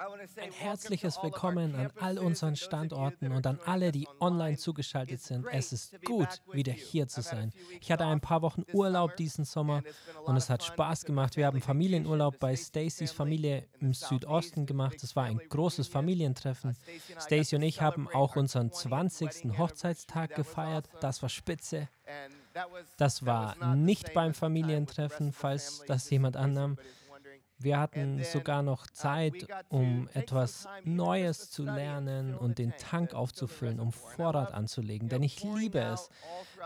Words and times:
Ein 0.00 0.50
herzliches 0.52 1.22
Willkommen 1.22 1.74
an 1.74 1.92
all 2.00 2.18
unseren 2.18 2.56
Standorten 2.56 3.32
und 3.32 3.46
an 3.46 3.60
alle, 3.66 3.92
die 3.92 4.08
online 4.18 4.56
zugeschaltet 4.56 5.20
sind. 5.20 5.44
Es 5.52 5.74
ist 5.74 6.02
gut, 6.06 6.40
wieder 6.52 6.72
hier 6.72 7.06
zu 7.06 7.20
sein. 7.20 7.52
Ich 7.82 7.92
hatte 7.92 8.06
ein 8.06 8.22
paar 8.22 8.40
Wochen 8.40 8.64
Urlaub 8.72 9.16
diesen 9.16 9.44
Sommer 9.44 9.82
und 10.24 10.38
es 10.38 10.48
hat 10.48 10.62
Spaß 10.62 11.04
gemacht. 11.04 11.36
Wir 11.36 11.44
haben 11.44 11.60
Familienurlaub 11.60 12.38
bei 12.38 12.56
Stacys 12.56 13.12
Familie 13.12 13.66
im 13.80 13.92
Südosten 13.92 14.64
gemacht. 14.64 15.02
Es 15.02 15.14
war 15.16 15.24
ein 15.24 15.38
großes 15.38 15.88
Familientreffen. 15.88 16.78
Stacy 17.18 17.56
und 17.56 17.62
ich 17.62 17.82
haben 17.82 18.08
auch 18.08 18.36
unseren 18.36 18.72
20. 18.72 19.58
Hochzeitstag 19.58 20.34
gefeiert. 20.34 20.88
Das 21.02 21.20
war 21.20 21.28
spitze. 21.28 21.90
Das 22.96 23.26
war 23.26 23.76
nicht 23.76 24.14
beim 24.14 24.32
Familientreffen, 24.32 25.34
falls 25.34 25.84
das 25.86 26.08
jemand 26.08 26.38
annahm. 26.38 26.78
Wir 27.62 27.78
hatten 27.78 28.24
sogar 28.24 28.62
noch 28.62 28.86
Zeit, 28.86 29.46
um 29.68 30.08
etwas 30.14 30.66
Neues 30.84 31.50
zu 31.50 31.62
lernen 31.62 32.34
und 32.34 32.58
den 32.58 32.72
Tank 32.78 33.12
aufzufüllen, 33.12 33.80
um 33.80 33.92
Vorrat 33.92 34.54
anzulegen. 34.54 35.10
Denn 35.10 35.22
ich 35.22 35.44
liebe 35.44 35.78
es, 35.78 36.08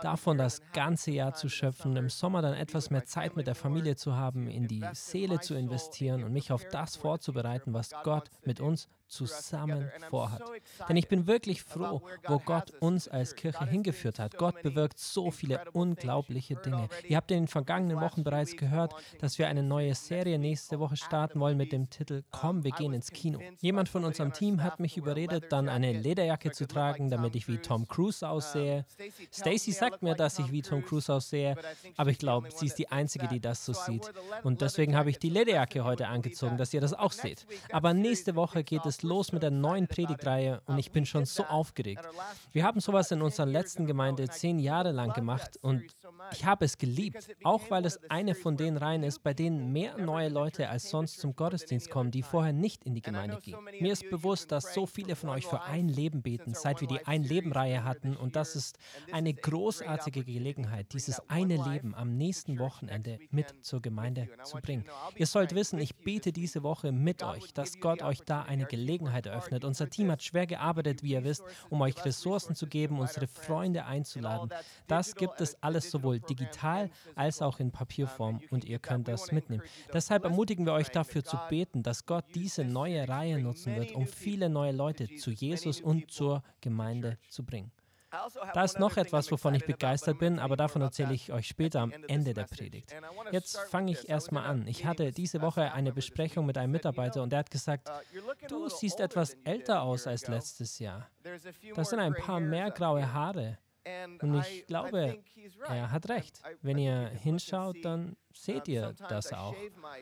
davon 0.02 0.38
das 0.38 0.62
ganze 0.72 1.10
Jahr 1.10 1.34
zu 1.34 1.48
schöpfen, 1.48 1.96
im 1.96 2.08
Sommer 2.08 2.42
dann 2.42 2.54
etwas 2.54 2.90
mehr 2.90 3.04
Zeit 3.04 3.34
mit 3.36 3.48
der 3.48 3.56
Familie 3.56 3.96
zu 3.96 4.14
haben, 4.14 4.48
in 4.48 4.68
die 4.68 4.84
Seele 4.92 5.40
zu 5.40 5.54
investieren 5.54 6.22
und 6.22 6.32
mich 6.32 6.52
auf 6.52 6.64
das 6.68 6.94
vorzubereiten, 6.94 7.74
was 7.74 7.90
Gott 8.04 8.30
mit 8.44 8.60
uns 8.60 8.88
zusammen 9.08 9.90
vorhat. 10.10 10.42
Denn 10.88 10.96
ich 10.96 11.08
bin 11.08 11.26
wirklich 11.26 11.62
froh, 11.62 12.02
wo 12.26 12.38
Gott 12.38 12.72
uns 12.80 13.08
als 13.08 13.34
Kirche 13.34 13.66
hingeführt 13.66 14.18
hat. 14.18 14.36
Gott 14.36 14.62
bewirkt 14.62 14.98
so 14.98 15.30
viele 15.30 15.60
unglaubliche 15.72 16.56
Dinge. 16.56 16.88
Ihr 17.08 17.16
habt 17.16 17.30
in 17.30 17.42
den 17.42 17.48
vergangenen 17.48 18.00
Wochen 18.00 18.24
bereits 18.24 18.56
gehört, 18.56 18.94
dass 19.20 19.38
wir 19.38 19.48
eine 19.48 19.62
neue 19.62 19.94
Serie 19.94 20.38
nächste 20.38 20.80
Woche 20.80 20.96
starten 20.96 21.40
wollen 21.40 21.56
mit 21.56 21.72
dem 21.72 21.90
Titel 21.90 22.22
Komm, 22.30 22.64
wir 22.64 22.72
gehen 22.72 22.92
ins 22.92 23.10
Kino. 23.10 23.40
Jemand 23.60 23.88
von 23.88 24.04
unserem 24.04 24.32
Team 24.32 24.62
hat 24.62 24.80
mich 24.80 24.96
überredet, 24.96 25.52
dann 25.52 25.68
eine 25.68 25.92
Lederjacke 25.92 26.52
zu 26.52 26.66
tragen, 26.66 27.10
damit 27.10 27.36
ich 27.36 27.48
wie 27.48 27.58
Tom 27.58 27.86
Cruise 27.86 28.26
aussehe. 28.28 28.84
Stacy 29.32 29.72
sagt 29.72 30.02
mir, 30.02 30.14
dass 30.14 30.38
ich 30.38 30.50
wie 30.50 30.62
Tom 30.62 30.84
Cruise 30.84 31.12
aussehe, 31.12 31.56
aber 31.96 32.10
ich 32.10 32.18
glaube, 32.18 32.48
sie 32.50 32.66
ist 32.66 32.78
die 32.78 32.90
Einzige, 32.90 33.28
die 33.28 33.40
das 33.40 33.64
so 33.64 33.72
sieht. 33.72 34.10
Und 34.42 34.60
deswegen 34.60 34.96
habe 34.96 35.10
ich 35.10 35.18
die 35.18 35.30
Lederjacke 35.30 35.84
heute 35.84 36.08
angezogen, 36.08 36.56
dass 36.56 36.74
ihr 36.74 36.80
das 36.80 36.94
auch 36.94 37.12
seht. 37.12 37.46
Aber 37.70 37.94
nächste 37.94 38.34
Woche 38.34 38.64
geht 38.64 38.84
es 38.86 38.93
los 39.02 39.32
mit 39.32 39.42
der 39.42 39.50
neuen 39.50 39.88
Predigtreihe 39.88 40.60
und 40.66 40.78
ich 40.78 40.90
bin 40.90 41.06
schon 41.06 41.24
so 41.24 41.44
aufgeregt. 41.44 42.04
Wir 42.52 42.64
haben 42.64 42.80
sowas 42.80 43.10
in 43.10 43.22
unserer 43.22 43.46
letzten 43.46 43.86
Gemeinde 43.86 44.28
zehn 44.28 44.58
Jahre 44.58 44.92
lang 44.92 45.12
gemacht 45.12 45.58
und 45.62 45.82
ich 46.34 46.44
habe 46.44 46.64
es 46.64 46.78
geliebt, 46.78 47.28
auch 47.44 47.70
weil 47.70 47.86
es 47.86 47.98
eine 48.10 48.34
von 48.34 48.56
den 48.56 48.76
Reihen 48.76 49.02
ist, 49.02 49.22
bei 49.22 49.34
denen 49.34 49.72
mehr 49.72 49.96
neue 49.98 50.28
Leute 50.28 50.68
als 50.68 50.90
sonst 50.90 51.20
zum 51.20 51.36
Gottesdienst 51.36 51.90
kommen, 51.90 52.10
die 52.10 52.22
vorher 52.22 52.52
nicht 52.52 52.84
in 52.84 52.94
die 52.94 53.02
Gemeinde 53.02 53.38
gingen. 53.40 53.60
Mir 53.80 53.92
ist 53.92 54.10
bewusst, 54.10 54.50
dass 54.50 54.74
so 54.74 54.86
viele 54.86 55.16
von 55.16 55.30
euch 55.30 55.46
für 55.46 55.62
ein 55.62 55.88
Leben 55.88 56.22
beten, 56.22 56.54
seit 56.54 56.80
wir 56.80 56.88
die 56.88 57.06
Ein-Leben-Reihe 57.06 57.84
hatten 57.84 58.16
und 58.16 58.36
das 58.36 58.56
ist 58.56 58.78
eine 59.12 59.32
großartige 59.32 60.24
Gelegenheit, 60.24 60.92
dieses 60.92 61.28
eine 61.28 61.56
Leben 61.56 61.94
am 61.94 62.16
nächsten 62.16 62.58
Wochenende 62.58 63.18
mit 63.30 63.64
zur 63.64 63.80
Gemeinde 63.80 64.28
zu 64.44 64.58
bringen. 64.58 64.84
Ihr 65.16 65.26
sollt 65.26 65.54
wissen, 65.54 65.78
ich 65.78 65.94
bete 65.94 66.32
diese 66.32 66.62
Woche 66.62 66.92
mit 66.92 67.22
euch, 67.22 67.52
dass 67.54 67.78
Gott 67.80 68.02
euch 68.02 68.20
da 68.22 68.42
eine 68.42 68.64
Gelegenheit 68.64 69.26
eröffnet. 69.26 69.64
Unser 69.64 69.88
Team 69.88 70.10
hat 70.10 70.22
schwer 70.22 70.46
gearbeitet, 70.46 71.02
wie 71.02 71.12
ihr 71.12 71.24
wisst, 71.24 71.44
um 71.70 71.80
euch 71.80 72.04
Ressourcen 72.04 72.54
zu 72.54 72.66
geben, 72.66 72.98
unsere 72.98 73.26
Freunde 73.26 73.84
einzuladen. 73.84 74.50
Das 74.86 75.14
gibt 75.14 75.40
es 75.40 75.62
alles 75.62 75.90
sowohl 75.90 76.20
digital 76.28 76.90
als 77.14 77.42
auch 77.42 77.60
in 77.60 77.70
Papierform 77.70 78.40
und 78.50 78.64
ihr 78.64 78.78
könnt 78.78 79.08
das 79.08 79.32
mitnehmen. 79.32 79.62
Deshalb 79.92 80.24
ermutigen 80.24 80.66
wir 80.66 80.72
euch 80.72 80.88
dafür 80.88 81.24
zu 81.24 81.38
beten, 81.48 81.82
dass 81.82 82.06
Gott 82.06 82.24
diese 82.34 82.64
neue 82.64 83.08
Reihe 83.08 83.38
nutzen 83.38 83.76
wird, 83.76 83.92
um 83.92 84.06
viele 84.06 84.48
neue 84.48 84.72
Leute 84.72 85.08
zu 85.16 85.30
Jesus 85.30 85.80
und 85.80 86.10
zur 86.10 86.42
Gemeinde 86.60 87.18
zu 87.28 87.44
bringen. 87.44 87.72
Also 88.14 88.40
da 88.52 88.64
ist 88.64 88.78
noch 88.78 88.96
etwas, 88.96 89.30
wovon 89.32 89.54
ich 89.54 89.66
begeistert 89.66 90.18
bin, 90.18 90.38
aber 90.38 90.56
davon 90.56 90.82
erzähle 90.82 91.14
ich 91.14 91.32
euch 91.32 91.48
später 91.48 91.80
am 91.80 91.92
Ende 92.06 92.32
der 92.32 92.44
Predigt. 92.44 92.94
Jetzt 93.32 93.58
fange 93.68 93.92
ich 93.92 94.08
erstmal 94.08 94.44
an. 94.44 94.66
Ich 94.66 94.86
hatte 94.86 95.10
diese 95.10 95.42
Woche 95.42 95.72
eine 95.72 95.92
Besprechung 95.92 96.46
mit 96.46 96.56
einem 96.56 96.72
Mitarbeiter 96.72 97.22
und 97.22 97.30
der 97.30 97.40
hat 97.40 97.50
gesagt, 97.50 97.88
uh, 97.88 98.46
du 98.48 98.68
siehst 98.68 99.00
etwas 99.00 99.34
älter 99.44 99.82
aus 99.82 100.06
als 100.06 100.28
letztes 100.28 100.78
Jahr. 100.78 101.08
Das 101.74 101.90
sind 101.90 101.98
ein 101.98 102.14
paar 102.14 102.40
mehr 102.40 102.70
graue 102.70 103.12
Haare. 103.12 103.58
Und 104.20 104.34
ich 104.40 104.66
glaube, 104.66 105.18
er 105.68 105.90
hat 105.90 106.08
recht. 106.08 106.40
Wenn 106.62 106.78
ihr 106.78 107.08
hinschaut, 107.08 107.76
dann 107.82 108.16
seht 108.34 108.68
ihr 108.68 108.94
das 109.08 109.32
auch. 109.32 109.54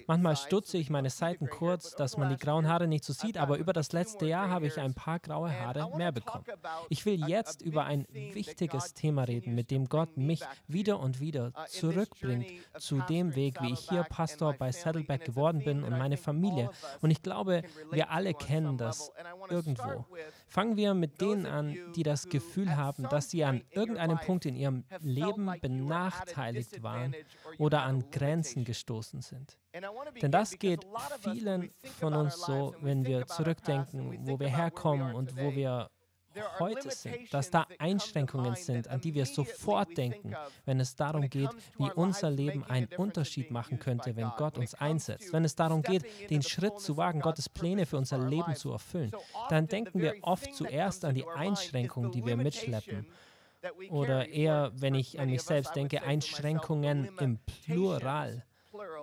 Manchmal 0.07 0.37
stutze 0.37 0.79
ich 0.79 0.91
meine 0.91 1.11
Seiten 1.11 1.49
kurz, 1.49 1.95
dass 1.95 2.17
man 2.17 2.31
die 2.31 2.37
grauen 2.37 2.67
Haare 2.67 2.89
nicht 2.89 3.05
so 3.05 3.13
sieht, 3.13 3.37
aber 3.37 3.59
über 3.59 3.73
das 3.73 3.93
letzte 3.93 4.27
Jahr 4.27 4.49
habe 4.49 4.67
ich 4.67 4.79
ein 4.79 4.95
paar 4.95 5.19
graue 5.19 5.53
Haare 5.53 5.97
mehr 5.97 6.13
bekommen. 6.13 6.45
Ich 6.89 7.05
will 7.07 7.29
jetzt 7.29 7.63
über 7.63 7.85
ein 7.85 8.07
wichtiges 8.11 8.95
Thema 8.95 9.25
reden, 9.25 9.55
mit 9.55 9.71
dem 9.71 9.89
Gott 9.89 10.17
mich 10.17 10.43
wieder 10.67 10.99
und 11.01 11.21
wieder 11.21 11.53
zurückbringt 11.69 12.47
zu 12.79 13.01
dem 13.03 13.35
Weg, 13.37 13.61
wie 13.61 13.73
ich 13.73 13.89
hier 13.89 14.05
Pastor 14.05 14.55
bei 14.55 14.73
Saddleback 14.73 15.25
geworden 15.25 15.63
bin 15.65 15.83
und 15.85 15.97
meine 15.99 16.17
Familie. 16.17 16.71
Und 17.01 17.11
ich 17.11 17.23
glaube, 17.23 17.63
wir 17.91 18.11
alle 18.11 18.35
kennen 18.35 18.79
das 18.79 19.13
irgendwo. 19.51 20.07
Fangen 20.49 20.77
wir 20.77 20.95
mit 20.95 21.21
denen 21.21 21.47
an, 21.47 21.77
die 21.95 22.03
das 22.03 22.29
Gefühl 22.29 22.77
haben, 22.77 23.05
dass 23.09 23.31
sie 23.31 23.45
an 23.45 23.63
irgendeinem 23.71 24.19
Punkt 24.19 24.47
in 24.47 24.55
ihrem 24.55 24.85
Leben 25.01 25.51
benachteiligt 25.61 26.83
waren 26.83 27.15
oder 27.59 27.83
an 27.83 28.05
Grenzen 28.11 28.22
Grenzen 28.23 28.65
gestoßen 28.65 29.21
sind. 29.21 29.59
Denn 30.21 30.31
das 30.31 30.59
geht 30.59 30.87
vielen 31.21 31.71
von 31.99 32.15
uns 32.15 32.41
so, 32.41 32.75
wenn 32.81 33.05
wir 33.05 33.27
zurückdenken, 33.27 34.27
wo 34.27 34.39
wir 34.39 34.49
herkommen 34.49 35.15
und 35.15 35.37
wo 35.37 35.53
wir 35.55 35.91
heute 36.59 36.91
sind, 36.91 37.35
dass 37.35 37.51
da 37.51 37.67
Einschränkungen 37.79 38.55
sind, 38.55 38.89
an 38.89 39.01
die 39.01 39.13
wir 39.13 39.27
sofort 39.27 39.97
denken, 39.97 40.35
wenn 40.65 40.81
es 40.81 40.95
darum 40.95 41.29
geht, 41.29 41.51
wie 41.79 41.91
unser 41.91 42.31
Leben 42.31 42.65
einen 42.65 42.89
Unterschied 42.97 43.51
machen 43.51 43.79
könnte, 43.79 44.17
wenn 44.17 44.31
Gott 44.39 44.57
uns 44.57 44.75
einsetzt. 44.75 45.33
Wenn 45.33 45.45
es 45.45 45.57
darum 45.57 45.83
geht, 45.83 46.05
den 46.31 46.43
Schritt 46.43 46.79
zu 46.79 46.97
wagen, 46.97 47.21
Gottes 47.21 47.49
Pläne 47.49 47.87
für 47.87 47.99
unser 47.99 48.19
Leben 48.19 48.55
zu 48.55 48.71
erfüllen, 48.71 49.11
dann 49.51 49.67
denken 49.67 50.01
wir 50.01 50.15
oft 50.23 50.55
zuerst 50.55 51.05
an 51.05 51.15
die 51.15 51.27
Einschränkungen, 51.27 52.13
die 52.13 52.25
wir 52.25 52.37
mitschleppen 52.37 53.07
oder 53.91 54.29
eher, 54.29 54.73
wenn 54.75 54.95
ich 54.95 55.21
an 55.21 55.31
mich 55.31 55.43
selbst 55.43 55.75
denke, 55.77 56.03
Einschränkungen 56.03 57.11
im 57.21 57.39
Plural, 57.39 58.45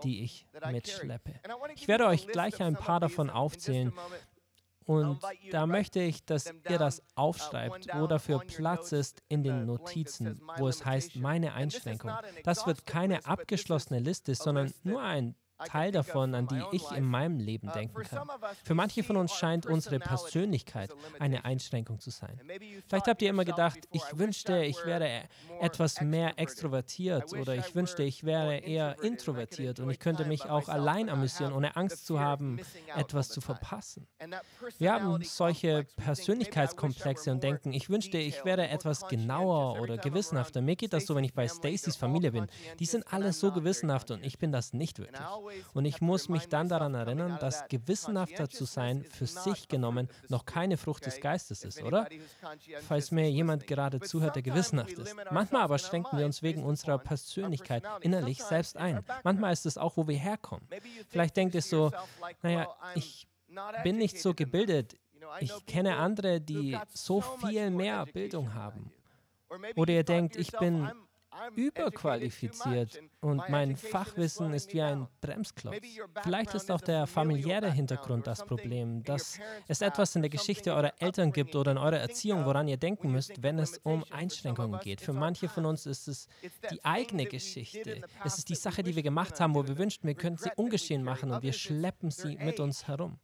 die 0.03 0.23
ich 0.23 0.47
mitschleppe. 0.71 1.35
Ich 1.75 1.87
werde 1.87 2.07
euch 2.07 2.27
gleich 2.27 2.61
ein 2.61 2.75
paar 2.75 2.99
davon 2.99 3.29
aufzählen. 3.29 3.93
Und 4.85 5.19
da 5.51 5.67
möchte 5.67 5.99
ich, 5.99 6.25
dass 6.25 6.51
ihr 6.67 6.79
das 6.79 7.03
aufschreibt, 7.13 7.87
wo 7.93 8.07
dafür 8.07 8.39
Platz 8.39 8.91
ist 8.91 9.21
in 9.27 9.43
den 9.43 9.67
Notizen, 9.67 10.41
wo 10.57 10.67
es 10.67 10.83
heißt, 10.83 11.15
meine 11.17 11.53
Einschränkung. 11.53 12.11
Das 12.43 12.65
wird 12.65 12.87
keine 12.87 13.23
abgeschlossene 13.25 13.99
Liste, 13.99 14.33
sondern 14.33 14.73
nur 14.83 14.99
ein 15.01 15.35
Teil 15.65 15.91
davon, 15.91 16.33
an 16.35 16.47
die 16.47 16.61
ich 16.71 16.89
in 16.91 17.03
meinem 17.03 17.39
Leben 17.39 17.69
uh, 17.69 17.71
denken 17.71 18.03
kann. 18.03 18.27
Für 18.63 18.73
manche 18.73 19.03
von 19.03 19.17
uns 19.17 19.33
scheint 19.33 19.65
unsere 19.65 19.99
Persönlichkeit 19.99 20.91
eine 21.19 21.45
Einschränkung 21.45 21.99
zu 21.99 22.09
sein. 22.09 22.39
Vielleicht 22.87 23.07
habt 23.07 23.21
ihr 23.21 23.29
immer 23.29 23.45
gedacht, 23.45 23.79
ich 23.91 24.03
wünschte, 24.13 24.63
ich 24.63 24.85
wäre 24.85 25.23
etwas 25.61 26.01
mehr 26.01 26.39
extrovertiert 26.39 27.33
oder 27.33 27.55
ich 27.55 27.75
wünschte, 27.75 28.03
ich 28.03 28.23
wäre 28.23 28.57
eher 28.57 29.01
introvertiert 29.03 29.79
und 29.79 29.89
ich 29.89 29.99
könnte 29.99 30.25
mich 30.25 30.45
auch 30.45 30.69
allein 30.69 31.09
amüsieren, 31.09 31.53
ohne 31.53 31.75
Angst 31.75 32.05
zu 32.05 32.19
haben, 32.19 32.59
etwas 32.95 33.29
zu 33.29 33.41
verpassen. 33.41 34.07
Wir 34.77 34.93
haben 34.93 35.23
solche 35.23 35.85
Persönlichkeitskomplexe 35.97 37.31
und 37.31 37.43
denken, 37.43 37.73
ich 37.73 37.89
wünschte, 37.89 38.17
ich 38.17 38.43
wäre 38.45 38.69
etwas 38.69 39.07
genauer 39.07 39.79
oder 39.81 39.97
gewissenhafter. 39.97 40.61
Mir 40.61 40.75
geht 40.75 40.93
das 40.93 41.05
so, 41.05 41.15
wenn 41.15 41.23
ich 41.23 41.33
bei 41.33 41.47
Stacys 41.47 41.95
Familie 41.95 42.31
bin. 42.31 42.47
Die 42.79 42.85
sind 42.85 43.11
alle 43.11 43.33
so 43.33 43.51
gewissenhaft 43.51 44.11
und 44.11 44.23
ich 44.25 44.37
bin 44.37 44.51
das 44.51 44.73
nicht 44.73 44.99
wirklich. 44.99 45.19
Und 45.73 45.85
ich 45.85 46.01
muss 46.01 46.29
mich 46.29 46.47
dann 46.47 46.69
daran 46.69 46.93
erinnern, 46.93 47.37
dass 47.39 47.67
gewissenhafter 47.67 48.49
zu 48.49 48.65
sein 48.65 49.03
für 49.03 49.25
sich 49.25 49.67
genommen 49.67 50.09
noch 50.27 50.45
keine 50.45 50.77
Frucht 50.77 51.05
des 51.05 51.19
Geistes 51.19 51.63
ist, 51.63 51.81
oder? 51.81 52.07
Falls 52.87 53.11
mir 53.11 53.29
jemand 53.29 53.67
gerade 53.67 53.99
zuhört, 53.99 54.35
der 54.35 54.43
gewissenhaft 54.43 54.91
ist. 54.91 55.15
Manchmal 55.31 55.63
aber 55.63 55.77
schränken 55.77 56.17
wir 56.17 56.25
uns 56.25 56.43
wegen 56.43 56.63
unserer 56.63 56.97
Persönlichkeit 56.97 57.83
innerlich 58.01 58.43
selbst 58.43 58.77
ein. 58.77 59.03
Manchmal 59.23 59.53
ist 59.53 59.65
es 59.65 59.77
auch, 59.77 59.97
wo 59.97 60.07
wir 60.07 60.17
herkommen. 60.17 60.67
Vielleicht 61.09 61.37
denkt 61.37 61.55
ihr 61.55 61.61
so, 61.61 61.91
naja, 62.41 62.67
ich 62.95 63.27
bin 63.83 63.97
nicht 63.97 64.19
so 64.21 64.33
gebildet. 64.33 64.95
Ich 65.39 65.65
kenne 65.65 65.97
andere, 65.97 66.41
die 66.41 66.77
so 66.93 67.21
viel 67.21 67.69
mehr 67.69 68.05
Bildung 68.05 68.53
haben. 68.53 68.91
Oder 69.75 69.93
ihr 69.93 70.03
denkt, 70.03 70.35
ich 70.35 70.51
bin 70.51 70.89
überqualifiziert 71.55 73.01
und 73.21 73.41
mein 73.49 73.75
Fachwissen 73.75 74.53
ist 74.53 74.73
wie 74.73 74.81
ein 74.81 75.07
Bremsklotz. 75.21 75.77
Vielleicht 76.23 76.53
ist 76.53 76.71
auch 76.71 76.81
der 76.81 77.07
familiäre 77.07 77.71
Hintergrund 77.71 78.27
das 78.27 78.45
Problem, 78.45 79.03
dass 79.03 79.39
es 79.67 79.81
etwas 79.81 80.15
in 80.15 80.21
der 80.21 80.29
Geschichte 80.29 80.73
eurer 80.73 80.93
Eltern 80.99 81.31
gibt 81.31 81.55
oder 81.55 81.71
in 81.71 81.77
eurer 81.77 81.97
Erziehung, 81.97 82.45
woran 82.45 82.67
ihr 82.67 82.77
denken 82.77 83.11
müsst, 83.11 83.41
wenn 83.41 83.59
es 83.59 83.79
um 83.83 84.03
Einschränkungen 84.09 84.79
geht. 84.79 85.01
Für 85.01 85.13
manche 85.13 85.47
von 85.47 85.65
uns 85.65 85.85
ist 85.85 86.07
es 86.07 86.27
die 86.71 86.83
eigene 86.83 87.25
Geschichte. 87.25 88.01
Es 88.23 88.37
ist 88.37 88.49
die 88.49 88.55
Sache, 88.55 88.83
die 88.83 88.95
wir 88.95 89.03
gemacht 89.03 89.39
haben, 89.39 89.55
wo 89.55 89.67
wir 89.67 89.77
wünschten, 89.77 90.07
wir 90.07 90.15
könnten 90.15 90.43
sie 90.43 90.51
ungeschehen 90.55 91.03
machen 91.03 91.31
und 91.31 91.43
wir 91.43 91.53
schleppen 91.53 92.11
sie 92.11 92.37
mit 92.37 92.59
uns 92.59 92.87
herum. 92.87 93.19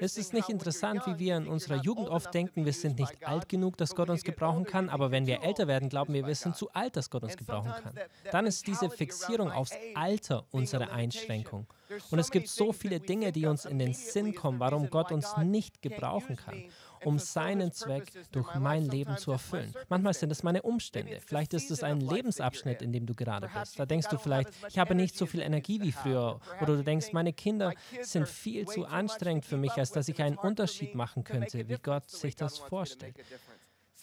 Ist 0.00 0.18
es 0.18 0.32
nicht 0.32 0.48
interessant, 0.48 1.02
wie 1.06 1.18
wir 1.18 1.36
in 1.36 1.46
unserer 1.46 1.76
Jugend 1.76 2.08
oft 2.08 2.32
denken, 2.32 2.64
wir 2.64 2.72
sind 2.72 2.98
nicht 2.98 3.26
alt 3.26 3.48
genug, 3.48 3.76
dass 3.76 3.94
Gott 3.94 4.10
uns 4.10 4.24
gebrauchen 4.24 4.64
kann, 4.64 4.88
aber 4.88 5.10
wenn 5.10 5.26
wir 5.26 5.42
älter 5.42 5.66
werden, 5.66 5.88
glauben 5.88 6.14
wir, 6.14 6.26
wir 6.26 6.34
sind 6.34 6.56
zu 6.56 6.70
alt, 6.72 6.96
dass 6.96 7.10
Gott 7.10 7.22
uns 7.22 7.36
gebrauchen 7.36 7.72
kann. 7.82 7.94
Dann 8.30 8.46
ist 8.46 8.66
diese 8.66 8.90
Fixierung 8.90 9.50
aufs 9.50 9.76
Alter 9.94 10.44
unsere 10.50 10.90
Einschränkung. 10.90 11.66
Und 12.10 12.18
es 12.18 12.30
gibt 12.30 12.48
so 12.48 12.72
viele 12.72 13.00
Dinge, 13.00 13.32
die 13.32 13.46
uns 13.46 13.64
in 13.64 13.78
den 13.78 13.94
Sinn 13.94 14.34
kommen, 14.34 14.60
warum 14.60 14.90
Gott 14.90 15.12
uns 15.12 15.36
nicht 15.38 15.82
gebrauchen 15.82 16.36
kann 16.36 16.64
um 17.04 17.18
seinen 17.18 17.72
Zweck 17.72 18.12
durch 18.32 18.54
mein 18.54 18.84
Leben 18.84 19.16
zu 19.16 19.32
erfüllen. 19.32 19.72
Manchmal 19.88 20.14
sind 20.14 20.30
es 20.30 20.42
meine 20.42 20.62
Umstände. 20.62 21.18
Vielleicht 21.24 21.54
ist 21.54 21.70
es 21.70 21.82
ein 21.82 22.00
Lebensabschnitt, 22.00 22.82
in 22.82 22.92
dem 22.92 23.06
du 23.06 23.14
gerade 23.14 23.48
bist. 23.48 23.78
Da 23.78 23.86
denkst 23.86 24.08
du 24.08 24.18
vielleicht, 24.18 24.50
ich 24.68 24.78
habe 24.78 24.94
nicht 24.94 25.16
so 25.16 25.26
viel 25.26 25.40
Energie 25.40 25.80
wie 25.80 25.92
früher. 25.92 26.40
Oder 26.60 26.76
du 26.76 26.84
denkst, 26.84 27.12
meine 27.12 27.32
Kinder 27.32 27.72
sind 28.02 28.28
viel 28.28 28.66
zu 28.66 28.86
anstrengend 28.86 29.44
für 29.44 29.56
mich, 29.56 29.72
als 29.72 29.92
dass 29.92 30.08
ich 30.08 30.20
einen 30.22 30.36
Unterschied 30.36 30.94
machen 30.94 31.24
könnte, 31.24 31.68
wie 31.68 31.76
Gott 31.82 32.08
sich 32.10 32.36
das 32.36 32.58
vorstellt. 32.58 33.16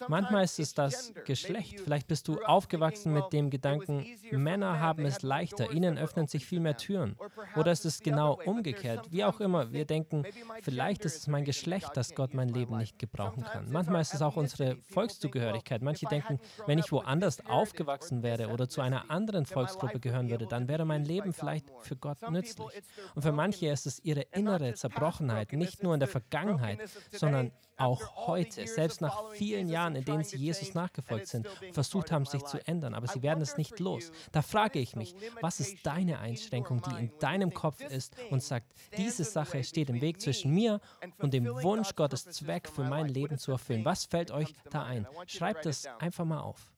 Manchmal 0.06 0.44
ist 0.44 0.58
es 0.58 0.74
das 0.74 1.12
Geschlecht. 1.24 1.80
Vielleicht 1.80 2.06
bist 2.06 2.28
du 2.28 2.40
aufgewachsen 2.42 3.12
mit 3.12 3.32
dem 3.32 3.50
Gedanken, 3.50 4.06
Männer 4.30 4.80
haben 4.80 5.04
es 5.04 5.22
leichter, 5.22 5.72
ihnen 5.72 5.98
öffnen 5.98 6.26
sich 6.26 6.46
viel 6.46 6.60
mehr 6.60 6.76
Türen. 6.76 7.16
Oder 7.56 7.72
ist 7.72 7.84
es 7.84 8.00
genau 8.00 8.38
umgekehrt? 8.44 9.10
Wie 9.10 9.24
auch 9.24 9.40
immer, 9.40 9.72
wir 9.72 9.84
denken, 9.84 10.24
vielleicht 10.62 11.04
ist 11.04 11.16
es 11.16 11.26
mein 11.26 11.44
Geschlecht, 11.44 11.90
das 11.94 12.14
Gott 12.14 12.34
mein 12.34 12.48
Leben 12.48 12.76
nicht 12.76 12.98
gebrauchen 12.98 13.44
kann. 13.44 13.70
Manchmal 13.70 14.02
ist 14.02 14.14
es 14.14 14.22
auch 14.22 14.36
unsere 14.36 14.76
Volkszugehörigkeit. 14.82 15.82
Manche 15.82 16.06
denken, 16.06 16.38
wenn 16.66 16.78
ich 16.78 16.92
woanders 16.92 17.44
aufgewachsen 17.46 18.22
wäre 18.22 18.48
oder 18.48 18.68
zu 18.68 18.80
einer 18.80 19.10
anderen 19.10 19.46
Volksgruppe 19.46 20.00
gehören 20.00 20.30
würde, 20.30 20.46
dann 20.46 20.68
wäre 20.68 20.84
mein 20.84 21.04
Leben 21.04 21.32
vielleicht 21.32 21.66
für 21.80 21.96
Gott 21.96 22.18
nützlich. 22.30 22.68
Und 23.14 23.22
für 23.22 23.32
manche 23.32 23.68
ist 23.68 23.86
es 23.86 24.04
ihre 24.04 24.22
innere 24.32 24.74
Zerbrochenheit, 24.74 25.52
nicht 25.52 25.82
nur 25.82 25.94
in 25.94 26.00
der 26.00 26.08
Vergangenheit, 26.08 26.80
sondern 27.12 27.52
auch 27.78 28.26
heute, 28.26 28.66
selbst 28.66 29.00
nach 29.00 29.30
vielen 29.32 29.68
Jahren, 29.68 29.96
in 29.96 30.04
denen 30.04 30.24
sie 30.24 30.36
Jesus 30.36 30.74
nachgefolgt 30.74 31.28
sind, 31.28 31.48
versucht 31.72 32.12
haben, 32.12 32.24
sich 32.24 32.44
zu 32.44 32.66
ändern, 32.66 32.94
aber 32.94 33.06
sie 33.06 33.22
werden 33.22 33.40
es 33.40 33.56
nicht 33.56 33.78
los. 33.80 34.10
Da 34.32 34.42
frage 34.42 34.78
ich 34.78 34.96
mich, 34.96 35.14
was 35.40 35.60
ist 35.60 35.84
deine 35.84 36.18
Einschränkung, 36.18 36.82
die 36.82 36.98
in 36.98 37.12
deinem 37.20 37.52
Kopf 37.54 37.80
ist 37.80 38.16
und 38.30 38.42
sagt, 38.42 38.72
diese 38.96 39.24
Sache 39.24 39.62
steht 39.64 39.90
im 39.90 40.00
Weg 40.00 40.20
zwischen 40.20 40.52
mir 40.52 40.80
und 41.18 41.32
dem 41.32 41.46
Wunsch, 41.46 41.94
Gottes 41.94 42.24
Zweck 42.24 42.68
für 42.68 42.84
mein 42.84 43.08
Leben 43.08 43.38
zu 43.38 43.52
erfüllen. 43.52 43.84
Was 43.84 44.04
fällt 44.04 44.30
euch 44.30 44.54
da 44.70 44.84
ein? 44.84 45.06
Schreibt 45.26 45.66
es 45.66 45.86
einfach 45.98 46.24
mal 46.24 46.40
auf. 46.40 46.72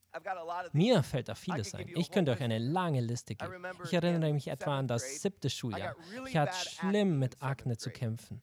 Mir 0.73 1.02
fällt 1.02 1.29
da 1.29 1.35
vieles 1.35 1.75
ein. 1.75 1.88
Ich 1.94 2.11
könnte 2.11 2.32
euch 2.32 2.41
eine 2.41 2.58
lange 2.58 3.00
Liste 3.00 3.35
geben. 3.35 3.64
Ich 3.85 3.93
erinnere 3.93 4.32
mich 4.32 4.49
etwa 4.49 4.79
an 4.79 4.88
das 4.88 5.23
siebte 5.23 5.49
Schuljahr. 5.49 5.94
Ich 6.26 6.37
hatte 6.37 6.56
schlimm 6.56 7.19
mit 7.19 7.41
Akne 7.43 7.76
zu 7.76 7.91
kämpfen. 7.91 8.43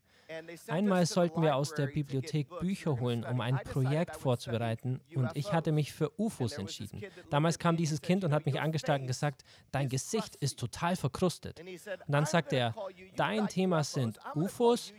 Einmal 0.68 1.06
sollten 1.06 1.42
wir 1.42 1.56
aus 1.56 1.74
der 1.74 1.88
Bibliothek 1.88 2.48
Bücher 2.60 3.00
holen, 3.00 3.24
um 3.24 3.40
ein 3.42 3.58
Projekt 3.58 4.18
vorzubereiten, 4.18 5.00
und 5.16 5.30
ich 5.36 5.54
hatte 5.54 5.72
mich 5.72 5.94
für 5.94 6.12
UFOs 6.20 6.58
entschieden. 6.58 7.02
Damals 7.30 7.60
kam 7.60 7.78
dieses 7.78 8.02
Kind 8.02 8.24
und 8.24 8.34
hat 8.34 8.46
mich 8.46 8.60
angestarrt 8.60 9.02
und 9.02 9.08
gesagt, 9.08 9.44
dein 9.72 9.90
Gesicht 9.90 10.36
ist 10.36 10.60
total 10.60 10.96
verkrustet. 10.96 11.60
Und 11.60 12.12
dann 12.14 12.26
sagte 12.26 12.58
er, 12.58 12.76
dein 13.16 13.48
Thema 13.48 13.84
sind 13.84 14.20
UFOs, 14.36 14.94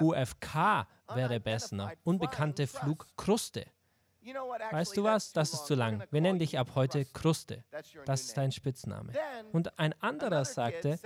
UFK 0.00 0.86
wäre 1.14 1.40
besser, 1.40 1.92
unbekannte 2.04 2.66
Flugkruste. 2.66 3.66
Weißt 4.70 4.96
du 4.96 5.04
was? 5.04 5.32
Das 5.32 5.52
ist 5.52 5.66
zu 5.66 5.74
lang. 5.74 6.02
Wir 6.10 6.20
nennen 6.20 6.38
dich 6.38 6.58
ab 6.58 6.70
heute 6.74 7.04
Kruste. 7.04 7.62
Das 8.06 8.22
ist 8.22 8.36
dein 8.36 8.52
Spitzname. 8.52 9.12
Und 9.52 9.78
ein 9.78 9.94
anderer 10.00 10.44
sagte, 10.44 10.98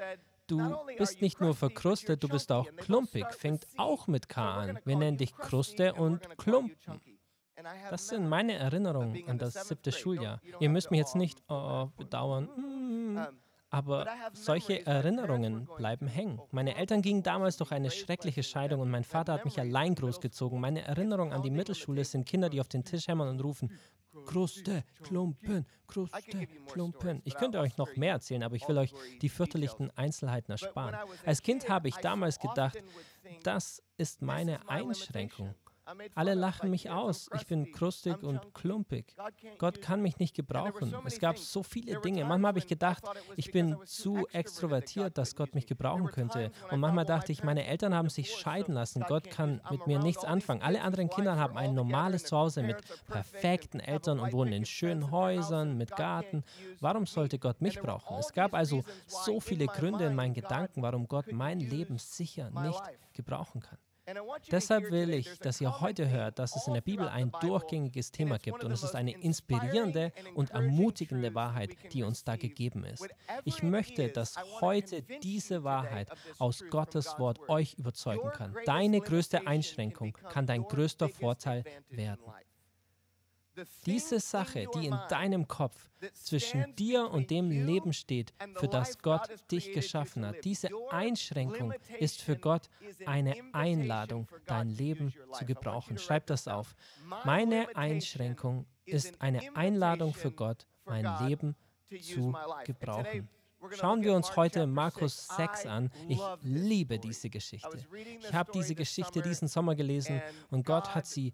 Du 0.49 0.87
bist 0.97 1.21
nicht 1.21 1.41
nur 1.41 1.55
verkrustet, 1.55 2.23
du 2.23 2.29
bist 2.29 2.51
auch 2.51 2.67
klumpig. 2.77 3.27
Fängt 3.33 3.67
auch 3.77 4.07
mit 4.07 4.29
K 4.29 4.55
an. 4.55 4.79
Wir 4.85 4.97
nennen 4.97 5.19
dich 5.19 5.37
Kruste 5.37 5.95
und 5.95 6.27
Klumpen. 6.39 7.01
Das 7.91 8.09
sind 8.09 8.29
meine 8.29 8.55
Erinnerungen 8.55 9.29
an 9.29 9.39
das 9.39 9.69
siebte 9.69 9.93
Schuljahr. 9.93 10.41
Ihr 10.59 10.71
müsst 10.71 10.91
mich 10.91 10.99
jetzt 10.99 11.17
nicht 11.17 11.43
oh, 11.49 11.89
bedauern. 11.97 12.49
Hm. 12.55 13.27
Aber 13.71 14.07
solche 14.33 14.87
Erinnerungen 14.87 15.69
bleiben 15.77 16.07
hängen. 16.07 16.41
Meine 16.53 16.77
Eltern 16.77 17.03
gingen 17.03 17.23
damals 17.23 17.59
durch 17.59 17.71
eine 17.71 17.91
schreckliche 17.91 18.43
Scheidung 18.43 18.81
und 18.81 18.91
mein 18.91 19.05
Vater 19.05 19.35
hat 19.35 19.45
mich 19.45 19.61
allein 19.61 19.95
großgezogen. 19.95 20.59
Meine 20.59 20.83
Erinnerungen 20.83 21.33
an 21.33 21.43
die 21.43 21.51
Mittelschule 21.51 22.05
sind 22.05 22.27
Kinder, 22.27 22.49
die 22.49 22.61
auf 22.61 22.69
den 22.69 22.85
Tisch 22.85 23.09
hämmern 23.09 23.29
und 23.29 23.41
rufen, 23.41 23.71
Kruste, 24.25 24.85
Klumpen, 25.03 25.67
Kruste, 25.87 26.47
Klumpen. 26.67 27.21
Ich 27.25 27.35
könnte 27.35 27.61
euch 27.61 27.77
noch 27.77 27.95
mehr 27.97 28.13
erzählen, 28.13 28.43
aber 28.43 28.57
ich 28.57 28.67
will 28.69 28.79
euch 28.79 28.93
die 29.21 29.29
fürchterlichen 29.29 29.91
Einzelheiten 29.97 30.53
ersparen. 30.53 30.97
Als 31.25 31.43
Kind 31.43 31.69
habe 31.69 31.89
ich 31.89 31.97
damals 31.97 32.39
gedacht, 32.39 32.79
das 33.43 33.83
ist 33.97 34.23
meine 34.23 34.67
Einschränkung. 34.69 35.55
Alle 36.15 36.35
lachen 36.35 36.71
mich 36.71 36.91
aus. 36.91 37.31
Ich 37.35 37.47
bin 37.47 37.73
krustig 37.73 38.23
und 38.23 38.55
klumpig. 38.55 39.15
Gott 39.59 39.81
kann 39.81 40.03
mich 40.03 40.19
nicht 40.19 40.35
gebrauchen. 40.35 40.95
Es 41.05 41.19
gab 41.19 41.39
so 41.39 41.63
viele 41.63 42.01
Dinge. 42.01 42.25
Manchmal 42.25 42.51
habe 42.51 42.59
ich 42.59 42.67
gedacht, 42.67 43.05
ich 43.37 43.53
bin 43.53 43.77
zu 43.85 44.27
extrovertiert, 44.33 45.17
dass 45.17 45.35
Gott 45.35 45.55
mich 45.55 45.67
gebrauchen 45.67 46.09
könnte. 46.09 46.51
Und 46.71 46.81
manchmal 46.81 47.05
dachte 47.05 47.33
ich, 47.33 47.43
meine 47.43 47.67
Eltern 47.67 47.95
haben 47.95 48.11
sich 48.11 48.35
scheiden 48.35 48.75
lassen. 48.75 49.05
Gott 49.09 49.31
kann 49.31 49.61
mit 49.71 49.87
mir 49.87 49.99
nichts 49.99 50.25
anfangen. 50.25 50.63
Alle 50.63 50.83
anderen 50.83 51.09
Kinder 51.09 51.37
haben 51.37 51.57
ein 51.57 51.75
normales 51.75 52.25
Zuhause 52.25 52.63
mit 52.63 52.77
perfekten 53.07 53.81
Eltern 53.81 54.21
und 54.21 54.33
wohnen 54.33 54.53
in 54.53 54.67
schönen 54.67 55.11
Häusern 55.11 55.77
mit 55.79 55.95
Garten. 55.97 56.45
Warum 56.81 57.07
sollte 57.07 57.39
Gott 57.39 57.61
mich 57.61 57.81
brauchen? 57.81 58.19
Es 58.19 58.33
gab 58.33 58.55
also 58.55 58.85
so 59.07 59.41
viele 59.41 59.67
Gründe 59.67 60.07
in 60.07 60.15
meinen 60.15 60.35
Gedanken, 60.35 60.83
warum 60.83 61.09
Gott 61.09 61.33
mein 61.33 61.61
Leben 61.61 61.99
sicher 61.99 62.51
nicht 62.51 62.83
gebrauchen 63.15 63.61
kann. 63.61 63.79
Deshalb 64.51 64.91
will 64.91 65.11
ich, 65.11 65.39
dass 65.41 65.61
ihr 65.61 65.81
heute 65.81 66.09
hört, 66.09 66.39
dass 66.39 66.57
es 66.57 66.67
in 66.67 66.75
der 66.75 66.81
Bibel 66.81 67.09
ein 67.09 67.31
durchgängiges 67.41 68.11
Thema 68.11 68.39
gibt 68.39 68.65
und 68.65 68.71
es 68.71 68.83
ist 68.83 68.95
eine 68.95 69.13
inspirierende 69.13 70.13
und 70.35 70.51
ermutigende 70.51 71.35
Wahrheit, 71.35 71.71
die 71.93 72.03
uns 72.03 72.25
da 72.25 72.37
gegeben 72.37 72.85
ist. 72.85 73.09
Ich 73.45 73.63
möchte, 73.63 74.09
dass 74.09 74.37
heute 74.61 75.03
diese 75.23 75.65
Wahrheit 75.65 76.09
aus 76.39 76.65
Gottes 76.71 77.19
Wort 77.19 77.49
euch 77.49 77.75
überzeugen 77.75 78.31
kann. 78.31 78.57
Deine 78.65 79.01
größte 79.01 79.47
Einschränkung 79.47 80.17
kann 80.31 80.47
dein 80.47 80.63
größter 80.63 81.09
Vorteil 81.09 81.65
werden. 81.91 82.23
Diese 83.87 84.21
Sache, 84.21 84.67
die 84.75 84.87
in 84.87 84.99
deinem 85.09 85.49
Kopf 85.49 85.91
zwischen 86.15 86.75
dir 86.77 87.11
und 87.11 87.31
dem 87.31 87.51
Leben 87.51 87.93
steht, 87.93 88.33
für 88.57 88.69
das 88.69 88.99
Gott 88.99 89.29
dich 89.51 89.73
geschaffen 89.73 90.27
hat, 90.27 90.45
diese 90.45 90.69
Einschränkung 90.91 91.73
ist 91.99 92.23
für 92.23 92.37
Gott 92.37 92.69
eine 93.07 93.35
Einladung, 93.53 94.29
dein 94.47 94.69
Leben 94.71 95.13
zu 95.33 95.45
gebrauchen. 95.45 95.99
Schreib 95.99 96.27
das 96.27 96.47
auf. 96.49 96.75
Meine 97.25 97.75
Einschränkung 97.77 98.67
ist 98.85 99.21
eine 99.21 99.57
Einladung 99.57 100.15
für 100.15 100.31
Gott, 100.31 100.67
mein 100.85 101.07
Leben 101.27 101.57
zu 102.01 102.35
gebrauchen. 102.65 103.29
Schauen 103.73 104.03
wir 104.03 104.15
uns 104.15 104.37
heute 104.37 104.67
Markus 104.67 105.27
6 105.37 105.67
an. 105.67 105.91
Ich 106.09 106.21
liebe 106.43 106.99
diese 106.99 107.29
Geschichte. 107.29 107.85
Ich 108.21 108.33
habe 108.33 108.53
diese 108.53 108.75
Geschichte 108.75 109.21
diesen 109.23 109.49
Sommer 109.49 109.75
gelesen 109.75 110.23
und 110.51 110.65
Gott 110.65 110.95
hat 110.95 111.07
sie 111.07 111.33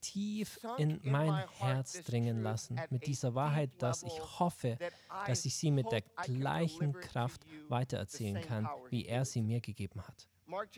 tief 0.00 0.58
in 0.78 1.00
mein 1.04 1.46
Herz 1.58 2.02
dringen 2.04 2.42
lassen 2.42 2.80
mit 2.90 3.06
dieser 3.06 3.34
Wahrheit, 3.34 3.70
dass 3.78 4.02
ich 4.02 4.20
hoffe, 4.38 4.78
dass 5.26 5.44
ich 5.44 5.56
sie 5.56 5.70
mit 5.70 5.90
der 5.92 6.02
gleichen 6.24 6.92
Kraft 6.92 7.44
weitererzählen 7.68 8.40
kann, 8.40 8.68
wie 8.90 9.06
er 9.06 9.24
sie 9.24 9.42
mir 9.42 9.60
gegeben 9.60 10.02
hat. 10.06 10.28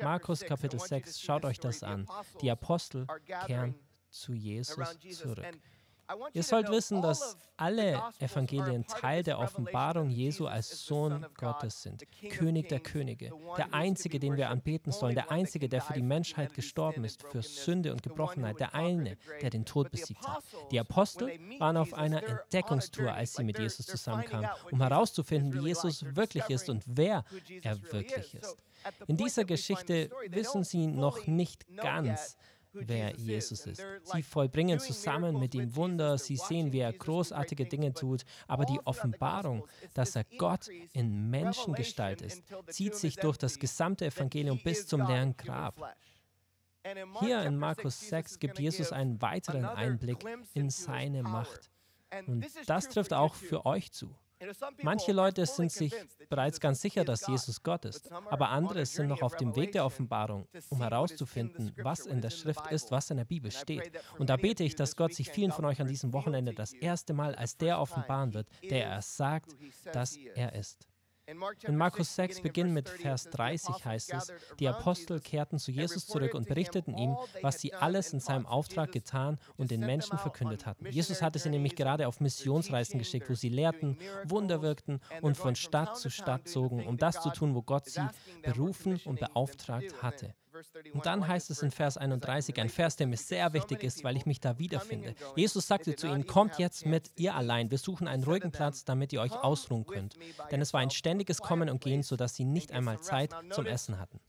Markus 0.01 0.41
Kapitel 0.41 0.81
6, 0.81 1.21
schaut 1.21 1.45
euch 1.45 1.61
das 1.61 1.83
an. 1.83 2.07
Die 2.41 2.51
Apostel 2.51 3.07
kehren 3.47 3.75
zu 4.11 4.33
Jesus 4.33 4.99
zurück. 5.11 5.47
Ihr 6.33 6.43
sollt 6.43 6.71
wissen, 6.71 7.03
dass 7.03 7.37
alle 7.57 8.03
Evangelien 8.19 8.87
Teil 8.87 9.23
der 9.23 9.39
Offenbarung 9.39 10.11
Jesu 10.11 10.47
als 10.47 10.87
Sohn 10.87 11.27
Gottes 11.35 11.83
sind, 11.83 12.05
König 12.31 12.69
der 12.69 12.81
Könige, 12.81 13.33
der 13.57 13.75
Einzige, 13.75 14.19
den 14.19 14.37
wir 14.37 14.49
anbeten 14.49 14.93
sollen, 14.93 15.15
der 15.15 15.31
Einzige, 15.31 15.69
der 15.69 15.83
für 15.83 15.93
die 15.93 16.03
Menschheit 16.03 16.55
gestorben 16.55 17.05
ist, 17.05 17.23
für 17.23 17.43
Sünde 17.43 17.93
und 17.93 18.03
Gebrochenheit, 18.03 18.61
der 18.61 18.75
eine, 18.75 19.17
der 19.43 19.51
den 19.51 19.65
Tod 19.65 19.91
besiegt 19.91 20.27
hat. 20.27 20.43
Die 20.71 20.81
Apostel 20.81 21.31
waren 21.59 21.77
auf 21.77 21.93
einer 21.95 22.23
Entdeckungstour, 22.23 23.13
als 23.13 23.35
sie 23.35 23.45
mit 23.45 23.59
Jesus 23.59 23.87
zusammenkamen, 23.87 24.49
um 24.71 24.81
herauszufinden, 24.81 25.53
wie 25.53 25.69
Jesus 25.69 26.05
wirklich 26.17 26.49
ist 26.49 26.69
und 26.69 26.83
wer 26.87 27.25
er 27.63 27.83
wirklich 27.93 28.35
ist. 28.35 28.57
In 29.07 29.17
dieser 29.17 29.45
Geschichte 29.45 30.11
wissen 30.29 30.65
sie 30.65 30.87
noch 30.87 31.27
nicht 31.27 31.67
ganz, 31.77 32.37
wer 32.87 33.15
Jesus 33.17 33.67
ist. 33.67 33.83
Sie 34.05 34.23
vollbringen 34.23 34.79
zusammen 34.79 35.39
mit 35.39 35.55
ihm 35.55 35.75
Wunder, 35.77 36.19
sie 36.19 36.37
sehen, 36.37 36.73
wie 36.73 36.81
er 36.81 36.93
großartige 36.93 37.67
Dinge 37.67 37.93
tut, 37.93 38.25
aber 38.47 38.65
die 38.65 38.81
Offenbarung, 38.85 39.67
dass 39.95 40.17
er 40.17 40.25
Gott 40.39 40.69
in 40.93 41.31
Menschengestalt 41.31 42.23
ist, 42.23 42.43
zieht 42.69 42.95
sich 42.95 43.17
durch 43.17 43.37
das 43.37 43.59
gesamte 43.59 44.07
Evangelium 44.07 44.61
bis 44.63 44.87
zum 44.87 45.07
leeren 45.07 45.37
Grab. 45.37 45.97
Hier 47.21 47.43
in 47.43 47.57
Markus 47.59 48.09
6 48.09 48.39
gibt 48.39 48.59
Jesus 48.59 48.93
einen 48.93 49.21
weiteren 49.21 49.65
Einblick 49.65 50.25
in 50.55 50.71
seine 50.71 51.23
Macht. 51.23 51.71
Und 52.27 52.47
das 52.67 52.89
trifft 52.89 53.13
auch 53.13 53.35
für 53.35 53.67
euch 53.67 53.93
zu. 53.93 54.15
Manche 54.83 55.13
Leute 55.13 55.47
sind 55.47 55.73
sich 55.73 55.95
bereits 56.29 56.61
ganz 56.61 56.81
sicher, 56.81 57.05
dass 57.05 57.27
Jesus 57.27 57.63
Gott 57.63 57.85
ist, 57.85 58.11
aber 58.13 58.51
andere 58.51 58.87
sind 58.87 59.09
noch 59.09 59.23
auf 59.23 59.37
dem 59.37 59.57
Weg 59.57 59.73
der 59.73 59.85
Offenbarung, 59.85 60.47
um 60.69 60.79
herauszufinden, 60.79 61.73
was 61.83 62.07
in 62.07 62.21
der 62.21 62.31
Schrift 62.31 62.71
ist, 62.71 62.91
was 62.91 63.11
in 63.11 63.17
der 63.17 63.25
Bibel 63.25 63.51
steht. 63.51 63.91
Und 64.19 64.31
da 64.31 64.37
bete 64.37 64.65
ich, 64.65 64.77
dass 64.77 64.97
Gott 64.97 65.15
sich 65.15 65.31
vielen 65.31 65.53
von 65.53 65.65
euch 65.65 65.81
an 65.81 65.87
diesem 65.87 66.13
Wochenende 66.13 66.53
das 66.55 66.73
erste 66.73 67.15
Mal 67.15 67.35
als 67.35 67.57
der 67.57 67.81
offenbaren 67.81 68.35
wird, 68.35 68.49
der 68.63 68.87
er 68.87 69.03
sagt, 69.03 69.57
dass 69.93 70.17
er 70.17 70.55
ist. 70.55 70.87
In 71.67 71.77
Markus 71.77 72.15
6 72.15 72.41
beginnt 72.41 72.73
mit 72.73 72.89
Vers 72.89 73.25
30 73.25 73.85
heißt 73.85 74.15
es, 74.15 74.33
die 74.59 74.67
Apostel 74.67 75.21
kehrten 75.21 75.59
zu 75.59 75.71
Jesus 75.71 76.07
zurück 76.07 76.35
und 76.35 76.49
berichteten 76.49 76.97
ihm, 76.97 77.17
was 77.43 77.61
sie 77.61 77.75
alles 77.75 78.15
in 78.15 78.21
seinem 78.21 78.47
Auftrag 78.47 78.93
getan 78.93 79.39
und 79.59 79.71
den 79.71 79.81
Menschen 79.81 80.17
verkündet 80.17 80.65
hatten. 80.65 80.87
Jesus 80.87 81.21
hatte 81.21 81.39
sie 81.39 81.51
nämlich 81.51 81.77
gerade 81.77 82.09
auf 82.09 82.21
Missionsreisen 82.21 82.99
geschickt, 82.99 83.29
wo 83.29 83.35
sie 83.35 83.51
lehrten, 83.51 83.99
Wunder 84.25 84.63
wirkten 84.63 85.01
und 85.21 85.37
von 85.37 85.55
Stadt 85.55 85.99
zu 85.99 86.09
Stadt 86.09 86.49
zogen, 86.49 86.87
um 86.87 86.97
das 86.97 87.21
zu 87.21 87.31
tun, 87.31 87.55
wo 87.55 87.61
Gott 87.61 87.87
sie 87.87 88.09
berufen 88.43 88.99
und 89.05 89.21
beauftragt 89.21 90.03
hatte. 90.03 90.35
Und 90.93 91.07
dann 91.07 91.27
heißt 91.27 91.51
es 91.51 91.63
in 91.63 91.71
Vers 91.71 91.97
31, 91.97 92.61
ein 92.61 92.69
Vers, 92.69 92.97
der 92.97 93.07
mir 93.07 93.17
sehr 93.17 93.53
wichtig 93.53 93.83
ist, 93.83 94.05
weil 94.05 94.17
ich 94.17 94.27
mich 94.27 94.41
da 94.41 94.59
wiederfinde. 94.59 95.15
Jesus 95.37 95.67
sagte 95.67 95.97
zu 95.97 96.07
ihnen, 96.07 96.27
kommt 96.27 96.59
jetzt 96.59 96.87
mit 96.87 97.11
ihr 97.17 97.35
allein, 97.35 97.71
wir 97.71 97.79
suchen 97.79 98.09
einen 98.09 98.25
ruhigen 98.25 98.51
Platz, 98.51 98.85
damit 98.85 99.13
ihr 99.13 99.21
euch 99.21 99.33
ausruhen 99.33 99.87
könnt. 99.87 100.17
Denn 100.51 100.61
es 100.61 100.73
war 100.73 100.81
ein 100.81 100.91
ständiges 100.91 101.39
Kommen 101.39 101.69
und 101.69 101.81
Gehen, 101.81 102.03
sodass 102.03 102.35
sie 102.35 102.45
nicht 102.45 102.73
einmal 102.73 103.01
Zeit 103.01 103.35
zum 103.51 103.67
Essen 103.67 103.99
hatten. 103.99 104.21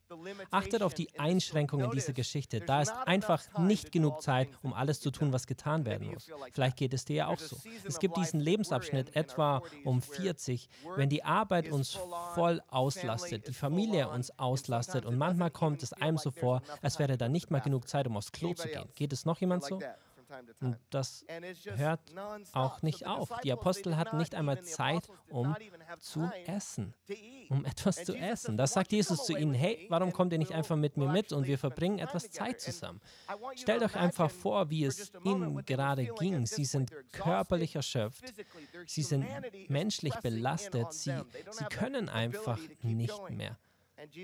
Achtet 0.51 0.81
auf 0.81 0.93
die 0.93 1.19
Einschränkungen 1.19 1.91
dieser 1.91 2.13
Geschichte. 2.13 2.61
Da 2.61 2.81
ist 2.81 2.93
einfach 3.05 3.41
nicht 3.57 3.91
genug 3.91 4.21
Zeit, 4.21 4.49
um 4.61 4.73
alles 4.73 4.99
zu 4.99 5.11
tun, 5.11 5.33
was 5.33 5.47
getan 5.47 5.85
werden 5.85 6.11
muss. 6.11 6.29
Vielleicht 6.51 6.77
geht 6.77 6.93
es 6.93 7.05
dir 7.05 7.15
ja 7.15 7.27
auch 7.27 7.39
so. 7.39 7.57
Es 7.85 7.99
gibt 7.99 8.17
diesen 8.17 8.39
Lebensabschnitt 8.39 9.15
etwa 9.15 9.61
um 9.83 10.01
40, 10.01 10.69
wenn 10.95 11.09
die 11.09 11.23
Arbeit 11.23 11.69
uns 11.71 11.97
voll 12.33 12.61
auslastet, 12.69 13.47
die 13.47 13.53
Familie 13.53 14.09
uns 14.09 14.37
auslastet 14.37 15.05
und 15.05 15.17
manchmal 15.17 15.51
kommt 15.51 15.83
es 15.83 15.93
einem 15.93 16.17
so 16.17 16.31
vor, 16.31 16.61
als 16.81 16.99
wäre 16.99 17.17
da 17.17 17.27
nicht 17.29 17.51
mal 17.51 17.59
genug 17.59 17.87
Zeit, 17.87 18.07
um 18.07 18.17
aufs 18.17 18.31
Klo 18.31 18.53
zu 18.53 18.67
gehen. 18.67 18.85
Geht 18.95 19.13
es 19.13 19.25
noch 19.25 19.39
jemand 19.39 19.63
so? 19.63 19.79
Und 20.59 20.77
das 20.89 21.25
hört 21.75 21.99
auch 22.53 22.81
nicht 22.81 23.05
auf. 23.05 23.29
Die 23.43 23.51
Apostel 23.51 23.97
hatten 23.97 24.17
nicht 24.17 24.35
einmal 24.35 24.61
Zeit, 24.63 25.09
um 25.29 25.55
zu 25.99 26.29
essen, 26.45 26.93
um 27.49 27.65
etwas 27.65 28.03
zu 28.03 28.15
essen. 28.15 28.57
Da 28.57 28.67
sagt 28.67 28.91
Jesus 28.91 29.25
zu 29.25 29.35
ihnen, 29.35 29.53
hey, 29.53 29.85
warum 29.89 30.13
kommt 30.13 30.31
ihr 30.33 30.39
nicht 30.39 30.51
einfach 30.51 30.75
mit 30.75 30.97
mir 30.97 31.09
mit 31.09 31.31
und 31.31 31.47
wir 31.47 31.57
verbringen 31.57 31.99
etwas 31.99 32.29
Zeit 32.31 32.61
zusammen? 32.61 33.01
Stellt 33.55 33.83
euch 33.83 33.95
einfach 33.95 34.29
vor, 34.29 34.69
wie 34.69 34.85
es 34.85 35.11
ihnen 35.23 35.63
gerade 35.65 36.05
ging. 36.19 36.45
Sie 36.45 36.65
sind 36.65 36.91
körperlich 37.11 37.75
erschöpft, 37.75 38.33
sie 38.85 39.03
sind 39.03 39.25
menschlich 39.67 40.15
belastet, 40.15 40.93
sie, 40.93 41.19
sie 41.51 41.65
können 41.65 42.09
einfach 42.09 42.59
nicht 42.81 43.29
mehr. 43.29 43.57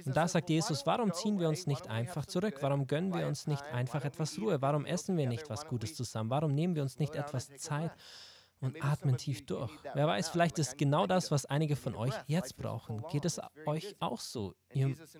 Und 0.06 0.16
da 0.16 0.28
sagt 0.28 0.50
Jesus, 0.50 0.86
warum 0.86 1.14
ziehen 1.14 1.40
wir 1.40 1.50
uns 1.50 1.68
nicht 1.68 1.90
einfach 1.90 2.26
zurück? 2.26 2.58
Warum 2.62 2.88
gönnen 2.88 3.14
wir 3.14 3.28
uns 3.28 3.48
nicht 3.48 3.64
einfach 3.64 4.06
etwas 4.06 4.40
Ruhe? 4.40 4.62
Warum 4.62 4.86
essen 4.86 5.18
wir 5.18 5.28
nicht 5.28 5.50
was 5.50 5.68
Gutes 5.68 5.96
zusammen? 5.96 6.30
Warum 6.30 6.54
nehmen 6.54 6.76
wir 6.76 6.82
uns 6.82 6.98
nicht 6.98 7.16
etwas 7.16 7.50
Zeit, 7.58 7.92
und 8.62 8.84
atmen 8.84 9.18
tief 9.18 9.46
durch. 9.46 9.72
Wer 9.94 10.08
weiß, 10.08 10.30
vielleicht 10.30 10.60
ist 10.60 10.78
genau 10.78 11.08
das, 11.08 11.32
was 11.32 11.46
einige 11.46 11.76
von 11.76 11.96
euch 11.96 12.14
jetzt 12.28 12.58
brauchen. 12.58 13.04
Geht 13.12 13.26
es 13.26 13.40
euch 13.66 13.96
auch 14.00 14.20
so? 14.20 14.56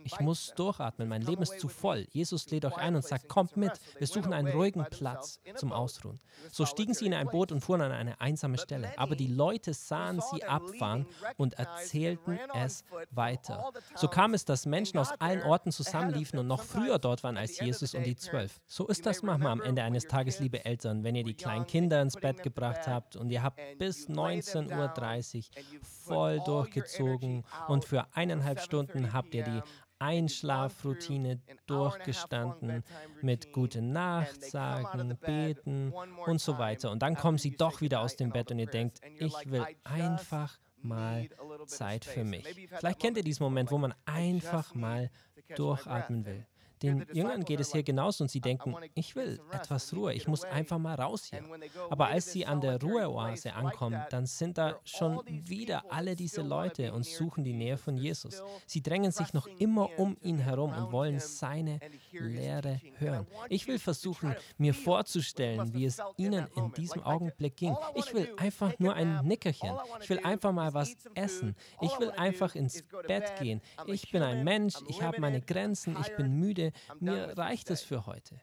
ich 0.04 0.20
muss 0.20 0.54
durchatmen, 0.56 1.08
mein 1.08 1.22
Leben 1.22 1.42
ist 1.42 1.60
zu 1.60 1.70
voll. 1.70 2.06
Jesus 2.12 2.50
lädt 2.50 2.66
euch 2.66 2.78
ein 2.78 2.96
und 2.96 3.06
sagt, 3.06 3.30
kommt 3.30 3.56
mit, 3.58 3.72
wir 3.98 4.08
suchen 4.08 4.34
einen 4.34 4.50
ruhigen 4.50 4.86
Platz 4.90 5.40
zum 5.56 5.72
Ausruhen. 5.72 6.20
So 6.52 6.66
stiegen 6.66 6.94
sie 6.94 7.06
in 7.06 7.14
ein 7.14 7.28
Boot 7.28 7.52
und 7.52 7.62
fuhren 7.62 7.82
an 7.82 7.92
eine 7.92 8.20
einsame 8.20 8.58
Stelle. 8.58 8.92
Aber 8.98 9.16
die 9.16 9.28
Leute 9.28 9.74
sahen 9.74 10.22
sie 10.32 10.44
abfahren 10.44 11.06
und 11.38 11.54
erzählten 11.54 12.38
es 12.54 12.84
weiter. 13.12 13.72
So 13.96 14.08
kam 14.08 14.34
es, 14.34 14.46
dass 14.46 14.66
Menschen 14.66 15.00
aus 15.00 15.12
allen 15.20 15.44
Orten 15.44 15.72
zusammenliefen 15.72 16.40
und 16.40 16.48
noch 16.48 16.64
früher 16.64 17.00
dort 17.00 17.24
waren 17.24 17.38
als 17.38 17.60
Jesus 17.60 17.94
und 17.96 18.06
die 18.06 18.16
Zwölf. 18.16 18.60
So 18.68 18.88
ist 18.88 19.06
das 19.06 19.24
manchmal 19.24 19.54
am 19.54 19.62
Ende 19.62 19.84
eines 19.84 20.06
Tages, 20.06 20.40
liebe 20.40 20.66
Eltern, 20.66 21.04
wenn 21.04 21.16
ihr 21.16 21.24
die 21.24 21.34
kleinen 21.34 21.66
Kinder 21.66 22.02
ins 22.02 22.16
Bett 22.16 22.44
gebracht 22.44 22.88
habt 22.88 23.16
und 23.16 23.25
ihr 23.30 23.44
habt 23.44 23.60
bis 23.78 24.10
19.30 24.10 25.38
Uhr 25.38 25.82
voll 25.84 26.40
durchgezogen 26.46 27.44
und 27.68 27.86
für 27.86 28.06
eineinhalb 28.14 28.60
Stunden 28.60 29.14
habt 29.14 29.34
ihr 29.34 29.44
die 29.44 29.62
Einschlafroutine 30.00 31.40
durchgestanden 31.68 32.84
mit 33.22 33.54
gute 33.54 33.82
Nacht 33.82 34.44
sagen, 34.44 35.18
beten 35.22 35.94
und 36.26 36.42
so 36.42 36.58
weiter. 36.58 36.92
Und 36.92 37.02
dann 37.02 37.16
kommen 37.16 37.38
sie 37.38 37.56
doch 37.56 37.82
wieder 37.82 38.02
aus 38.02 38.16
dem 38.16 38.32
Bett 38.32 38.52
und 38.52 38.60
ihr 38.60 38.68
denkt, 38.68 39.00
ich 39.20 39.34
will 39.50 39.66
einfach 39.84 40.60
mal 40.82 41.30
Zeit 41.66 42.06
für 42.06 42.24
mich. 42.24 42.46
Vielleicht 42.78 43.00
kennt 43.00 43.18
ihr 43.18 43.24
diesen 43.24 43.44
Moment, 43.44 43.72
wo 43.72 43.78
man 43.78 43.94
einfach 44.06 44.76
mal 44.76 45.10
durchatmen 45.56 46.26
will. 46.26 46.46
Den 46.82 47.06
Jüngern 47.14 47.44
geht 47.44 47.60
es 47.60 47.72
hier 47.72 47.84
genauso 47.84 48.24
und 48.24 48.30
sie 48.30 48.42
denken, 48.42 48.76
ich 48.94 49.16
will 49.16 49.40
etwas 49.52 49.94
Ruhe, 49.94 50.14
ich 50.14 50.28
muss 50.28 50.44
einfach 50.44 50.78
mal 50.78 50.96
raus 50.96 51.26
hier. 51.30 51.42
Aber 51.90 52.08
als 52.08 52.32
sie 52.32 52.46
an 52.46 52.62
der 52.62 52.82
Ruheoase 52.82 53.54
ankommen, 53.54 54.02
dann 54.10 54.26
sind 54.26 54.58
da 54.58 54.80
schon 54.84 55.22
wieder 55.26 55.92
alle 55.92 56.16
diese 56.16 56.42
Leute 56.42 56.94
und 56.94 57.06
suchen 57.06 57.44
die 57.44 57.54
Nähe 57.54 57.78
von 57.78 57.98
Jesus. 57.98 58.44
Sie 58.66 58.82
drängen 58.82 59.12
sich 59.12 59.34
noch 59.34 59.48
immer 59.60 59.90
um 59.98 60.18
ihn 60.22 60.38
herum 60.38 60.74
und 60.74 60.92
wollen 60.92 61.20
seine 61.20 61.80
Lehre 62.12 62.82
hören. 62.98 63.26
Ich 63.50 63.68
will 63.68 63.80
versuchen, 63.80 64.36
mir 64.58 64.74
vorzustellen, 64.74 65.74
wie 65.74 65.86
es 65.86 66.02
ihnen 66.18 66.48
in 66.56 66.72
diesem 66.74 67.04
Augenblick 67.04 67.56
ging. 67.58 67.76
Ich 67.96 68.14
will 68.14 68.34
einfach 68.38 68.78
nur 68.80 68.94
ein 68.94 69.26
Nickerchen. 69.26 69.72
Ich 70.02 70.10
will 70.10 70.20
einfach 70.20 70.52
mal 70.52 70.74
was 70.74 70.96
essen. 71.14 71.56
Ich 71.82 71.98
will 72.00 72.12
einfach 72.12 72.56
ins 72.56 72.84
Bett 73.08 73.40
gehen. 73.40 73.62
Ich 73.88 74.12
bin 74.12 74.22
ein 74.22 74.44
Mensch, 74.44 74.76
ich 74.88 75.02
habe 75.02 75.20
meine 75.22 75.42
Grenzen, 75.42 75.96
ich 76.02 76.16
bin 76.16 76.34
müde, 76.34 76.72
mir 77.00 77.38
reicht 77.38 77.70
es 77.72 77.82
für 77.82 78.06
heute. 78.06 78.42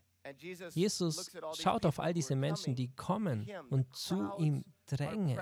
Jesus 0.73 1.31
schaut 1.59 1.85
auf 1.85 1.99
all 1.99 2.15
diese 2.15 2.37
Menschen, 2.37 2.75
die 2.75 2.95
kommen 2.95 3.49
und 3.71 3.95
zu 3.95 4.31
ihm 4.39 4.65
drängen. 4.87 5.39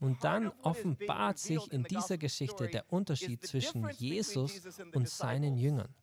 Und 0.00 0.24
dann 0.24 0.48
offenbart 0.62 1.38
sich 1.38 1.70
in 1.70 1.84
dieser 1.84 2.18
Geschichte 2.18 2.68
der 2.68 2.90
Unterschied 2.92 3.46
zwischen 3.46 3.88
Jesus 3.90 4.60
und 4.94 5.08
seinen 5.08 5.56
Jüngern. 5.56 5.94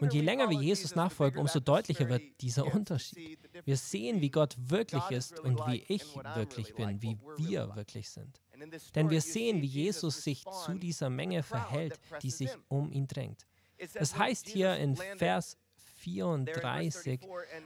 Und 0.00 0.14
je 0.14 0.22
länger 0.22 0.48
wir 0.48 0.58
Jesus 0.58 0.94
nachfolgen, 0.94 1.38
umso 1.38 1.60
deutlicher 1.60 2.08
wird 2.08 2.22
dieser 2.40 2.72
Unterschied. 2.74 3.38
Wir 3.64 3.76
sehen, 3.76 4.22
wie 4.22 4.30
Gott 4.30 4.56
wirklich 4.58 5.02
ist 5.10 5.38
und 5.38 5.58
wie 5.66 5.84
ich 5.86 6.16
wirklich 6.16 6.74
bin, 6.74 7.02
wie 7.02 7.18
wir 7.36 7.76
wirklich 7.76 8.08
sind. 8.08 8.40
Denn 8.94 9.10
wir 9.10 9.20
sehen, 9.20 9.60
wie 9.60 9.66
Jesus 9.66 10.24
sich 10.24 10.44
zu 10.44 10.74
dieser 10.74 11.10
Menge 11.10 11.42
verhält, 11.42 12.00
die 12.22 12.30
sich 12.30 12.50
um 12.68 12.90
ihn 12.90 13.06
drängt. 13.06 13.46
Es 13.94 14.16
heißt 14.16 14.48
hier 14.48 14.76
in 14.76 14.96
Vers 14.96 15.56
34, 16.00 17.20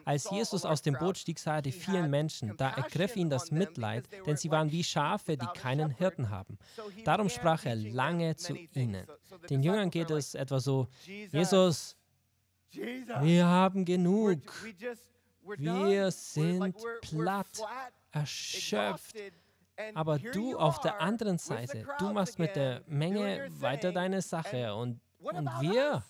als 0.04 0.30
Jesus 0.30 0.64
aus 0.64 0.82
dem 0.82 0.94
Boot 0.94 1.18
stieg, 1.18 1.38
sah 1.38 1.56
er 1.56 1.62
die 1.62 1.72
vielen 1.72 2.10
Menschen. 2.10 2.56
Da 2.56 2.70
ergriff 2.70 3.16
ihn 3.16 3.30
das 3.30 3.50
Mitleid, 3.50 4.08
denn 4.26 4.36
sie 4.36 4.50
waren 4.50 4.72
wie 4.72 4.84
Schafe, 4.84 5.36
die 5.36 5.46
keinen 5.54 5.90
Hirten 5.90 6.30
haben. 6.30 6.58
Darum 7.04 7.28
sprach 7.28 7.64
er 7.64 7.76
lange 7.76 8.36
zu 8.36 8.56
ihnen. 8.74 9.06
Den 9.48 9.62
Jüngern 9.62 9.90
geht 9.90 10.10
es 10.10 10.34
etwa 10.34 10.60
so, 10.60 10.88
Jesus, 11.04 11.96
wir 12.70 13.46
haben 13.46 13.84
genug. 13.84 14.40
Wir 15.56 16.10
sind 16.10 16.74
platt, 17.02 17.46
erschöpft. 18.10 19.16
Aber 19.94 20.18
du 20.18 20.56
auf 20.56 20.80
der 20.80 21.00
anderen 21.00 21.38
Seite, 21.38 21.86
du 21.98 22.12
machst 22.12 22.38
mit 22.38 22.54
der 22.54 22.82
Menge 22.86 23.48
weiter 23.58 23.92
deine 23.92 24.22
Sache 24.22 24.74
und 24.74 25.00
und 25.24 25.46
wir? 25.60 26.04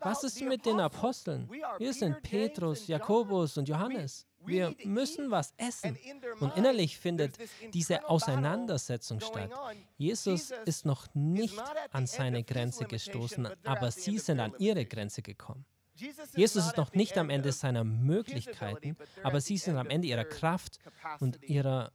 Was 0.00 0.22
ist 0.22 0.40
mit 0.42 0.64
den 0.64 0.80
Aposteln? 0.80 1.50
Wir 1.78 1.92
sind 1.92 2.22
Petrus, 2.22 2.86
Jakobus 2.86 3.56
und 3.58 3.68
Johannes. 3.68 4.26
Wir 4.44 4.74
müssen 4.84 5.30
was 5.30 5.52
essen. 5.56 5.98
Und 6.38 6.56
innerlich 6.56 6.98
findet 6.98 7.36
diese 7.74 8.08
Auseinandersetzung 8.08 9.20
statt. 9.20 9.50
Jesus 9.96 10.52
ist 10.64 10.86
noch 10.86 11.08
nicht 11.14 11.60
an 11.90 12.06
seine 12.06 12.44
Grenze 12.44 12.84
gestoßen, 12.84 13.48
aber 13.64 13.90
sie 13.90 14.18
sind 14.18 14.38
an 14.38 14.54
ihre 14.58 14.86
Grenze 14.86 15.22
gekommen. 15.22 15.64
Jesus 15.96 16.66
ist 16.66 16.76
noch 16.76 16.92
nicht 16.92 17.16
am 17.16 17.30
Ende 17.30 17.52
seiner 17.52 17.82
Möglichkeiten, 17.82 18.96
aber 19.22 19.40
sie 19.40 19.56
sind 19.56 19.78
am 19.78 19.88
Ende 19.88 20.08
ihrer 20.08 20.26
Kraft 20.26 20.78
und 21.20 21.42
ihrer 21.42 21.90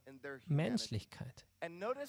Menschlichkeit. 0.46 1.46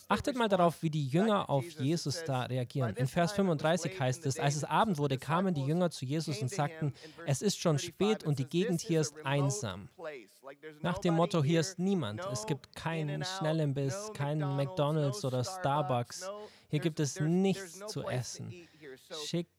Achtet 0.08 0.36
mal 0.36 0.50
darauf, 0.50 0.82
wie 0.82 0.90
die 0.90 1.08
Jünger 1.08 1.50
auf 1.50 1.66
Jesus 1.80 2.24
da 2.26 2.44
reagieren. 2.44 2.96
In 2.96 3.08
Vers 3.08 3.34
35 3.34 4.00
heißt 4.00 4.26
es, 4.26 4.40
als 4.40 4.56
es 4.56 4.64
Abend 4.64 4.98
wurde, 4.98 5.18
kamen 5.18 5.54
die 5.54 5.64
Jünger 5.64 5.92
zu 5.92 6.06
Jesus 6.06 6.42
und 6.42 6.50
sagten, 6.50 6.94
es 7.26 7.42
ist 7.42 7.60
schon 7.60 7.80
spät 7.80 8.24
und 8.24 8.40
die 8.40 8.48
Gegend 8.48 8.82
hier 8.82 9.02
ist 9.02 9.16
einsam. 9.26 9.90
Nach 10.82 10.98
dem 10.98 11.16
Motto, 11.16 11.44
hier 11.44 11.60
ist 11.60 11.80
niemand. 11.80 12.22
Es 12.32 12.46
gibt 12.46 12.76
keinen 12.76 13.24
Schnellimbiss, 13.24 14.12
keinen 14.14 14.56
McDonald's 14.56 15.24
oder 15.24 15.44
Starbucks. 15.44 16.30
Hier 16.70 16.80
gibt 16.80 17.00
es 17.00 17.20
nichts 17.20 17.86
zu 17.88 18.08
essen. 18.08 18.52
Schickt 19.26 19.52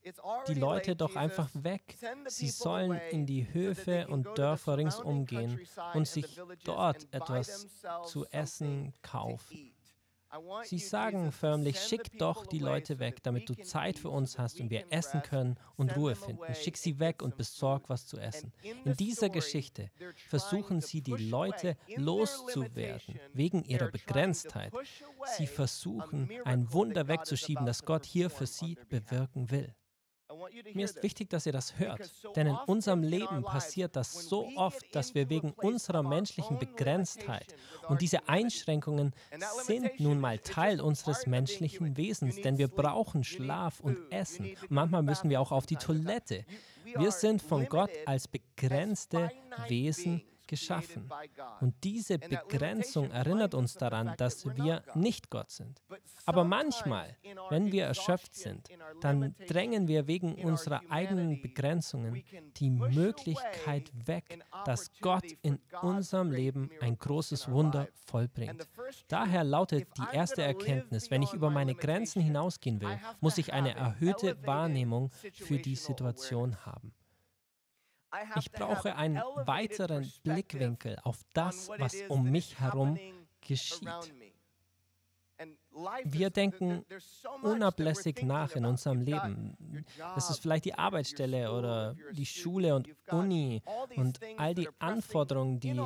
die 0.48 0.54
Leute 0.54 0.96
doch 0.96 1.14
einfach 1.16 1.48
weg. 1.54 1.96
Sie 2.26 2.48
sollen 2.48 3.00
in 3.10 3.26
die 3.26 3.52
Höfe 3.52 4.06
und 4.08 4.26
Dörfer 4.36 4.78
ringsum 4.78 5.24
gehen 5.24 5.60
und 5.94 6.08
sich 6.08 6.40
dort 6.64 7.06
etwas 7.12 7.68
zu 8.06 8.26
essen 8.26 8.92
kaufen. 9.02 9.73
Sie 10.64 10.78
sagen 10.78 11.32
förmlich, 11.32 11.80
schick 11.80 12.18
doch 12.18 12.46
die 12.46 12.58
Leute 12.58 12.98
weg, 12.98 13.22
damit 13.22 13.48
du 13.48 13.54
Zeit 13.54 13.98
für 13.98 14.10
uns 14.10 14.38
hast 14.38 14.60
und 14.60 14.70
wir 14.70 14.84
essen 14.90 15.22
können 15.22 15.56
und 15.76 15.96
Ruhe 15.96 16.14
finden. 16.14 16.54
Schick 16.54 16.76
sie 16.76 16.98
weg 16.98 17.22
und 17.22 17.36
besorg 17.36 17.88
was 17.88 18.06
zu 18.06 18.18
essen. 18.18 18.52
In 18.84 18.96
dieser 18.96 19.28
Geschichte 19.28 19.90
versuchen 20.28 20.80
sie 20.80 21.02
die 21.02 21.28
Leute 21.28 21.76
loszuwerden 21.96 23.20
wegen 23.32 23.64
ihrer 23.64 23.90
Begrenztheit. 23.90 24.72
Sie 25.36 25.46
versuchen 25.46 26.30
ein 26.44 26.72
Wunder 26.72 27.08
wegzuschieben, 27.08 27.66
das 27.66 27.84
Gott 27.84 28.04
hier 28.04 28.30
für 28.30 28.46
sie 28.46 28.76
bewirken 28.88 29.50
will. 29.50 29.74
Mir 30.74 30.84
ist 30.84 31.02
wichtig, 31.02 31.30
dass 31.30 31.46
ihr 31.46 31.52
das 31.52 31.78
hört, 31.78 32.10
denn 32.36 32.46
in 32.48 32.56
unserem 32.66 33.02
Leben 33.02 33.42
passiert 33.42 33.96
das 33.96 34.12
so 34.12 34.48
oft, 34.56 34.94
dass 34.94 35.14
wir 35.14 35.28
wegen 35.28 35.52
unserer 35.52 36.02
menschlichen 36.02 36.58
Begrenztheit 36.58 37.54
und 37.88 38.00
diese 38.00 38.28
Einschränkungen 38.28 39.12
sind 39.64 40.00
nun 40.00 40.20
mal 40.20 40.38
Teil 40.38 40.80
unseres 40.80 41.26
menschlichen 41.26 41.96
Wesens, 41.96 42.40
denn 42.40 42.58
wir 42.58 42.68
brauchen 42.68 43.24
Schlaf 43.24 43.80
und 43.80 43.98
Essen. 44.10 44.56
Und 44.62 44.70
manchmal 44.70 45.02
müssen 45.02 45.30
wir 45.30 45.40
auch 45.40 45.52
auf 45.52 45.66
die 45.66 45.76
Toilette. 45.76 46.44
Wir 46.84 47.10
sind 47.10 47.42
von 47.42 47.68
Gott 47.68 47.90
als 48.06 48.28
begrenzte 48.28 49.30
Wesen 49.68 50.22
geschaffen. 50.46 51.10
Und 51.60 51.74
diese 51.84 52.18
Begrenzung 52.18 53.10
erinnert 53.10 53.54
uns 53.54 53.74
daran, 53.74 54.14
dass 54.16 54.46
wir 54.56 54.82
nicht 54.94 55.30
Gott 55.30 55.50
sind. 55.50 55.80
Aber 56.26 56.44
manchmal, 56.44 57.16
wenn 57.50 57.72
wir 57.72 57.84
erschöpft 57.84 58.34
sind, 58.34 58.68
dann 59.00 59.34
drängen 59.46 59.88
wir 59.88 60.06
wegen 60.06 60.34
unserer 60.34 60.82
eigenen 60.90 61.40
Begrenzungen 61.40 62.22
die 62.56 62.70
Möglichkeit 62.70 63.90
weg, 64.06 64.40
dass 64.64 64.90
Gott 65.00 65.24
in 65.42 65.58
unserem 65.82 66.30
Leben 66.30 66.70
ein 66.80 66.98
großes 66.98 67.50
Wunder 67.50 67.88
vollbringt. 68.06 68.66
Daher 69.08 69.44
lautet 69.44 69.88
die 69.96 70.16
erste 70.16 70.42
Erkenntnis, 70.42 71.10
wenn 71.10 71.22
ich 71.22 71.32
über 71.32 71.50
meine 71.50 71.74
Grenzen 71.74 72.22
hinausgehen 72.22 72.80
will, 72.80 72.98
muss 73.20 73.38
ich 73.38 73.52
eine 73.52 73.74
erhöhte 73.74 74.36
Wahrnehmung 74.46 75.10
für 75.32 75.58
die 75.58 75.76
Situation 75.76 76.64
haben. 76.64 76.92
Ich 78.36 78.50
brauche 78.52 78.96
einen 78.96 79.16
weiteren 79.44 80.10
Blickwinkel 80.22 80.98
auf 81.02 81.20
das, 81.32 81.68
was 81.78 81.96
um 82.08 82.30
mich 82.30 82.60
herum 82.60 82.98
geschieht. 83.40 84.14
Wir 86.04 86.30
denken 86.30 86.84
unablässig 87.42 88.22
nach 88.22 88.54
in 88.54 88.64
unserem 88.64 89.00
Leben. 89.00 89.56
Das 90.14 90.30
ist 90.30 90.40
vielleicht 90.40 90.64
die 90.66 90.74
Arbeitsstelle 90.74 91.52
oder 91.52 91.96
die 92.12 92.26
Schule 92.26 92.76
und 92.76 92.88
Uni 93.10 93.62
und 93.96 94.20
all 94.36 94.54
die 94.54 94.68
Anforderungen, 94.78 95.58
die 95.58 95.80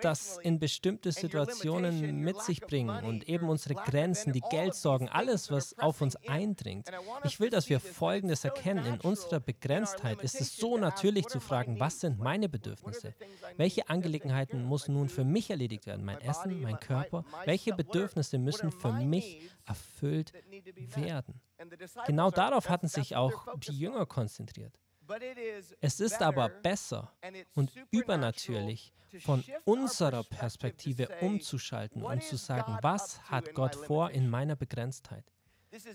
das 0.00 0.38
in 0.38 0.58
bestimmte 0.58 1.12
Situationen 1.12 2.16
mit 2.16 2.40
sich 2.40 2.60
bringen 2.62 3.04
und 3.04 3.28
eben 3.28 3.48
unsere 3.48 3.74
Grenzen, 3.74 4.32
die 4.32 4.42
Geldsorgen, 4.50 5.08
alles, 5.08 5.50
was 5.50 5.78
auf 5.78 6.00
uns 6.00 6.16
eindringt. 6.26 6.88
Ich 7.24 7.40
will, 7.40 7.50
dass 7.50 7.68
wir 7.68 7.80
Folgendes 7.80 8.44
erkennen. 8.44 8.86
In 8.86 9.00
unserer 9.00 9.40
Begrenztheit 9.40 10.22
ist 10.22 10.40
es 10.40 10.56
so 10.56 10.78
natürlich 10.78 11.26
zu 11.26 11.40
fragen, 11.40 11.78
was 11.78 12.00
sind 12.00 12.18
meine 12.18 12.48
Bedürfnisse? 12.48 13.14
Welche 13.56 13.88
Angelegenheiten 13.90 14.66
müssen 14.66 14.94
nun 14.94 15.10
für 15.10 15.24
mich 15.24 15.50
erledigt 15.50 15.86
werden? 15.86 16.04
Mein 16.04 16.20
Essen, 16.22 16.62
mein 16.62 16.80
Körper? 16.80 17.24
Welche 17.44 17.74
Bedürfnisse 17.74 18.38
müssen 18.38 18.70
für 18.72 18.92
mich 18.92 19.09
mich 19.10 19.50
erfüllt 19.66 20.32
werden. 20.96 21.40
Genau 22.06 22.30
darauf 22.30 22.68
hatten 22.68 22.88
sich 22.88 23.16
auch 23.16 23.46
die 23.58 23.78
Jünger 23.78 24.06
konzentriert. 24.06 24.78
Es 25.80 26.00
ist 26.00 26.22
aber 26.22 26.48
besser 26.48 27.12
und 27.54 27.72
übernatürlich, 27.90 28.92
von 29.18 29.42
unserer 29.64 30.22
Perspektive 30.22 31.08
umzuschalten 31.20 32.02
und 32.02 32.22
zu 32.22 32.36
sagen, 32.36 32.78
was 32.80 33.20
hat 33.28 33.54
Gott 33.54 33.74
vor 33.74 34.10
in 34.10 34.30
meiner 34.30 34.54
Begrenztheit? 34.56 35.24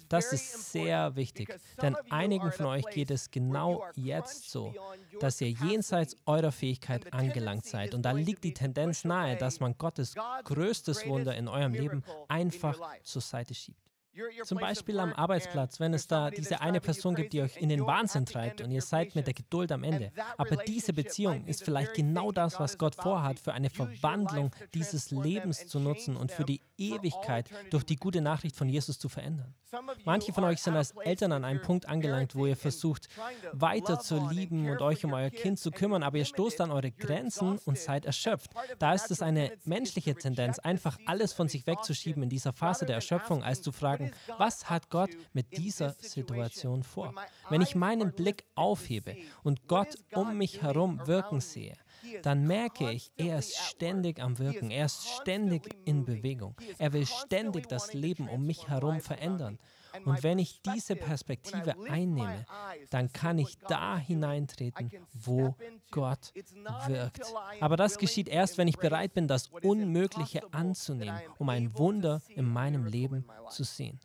Das 0.08 0.32
ist 0.32 0.72
sehr 0.72 1.16
wichtig, 1.16 1.54
denn 1.82 1.96
einigen 2.10 2.52
von 2.52 2.68
euch 2.68 2.86
geht 2.92 3.12
es 3.12 3.30
genau 3.30 3.84
jetzt 3.96 4.50
so, 4.50 4.74
dass 5.20 5.42
ihr 5.42 5.50
jenseits 5.50 6.16
eurer 6.26 6.52
Fähigkeit 6.52 7.14
angelangt 7.14 7.66
seid. 7.66 7.94
Und 7.94 8.04
da 8.04 8.12
liegt 8.12 8.44
die 8.44 8.54
Tendenz 8.54 9.04
nahe, 9.04 9.36
dass 9.36 9.60
man 9.60 9.78
Gottes 9.78 10.16
größtes 10.46 11.06
Wunder 11.08 11.36
in 11.36 11.48
eurem 11.48 11.74
Leben 11.74 12.04
einfach 12.28 12.80
zur 13.04 13.22
Seite 13.22 13.54
schiebt. 13.54 13.85
Zum 14.44 14.58
Beispiel 14.58 15.00
am 15.00 15.14
Arbeitsplatz, 15.14 15.80
wenn 15.80 15.94
es 15.94 16.08
da 16.08 16.30
diese 16.30 16.62
eine 16.62 16.80
Person 16.80 17.16
gibt, 17.16 17.34
die 17.34 17.42
euch 17.42 17.58
in 17.58 17.70
den 17.70 17.86
Wahnsinn 17.86 18.26
treibt 18.26 18.62
und 18.62 18.72
ihr 18.72 18.82
seid 18.82 19.16
mit 19.16 19.28
der 19.28 19.34
Geduld 19.34 19.72
am 19.72 19.84
Ende. 19.84 20.12
Aber 20.38 20.56
diese 20.58 20.94
Beziehung 20.94 21.46
ist 21.46 21.64
vielleicht 21.64 21.94
genau 21.94 22.32
das, 22.32 22.60
was 22.60 22.78
Gott 22.78 22.96
vorhat, 22.96 23.40
für 23.40 23.54
eine 23.54 23.70
Verwandlung 23.70 24.52
dieses 24.74 25.12
Lebens 25.12 25.68
zu 25.68 25.80
nutzen 25.80 26.16
und 26.16 26.32
für 26.32 26.46
die 26.46 26.62
Ewigkeit 26.78 27.50
durch 27.70 27.84
die 27.84 27.96
gute 27.96 28.22
Nachricht 28.22 28.56
von 28.56 28.70
Jesus 28.70 29.00
zu 29.00 29.10
verändern. 29.10 29.54
Manche 30.06 30.32
von 30.32 30.44
euch 30.44 30.62
sind 30.62 30.76
als 30.76 30.92
Eltern 30.92 31.32
an 31.32 31.44
einem 31.44 31.62
Punkt 31.62 31.88
angelangt, 31.88 32.36
wo 32.36 32.46
ihr 32.46 32.56
versucht, 32.56 33.10
weiter 33.52 34.00
zu 34.00 34.30
lieben 34.30 34.70
und 34.70 34.82
euch 34.82 35.04
um 35.04 35.14
euer 35.14 35.30
Kind 35.30 35.60
zu 35.60 35.72
kümmern, 35.72 36.04
aber 36.04 36.18
ihr 36.18 36.26
stoßt 36.26 36.62
an 36.62 36.72
eure 36.72 36.92
Grenzen 36.92 37.60
und 37.66 37.78
seid 37.78 38.06
erschöpft. 38.06 38.52
Da 38.80 38.94
ist 38.94 39.12
es 39.12 39.22
eine 39.22 39.52
menschliche 39.66 40.16
Tendenz, 40.16 40.60
einfach 40.60 40.98
alles 41.06 41.34
von 41.34 41.48
sich 41.48 41.68
wegzuschieben 41.68 42.24
in 42.24 42.30
dieser 42.30 42.54
Phase 42.54 42.86
der 42.86 42.96
Erschöpfung, 42.96 43.44
als 43.44 43.62
zu 43.62 43.72
fragen, 43.72 44.05
was 44.38 44.70
hat 44.70 44.90
Gott 44.90 45.10
mit 45.34 45.58
dieser 45.58 45.96
Situation 46.00 46.84
vor? 46.84 47.14
Wenn 47.50 47.62
ich 47.62 47.76
meinen 47.76 48.14
Blick 48.14 48.46
aufhebe 48.56 49.16
und 49.44 49.68
Gott 49.68 49.96
um 50.14 50.38
mich 50.38 50.62
herum 50.62 51.06
wirken 51.06 51.42
sehe, 51.42 51.76
dann 52.22 52.46
merke 52.46 52.92
ich, 52.92 53.12
er 53.18 53.40
ist 53.40 53.58
ständig 53.58 54.22
am 54.22 54.38
Wirken, 54.38 54.70
er 54.72 54.86
ist 54.86 55.08
ständig 55.08 55.76
in 55.86 56.06
Bewegung. 56.06 56.56
Er 56.78 56.94
will 56.94 57.06
ständig 57.06 57.68
das 57.68 57.94
Leben 57.94 58.30
um 58.30 58.46
mich 58.46 58.68
herum 58.68 59.00
verändern. 59.02 59.60
Und 60.04 60.24
wenn 60.24 60.40
ich 60.40 60.62
diese 60.62 60.96
Perspektive 60.96 61.76
einnehme, 61.90 62.46
dann 62.90 63.12
kann 63.12 63.38
ich 63.38 63.58
da 63.60 63.98
hineintreten, 63.98 64.92
wo 65.14 65.56
Gott 65.92 66.34
wirkt. 66.88 67.22
Aber 67.62 67.78
das 67.78 67.98
geschieht 67.98 68.28
erst, 68.28 68.58
wenn 68.58 68.68
ich 68.68 68.78
bereit 68.78 69.14
bin, 69.14 69.28
das 69.28 69.48
Unmögliche 69.48 70.42
anzunehmen, 70.54 71.20
um 71.38 71.50
ein 71.50 71.78
Wunder 71.78 72.22
in 72.30 72.52
meinem 72.52 72.86
Leben 72.86 73.26
zu 73.50 73.64
sehen. 73.64 74.00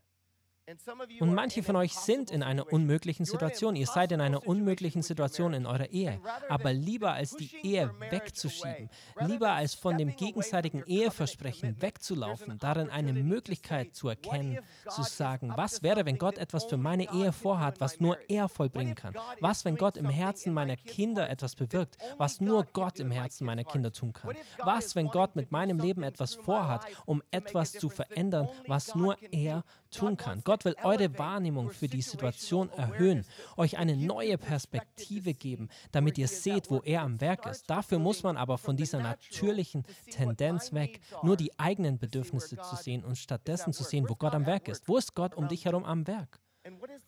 Und 1.21 1.35
manche 1.35 1.63
von 1.63 1.77
euch 1.77 1.95
sind 1.95 2.31
in 2.31 2.43
einer 2.43 2.73
unmöglichen 2.73 3.25
Situation. 3.25 3.77
Ihr 3.77 3.87
seid 3.87 4.13
in 4.13 4.21
einer 4.21 4.47
unmöglichen 4.47 5.03
Situation 5.03 5.53
in 5.55 5.67
eurer 5.67 5.91
Ehe. 5.91 6.21
Aber 6.49 6.73
lieber 6.73 7.13
als 7.13 7.37
die 7.37 7.51
Ehe 7.63 7.91
wegzuschieben, 8.11 8.91
lieber 9.21 9.53
als 9.53 9.75
von 9.75 9.99
dem 9.99 10.15
gegenseitigen 10.17 10.85
Eheversprechen 10.87 11.81
wegzulaufen, 11.81 12.59
darin 12.59 12.91
eine 12.91 13.13
Möglichkeit 13.13 13.95
zu 13.95 14.09
erkennen, 14.09 14.59
zu 14.89 15.03
sagen, 15.03 15.53
was 15.57 15.83
wäre, 15.83 16.07
wenn 16.07 16.19
Gott 16.19 16.39
etwas 16.39 16.65
für 16.65 16.77
meine 16.77 17.13
Ehe 17.13 17.33
vorhat, 17.33 17.81
was 17.81 18.01
nur 18.01 18.19
er 18.29 18.49
vollbringen 18.49 18.95
kann? 18.95 19.15
Was, 19.41 19.65
wenn 19.65 19.77
Gott 19.77 19.97
im 19.97 20.09
Herzen 20.09 20.53
meiner 20.53 20.77
Kinder 20.77 21.29
etwas 21.29 21.55
bewirkt, 21.55 21.97
was 22.19 22.41
nur 22.41 22.65
Gott 22.73 23.01
im 23.01 23.11
Herzen 23.11 23.45
meiner 23.45 23.65
Kinder 23.65 23.93
tun 23.93 24.13
kann? 24.13 24.35
Was, 24.59 24.95
wenn 24.97 25.09
Gott 25.09 25.37
mit 25.37 25.51
meinem 25.51 25.79
Leben 25.79 26.03
etwas 26.03 26.35
vorhat, 26.35 26.87
um 27.07 27.23
etwas 27.31 27.73
zu 27.73 27.89
verändern, 27.89 28.49
was 28.67 28.95
nur 28.95 29.17
er 29.31 29.65
tun 29.91 30.17
kann? 30.17 30.43
Gott 30.45 30.65
will 30.65 30.77
eure 30.83 31.19
Wahrnehmung 31.19 31.71
für 31.71 31.89
die 31.89 32.03
Situation 32.03 32.71
erhöhen, 32.71 33.25
euch 33.57 33.79
eine 33.79 33.97
neue 33.97 34.39
Perspektive 34.39 35.35
geben, 35.35 35.69
damit 35.93 36.19
ihr 36.19 36.29
seht, 36.29 36.71
wo 36.71 36.81
er 36.81 37.03
am 37.03 37.21
Werk 37.21 37.47
ist. 37.47 37.69
Dafür 37.69 37.99
muss 37.99 38.23
man 38.23 38.37
aber 38.37 38.59
von 38.59 38.77
dieser 38.77 39.01
natürlichen 39.01 39.85
Tendenz 40.11 40.73
weg, 40.73 41.01
nur 41.23 41.37
die 41.37 41.59
eigenen 41.59 41.99
Bedürfnisse 41.99 42.57
zu 42.57 42.77
sehen 42.77 43.05
und 43.05 43.17
stattdessen 43.17 43.73
zu 43.73 43.85
sehen, 43.85 44.09
wo 44.09 44.15
Gott 44.15 44.35
am 44.35 44.47
Werk 44.47 44.69
ist. 44.69 44.89
Wo 44.89 44.97
ist 44.97 45.15
Gott 45.15 45.35
um 45.35 45.49
dich 45.49 45.65
herum 45.65 45.85
am 45.85 46.07
Werk? 46.07 46.41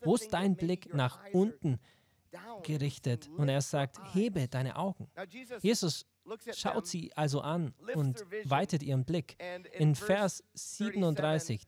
Wo 0.01 0.15
ist 0.15 0.33
dein 0.33 0.55
Blick 0.55 0.93
nach 0.93 1.19
unten 1.31 1.79
gerichtet? 2.63 3.29
Und 3.37 3.49
er 3.49 3.61
sagt, 3.61 3.97
hebe 4.13 4.47
deine 4.47 4.75
Augen. 4.75 5.07
Jesus 5.61 6.05
schaut 6.53 6.87
sie 6.87 7.11
also 7.15 7.41
an 7.41 7.73
und 7.95 8.25
weitet 8.45 8.83
ihren 8.83 9.05
Blick. 9.05 9.37
In 9.73 9.95
Vers 9.95 10.43
37, 10.53 11.63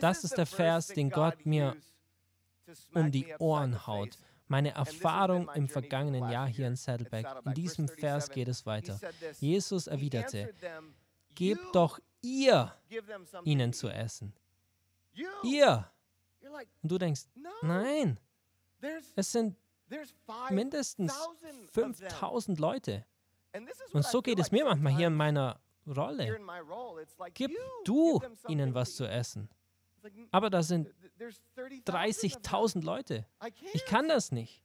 das 0.00 0.24
ist 0.24 0.36
der 0.36 0.46
Vers, 0.46 0.88
den 0.88 1.10
Gott 1.10 1.46
mir 1.46 1.76
um 2.94 3.10
die 3.10 3.26
Ohren 3.38 3.86
haut. 3.86 4.18
Meine 4.46 4.70
Erfahrung 4.70 5.50
im 5.54 5.68
vergangenen 5.68 6.30
Jahr 6.30 6.46
hier 6.46 6.66
in 6.66 6.76
Saddleback. 6.76 7.26
In 7.44 7.54
diesem 7.54 7.88
Vers 7.88 8.30
geht 8.30 8.48
es 8.48 8.64
weiter. 8.64 8.98
Jesus 9.40 9.86
erwiderte, 9.86 10.54
gebt 11.34 11.74
doch 11.74 12.00
ihr 12.22 12.74
ihnen 13.44 13.72
zu 13.72 13.88
essen. 13.88 14.32
Ihr. 15.42 15.90
Und 16.82 16.90
du 16.90 16.98
denkst, 16.98 17.22
nein, 17.62 18.18
es 19.16 19.32
sind 19.32 19.56
mindestens 20.50 21.14
5000 21.72 22.58
Leute. 22.58 23.04
Und 23.92 24.04
so 24.04 24.22
geht 24.22 24.38
es 24.38 24.50
mir 24.50 24.64
manchmal 24.64 24.94
hier 24.94 25.08
in 25.08 25.14
meiner 25.14 25.60
Rolle. 25.86 26.38
Gib 27.34 27.52
du 27.84 28.20
ihnen 28.48 28.74
was 28.74 28.94
zu 28.94 29.06
essen. 29.06 29.48
Aber 30.30 30.50
da 30.50 30.62
sind 30.62 30.88
30.000 31.86 32.84
Leute. 32.84 33.26
Ich 33.72 33.84
kann 33.84 34.08
das 34.08 34.32
nicht. 34.32 34.64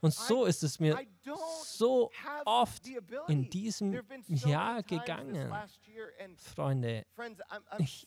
Und 0.00 0.14
so 0.14 0.44
ist 0.44 0.62
es 0.62 0.80
mir 0.80 0.98
so 1.62 2.10
oft 2.44 2.82
in 3.28 3.50
diesem 3.50 4.00
Jahr 4.26 4.82
gegangen. 4.82 5.52
Freunde, 6.36 7.04
ich 7.78 8.06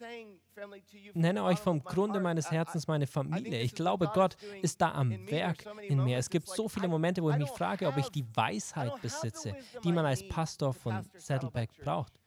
nenne 1.13 1.43
euch 1.43 1.59
vom 1.59 1.83
Grunde 1.83 2.19
meines 2.19 2.49
Herzens 2.49 2.87
meine 2.87 3.05
Familie. 3.05 3.61
Ich 3.61 3.75
glaube, 3.75 4.09
Gott 4.13 4.37
ist 4.61 4.81
da 4.81 4.93
am 4.93 5.11
Werk 5.29 5.65
in 5.83 6.03
mir. 6.03 6.17
Es 6.17 6.29
gibt 6.29 6.47
so 6.47 6.67
viele 6.67 6.87
Momente, 6.87 7.21
wo 7.21 7.29
ich 7.29 7.37
mich 7.37 7.51
frage, 7.51 7.87
ob 7.87 7.97
ich 7.97 8.09
die 8.09 8.25
Weisheit 8.35 8.99
besitze, 9.01 9.55
die 9.83 9.91
man 9.91 10.05
als 10.05 10.27
Pastor 10.27 10.73
von 10.73 11.07
Saddleback 11.15 11.69
braucht. 11.77 12.20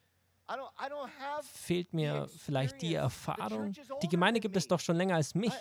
Fehlt 1.43 1.93
mir 1.93 2.29
vielleicht 2.39 2.83
die 2.83 2.95
Erfahrung? 2.95 3.73
Die 4.03 4.09
Gemeinde 4.09 4.41
gibt 4.41 4.57
es 4.57 4.69
doch 4.69 4.81
schon 4.81 4.97
länger 4.97 5.17
als 5.17 5.35
mich. 5.35 5.55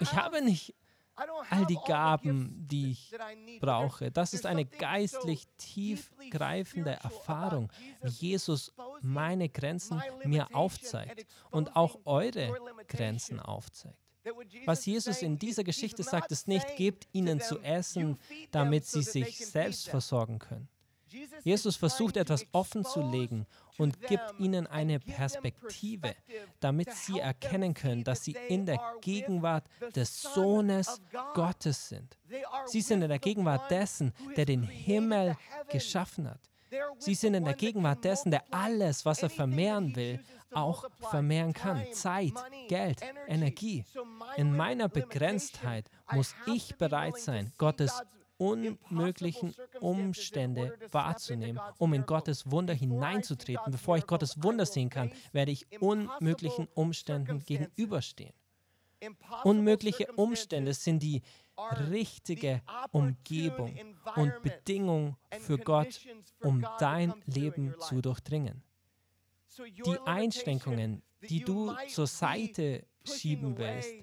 Ich 0.00 0.12
habe 0.12 0.42
nicht 0.42 0.74
all 1.50 1.64
die 1.66 1.78
Gaben, 1.86 2.66
die 2.68 2.90
ich 2.90 3.14
brauche. 3.60 4.10
Das 4.10 4.34
ist 4.34 4.44
eine 4.44 4.66
geistlich 4.66 5.46
tiefgreifende 5.56 6.92
Erfahrung, 6.92 7.72
wie 8.02 8.10
Jesus 8.10 8.72
meine 9.00 9.48
Grenzen 9.48 10.02
mir 10.24 10.54
aufzeigt 10.54 11.26
und 11.50 11.74
auch 11.74 11.98
eure 12.04 12.54
Grenzen 12.86 13.40
aufzeigt. 13.40 13.98
Was 14.64 14.84
Jesus 14.84 15.22
in 15.22 15.38
dieser 15.38 15.64
Geschichte 15.64 16.02
sagt, 16.02 16.32
ist 16.32 16.48
nicht, 16.48 16.76
gebt 16.76 17.06
ihnen 17.12 17.40
zu 17.40 17.60
essen, 17.60 18.18
damit 18.50 18.84
sie 18.84 19.02
sich 19.02 19.46
selbst 19.46 19.88
versorgen 19.88 20.38
können. 20.38 20.68
Jesus 21.44 21.76
versucht 21.76 22.16
etwas 22.16 22.44
offen 22.52 22.84
zu 22.84 23.00
legen 23.00 23.46
und 23.78 24.00
gibt 24.02 24.34
ihnen 24.38 24.66
eine 24.66 24.98
Perspektive, 24.98 26.14
damit 26.60 26.92
sie 26.92 27.20
erkennen 27.20 27.74
können, 27.74 28.04
dass 28.04 28.24
sie 28.24 28.36
in 28.48 28.66
der 28.66 28.80
Gegenwart 29.00 29.64
des 29.94 30.22
Sohnes 30.22 31.00
Gottes 31.34 31.88
sind. 31.88 32.16
Sie 32.66 32.80
sind 32.80 33.02
in 33.02 33.08
der 33.08 33.18
Gegenwart 33.18 33.70
dessen, 33.70 34.12
der 34.36 34.44
den 34.44 34.62
Himmel 34.62 35.36
geschaffen 35.68 36.28
hat. 36.28 36.40
Sie 36.98 37.14
sind 37.14 37.34
in 37.34 37.44
der 37.44 37.54
Gegenwart 37.54 38.04
dessen, 38.04 38.30
der 38.30 38.42
alles, 38.50 39.04
was 39.04 39.22
er 39.22 39.30
vermehren 39.30 39.94
will, 39.94 40.20
auch 40.52 40.84
vermehren 41.10 41.52
kann. 41.52 41.82
Zeit, 41.92 42.32
Geld, 42.68 43.00
Energie. 43.28 43.84
In 44.36 44.56
meiner 44.56 44.88
Begrenztheit 44.88 45.86
muss 46.10 46.34
ich 46.46 46.76
bereit 46.76 47.18
sein, 47.18 47.52
Gottes 47.58 48.02
unmöglichen 48.38 49.54
Umstände 49.80 50.78
wahrzunehmen, 50.90 51.60
um 51.78 51.94
in 51.94 52.06
Gottes 52.06 52.50
Wunder 52.50 52.74
hineinzutreten. 52.74 53.72
Bevor 53.72 53.96
ich 53.96 54.06
Gottes 54.06 54.42
Wunder 54.42 54.66
sehen 54.66 54.90
kann, 54.90 55.12
werde 55.32 55.52
ich 55.52 55.66
unmöglichen 55.80 56.68
Umständen 56.74 57.40
gegenüberstehen. 57.40 58.34
Unmögliche 59.44 60.10
Umstände 60.12 60.72
sind 60.74 61.02
die 61.02 61.22
richtige 61.90 62.62
Umgebung 62.92 63.74
und 64.16 64.42
Bedingung 64.42 65.16
für 65.38 65.58
Gott, 65.58 66.00
um 66.40 66.66
dein 66.78 67.14
Leben 67.26 67.74
zu 67.80 68.00
durchdringen. 68.00 68.62
Die 69.58 69.98
Einschränkungen, 70.04 71.02
die 71.28 71.40
du 71.40 71.74
zur 71.88 72.06
Seite 72.06 72.86
schieben 73.04 73.56
willst, 73.56 73.94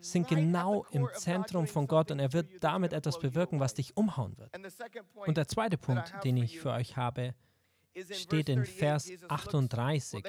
sind 0.00 0.28
genau 0.28 0.86
im 0.92 1.08
Zentrum 1.14 1.66
von 1.66 1.86
Gott 1.86 2.10
und 2.10 2.18
er 2.18 2.32
wird 2.32 2.48
damit 2.60 2.92
etwas 2.92 3.18
bewirken, 3.18 3.60
was 3.60 3.74
dich 3.74 3.96
umhauen 3.96 4.36
wird. 4.38 4.50
Und 5.26 5.36
der 5.36 5.48
zweite 5.48 5.78
Punkt, 5.78 6.12
den 6.24 6.36
ich 6.36 6.60
für 6.60 6.70
euch 6.70 6.96
habe, 6.96 7.34
steht 8.10 8.48
in 8.48 8.64
Vers 8.64 9.10
38. 9.28 10.24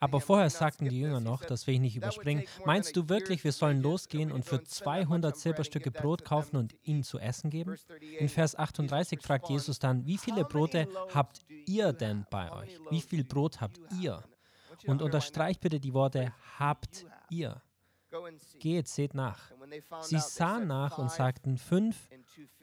Aber 0.00 0.20
vorher 0.20 0.50
sagten 0.50 0.88
die 0.88 1.00
Jünger 1.00 1.20
noch, 1.20 1.44
das 1.44 1.66
will 1.66 1.74
ich 1.74 1.80
nicht 1.80 1.96
überspringen, 1.96 2.44
meinst 2.64 2.96
du 2.96 3.08
wirklich, 3.08 3.44
wir 3.44 3.52
sollen 3.52 3.82
losgehen 3.82 4.32
und 4.32 4.44
für 4.44 4.62
200 4.62 5.36
Silberstücke 5.36 5.90
Brot 5.90 6.24
kaufen 6.24 6.56
und 6.56 6.74
ihnen 6.82 7.04
zu 7.04 7.18
essen 7.18 7.50
geben? 7.50 7.76
In 8.18 8.28
Vers 8.28 8.56
38 8.56 9.20
fragt 9.20 9.48
Jesus 9.48 9.78
dann, 9.78 10.06
wie 10.06 10.18
viele 10.18 10.44
Brote 10.44 10.88
habt 11.12 11.40
ihr 11.66 11.92
denn 11.92 12.26
bei 12.30 12.50
euch? 12.50 12.80
Wie 12.90 13.00
viel 13.00 13.24
Brot 13.24 13.60
habt 13.60 13.78
ihr? 14.00 14.22
Und 14.86 15.02
unterstreicht 15.02 15.60
bitte 15.60 15.80
die 15.80 15.94
Worte 15.94 16.32
habt 16.58 17.06
ihr. 17.30 17.62
Geht, 18.58 18.88
seht 18.88 19.14
nach. 19.14 19.50
Sie 20.02 20.18
sahen 20.18 20.66
nach 20.66 20.98
und 20.98 21.10
sagten 21.10 21.56
fünf 21.58 22.08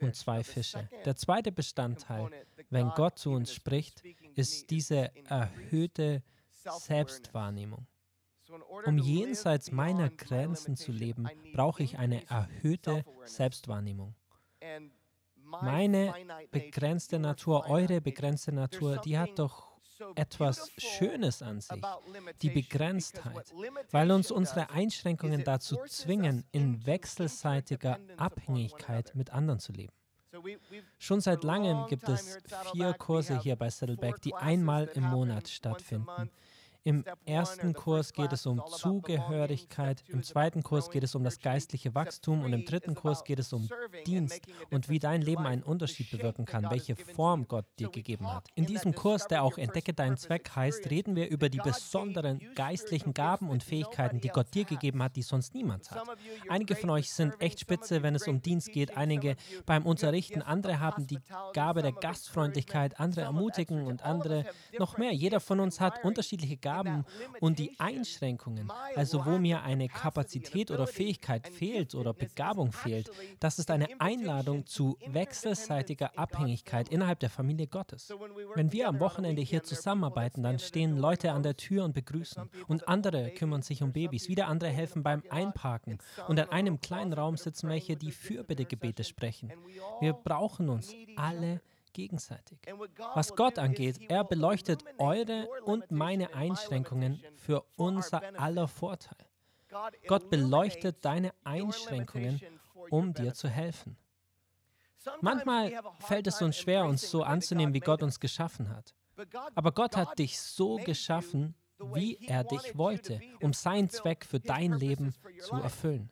und 0.00 0.14
zwei 0.14 0.42
Fische. 0.42 0.88
Der 1.04 1.16
zweite 1.16 1.52
Bestandteil, 1.52 2.30
wenn 2.70 2.90
Gott 2.90 3.18
zu 3.18 3.30
uns 3.30 3.52
spricht, 3.52 4.02
ist 4.34 4.70
diese 4.70 5.10
erhöhte 5.26 6.22
Selbstwahrnehmung. 6.50 7.86
Um 8.84 8.98
jenseits 8.98 9.70
meiner 9.70 10.10
Grenzen 10.10 10.76
zu 10.76 10.92
leben, 10.92 11.28
brauche 11.54 11.82
ich 11.82 11.98
eine 11.98 12.26
erhöhte 12.28 13.04
Selbstwahrnehmung. 13.24 14.14
Meine 15.60 16.14
begrenzte 16.50 17.18
Natur, 17.18 17.68
eure 17.68 18.00
begrenzte 18.00 18.52
Natur, 18.52 18.98
die 18.98 19.18
hat 19.18 19.38
doch 19.38 19.71
etwas 20.14 20.70
Schönes 20.78 21.42
an 21.42 21.60
sich, 21.60 21.82
die 22.42 22.50
Begrenztheit, 22.50 23.52
weil 23.90 24.10
uns 24.10 24.30
unsere 24.30 24.70
Einschränkungen 24.70 25.44
dazu 25.44 25.76
zwingen, 25.86 26.44
in 26.52 26.84
wechselseitiger 26.86 27.98
Abhängigkeit 28.16 29.14
mit 29.14 29.30
anderen 29.30 29.60
zu 29.60 29.72
leben. 29.72 29.92
Schon 30.98 31.20
seit 31.20 31.44
langem 31.44 31.86
gibt 31.88 32.08
es 32.08 32.38
vier 32.72 32.94
Kurse 32.94 33.38
hier 33.40 33.56
bei 33.56 33.68
Saddleback, 33.68 34.20
die 34.22 34.34
einmal 34.34 34.86
im 34.94 35.04
Monat 35.04 35.48
stattfinden. 35.48 36.30
Im 36.84 37.04
ersten 37.24 37.74
Kurs 37.74 38.12
geht 38.12 38.32
es 38.32 38.44
um 38.44 38.60
Zugehörigkeit, 38.66 40.02
im 40.08 40.24
zweiten 40.24 40.64
Kurs 40.64 40.90
geht 40.90 41.04
es 41.04 41.14
um 41.14 41.22
das 41.22 41.38
geistliche 41.38 41.94
Wachstum. 41.94 42.42
und 42.42 42.52
im 42.52 42.64
dritten 42.64 42.96
Kurs 42.96 43.22
geht 43.22 43.38
es 43.38 43.52
um 43.52 43.68
Dienst 44.04 44.40
und 44.70 44.88
wie 44.88 44.98
dein 44.98 45.22
Leben 45.22 45.46
einen 45.46 45.62
Unterschied 45.62 46.10
bewirken 46.10 46.44
kann, 46.44 46.68
welche 46.70 46.96
Form 46.96 47.46
Gott 47.46 47.66
dir 47.78 47.88
gegeben 47.88 48.26
hat. 48.26 48.48
In 48.56 48.66
diesem 48.66 48.94
Kurs, 48.96 49.28
der 49.28 49.44
auch 49.44 49.58
Entdecke 49.58 49.92
deinen 49.94 50.16
Zweck 50.16 50.50
heißt, 50.56 50.90
reden 50.90 51.14
wir 51.14 51.28
über 51.28 51.48
die 51.48 51.58
besonderen 51.58 52.40
geistlichen 52.56 53.14
Gaben 53.14 53.48
und 53.48 53.62
Fähigkeiten, 53.62 54.20
die 54.20 54.28
Gott 54.28 54.52
dir 54.52 54.64
gegeben 54.64 55.04
hat, 55.04 55.14
die 55.14 55.22
sonst 55.22 55.54
niemand 55.54 55.88
hat. 55.92 56.02
Einige 56.48 56.74
von 56.74 56.90
euch 56.90 57.12
sind 57.12 57.40
echt 57.40 57.60
spitze, 57.60 58.02
wenn 58.02 58.16
es 58.16 58.26
um 58.26 58.42
Dienst 58.42 58.72
geht, 58.72 58.96
einige 58.96 59.36
beim 59.66 59.86
Unterrichten, 59.86 60.42
andere 60.42 60.80
haben 60.80 61.06
die 61.06 61.20
Gabe 61.52 61.82
der 61.82 61.92
Gastfreundlichkeit, 61.92 62.98
andere 62.98 63.20
ermutigen 63.20 63.86
und 63.86 64.02
andere 64.02 64.46
noch 64.80 64.98
mehr. 64.98 65.12
Jeder 65.12 65.38
von 65.38 65.60
uns 65.60 65.78
hat 65.78 66.02
unterschiedliche 66.04 66.56
Gaben 66.56 66.71
Gaben 66.72 67.04
und 67.40 67.58
die 67.58 67.78
Einschränkungen, 67.78 68.70
also 68.94 69.24
wo 69.26 69.38
mir 69.38 69.62
eine 69.62 69.88
Kapazität 69.88 70.70
oder 70.70 70.86
Fähigkeit 70.86 71.48
fehlt 71.48 71.94
oder 71.94 72.14
Begabung 72.14 72.72
fehlt, 72.72 73.10
das 73.40 73.58
ist 73.58 73.70
eine 73.70 73.88
Einladung 74.00 74.66
zu 74.66 74.96
wechselseitiger 75.06 76.18
Abhängigkeit 76.18 76.88
innerhalb 76.88 77.20
der 77.20 77.30
Familie 77.30 77.66
Gottes. 77.66 78.12
Wenn 78.54 78.72
wir 78.72 78.88
am 78.88 79.00
Wochenende 79.00 79.42
hier 79.42 79.62
zusammenarbeiten, 79.62 80.42
dann 80.42 80.58
stehen 80.58 80.96
Leute 80.96 81.32
an 81.32 81.42
der 81.42 81.56
Tür 81.56 81.84
und 81.84 81.94
begrüßen 81.94 82.48
und 82.68 82.88
andere 82.88 83.30
kümmern 83.30 83.62
sich 83.62 83.82
um 83.82 83.92
Babys, 83.92 84.28
wieder 84.28 84.48
andere 84.48 84.70
helfen 84.70 85.02
beim 85.02 85.22
Einparken 85.30 85.98
und 86.28 86.38
in 86.38 86.48
einem 86.48 86.80
kleinen 86.80 87.12
Raum 87.12 87.36
sitzen 87.36 87.68
welche, 87.68 87.96
die 87.96 88.12
Fürbittegebete 88.12 89.04
sprechen. 89.04 89.52
Wir 90.00 90.14
brauchen 90.14 90.68
uns 90.68 90.94
alle 91.16 91.60
gegenseitig. 91.92 92.58
Was 93.14 93.34
Gott 93.34 93.58
angeht, 93.58 94.00
er 94.08 94.24
beleuchtet 94.24 94.84
eure 94.98 95.48
und 95.64 95.90
meine 95.90 96.34
Einschränkungen 96.34 97.22
für 97.36 97.64
unser 97.76 98.22
aller 98.38 98.68
Vorteil. 98.68 99.26
Gott 100.06 100.28
beleuchtet 100.30 101.04
deine 101.04 101.32
Einschränkungen, 101.44 102.40
um 102.90 103.14
dir 103.14 103.32
zu 103.34 103.48
helfen. 103.48 103.96
Manchmal 105.20 105.72
fällt 106.00 106.26
es 106.26 106.40
uns 106.42 106.56
schwer, 106.56 106.84
uns 106.84 107.10
so 107.10 107.22
anzunehmen, 107.22 107.74
wie 107.74 107.80
Gott 107.80 108.02
uns 108.02 108.20
geschaffen 108.20 108.68
hat. 108.68 108.94
Aber 109.54 109.72
Gott 109.72 109.96
hat 109.96 110.18
dich 110.18 110.40
so 110.40 110.76
geschaffen, 110.76 111.54
wie 111.94 112.16
er 112.26 112.44
dich 112.44 112.76
wollte, 112.76 113.20
um 113.40 113.52
seinen 113.52 113.88
Zweck 113.88 114.24
für 114.24 114.40
dein 114.40 114.72
Leben 114.72 115.14
zu 115.40 115.56
erfüllen. 115.56 116.10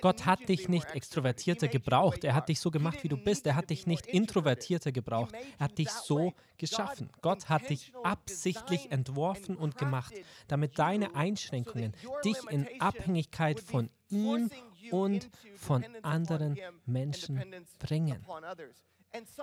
Gott 0.00 0.26
hat 0.26 0.48
dich 0.48 0.68
nicht 0.68 0.90
extrovertierter 0.94 1.68
gebraucht. 1.68 2.24
Er 2.24 2.34
hat 2.34 2.48
dich 2.48 2.60
so 2.60 2.70
gemacht, 2.70 3.02
wie 3.02 3.08
du 3.08 3.16
bist. 3.16 3.46
Er 3.46 3.56
hat 3.56 3.70
dich 3.70 3.86
nicht 3.86 4.06
introvertierter 4.06 4.92
gebraucht. 4.92 5.34
Er 5.58 5.64
hat 5.66 5.78
dich 5.78 5.90
so 5.90 6.32
geschaffen. 6.58 7.10
Gott 7.20 7.48
hat 7.48 7.70
dich 7.70 7.92
absichtlich 8.02 8.90
entworfen 8.90 9.56
und 9.56 9.76
gemacht, 9.78 10.14
damit 10.48 10.78
deine 10.78 11.14
Einschränkungen 11.14 11.94
dich 12.24 12.38
in 12.50 12.68
Abhängigkeit 12.80 13.60
von 13.60 13.90
ihm 14.08 14.50
und 14.90 15.30
von 15.56 15.84
anderen 16.02 16.58
Menschen 16.86 17.42
bringen. 17.78 18.24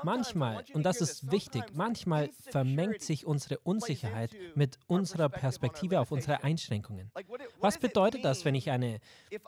Manchmal, 0.04 0.66
und 0.74 0.84
das 0.84 1.02
ist 1.02 1.32
wichtig, 1.32 1.64
manchmal 1.74 2.30
vermengt 2.50 3.02
sich 3.02 3.26
unsere 3.26 3.60
Unsicherheit 3.60 4.32
mit 4.56 4.80
unserer 4.88 5.30
Perspektive 5.30 6.00
auf 6.00 6.12
unsere 6.12 6.44
Einschränkungen. 6.44 7.12
Was 7.60 7.78
bedeutet 7.78 8.26
das, 8.26 8.46
wenn 8.46 8.56
ich 8.56 8.72
eine 8.72 9.00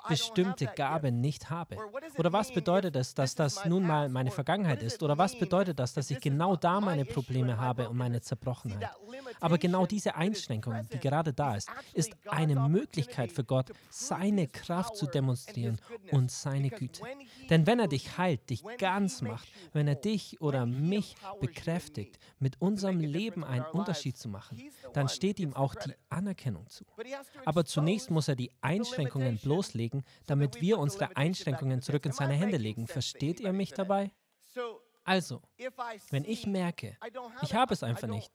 bestimmte 0.08 0.68
Gabe 0.68 1.12
nicht 1.12 1.50
habe? 1.50 1.78
Oder 2.18 2.32
was 2.34 2.54
bedeutet 2.54 2.96
es, 2.96 3.16
dass 3.16 3.34
das 3.36 3.66
nun 3.66 3.86
mal 3.86 4.10
meine 4.10 4.32
Vergangenheit 4.32 4.84
ist? 4.84 5.02
Oder 5.02 5.18
was 5.18 5.38
bedeutet 5.38 5.80
das, 5.80 5.94
dass 5.94 6.12
ich 6.12 6.20
genau 6.20 6.56
da 6.56 6.82
meine 6.82 7.06
Probleme 7.06 7.58
habe 7.58 7.90
und 7.90 7.98
meine 7.98 8.22
Zerbrochenheit? 8.22 8.90
Aber 9.40 9.58
genau 9.58 9.86
diese 9.86 10.16
Einschränkung, 10.16 10.88
die 10.94 11.00
gerade 11.00 11.34
da 11.34 11.56
ist, 11.56 11.70
ist 11.94 12.16
eine 12.28 12.56
Möglichkeit 12.70 13.32
für 13.32 13.44
Gott, 13.44 13.72
seine 13.90 14.48
Kraft 14.48 14.98
zu 14.98 15.08
demonstrieren 15.08 15.80
und 16.12 16.30
seine 16.32 16.70
Güte. 16.70 17.02
Denn 17.50 17.66
wenn 17.66 17.80
er 17.80 17.88
dich 17.88 18.18
heilt, 18.18 18.50
dich 18.50 18.64
ganz 18.78 19.22
macht, 19.22 19.48
wenn 19.74 19.88
er 19.88 19.96
dich 19.96 20.11
oder 20.40 20.66
mich 20.66 21.16
bekräftigt, 21.40 22.20
mit 22.40 22.62
unserem 22.62 23.00
Leben 23.00 23.44
einen 23.44 23.66
Unterschied 23.66 24.18
zu 24.18 24.30
machen, 24.30 24.62
dann 24.94 25.10
steht 25.10 25.40
ihm 25.40 25.54
auch 25.54 25.76
die 25.76 25.94
Anerkennung 26.10 26.70
zu. 26.70 26.86
Aber 27.46 27.66
zunächst 27.66 28.12
muss 28.12 28.28
er 28.28 28.36
die 28.36 28.52
Einschränkungen 28.62 29.38
bloßlegen, 29.38 30.04
damit 30.28 30.62
wir 30.62 30.80
unsere 30.80 31.16
Einschränkungen 31.16 31.82
zurück 31.82 32.06
in 32.06 32.12
seine 32.12 32.34
Hände 32.34 32.58
legen. 32.58 32.88
Versteht 32.88 33.40
ihr 33.40 33.54
mich 33.54 33.72
dabei? 33.72 34.12
Also, 35.12 35.42
wenn 36.10 36.24
ich 36.24 36.48
merke, 36.48 36.96
ich 37.42 37.54
habe 37.54 37.74
es 37.74 37.84
einfach 37.84 38.08
nicht, 38.08 38.32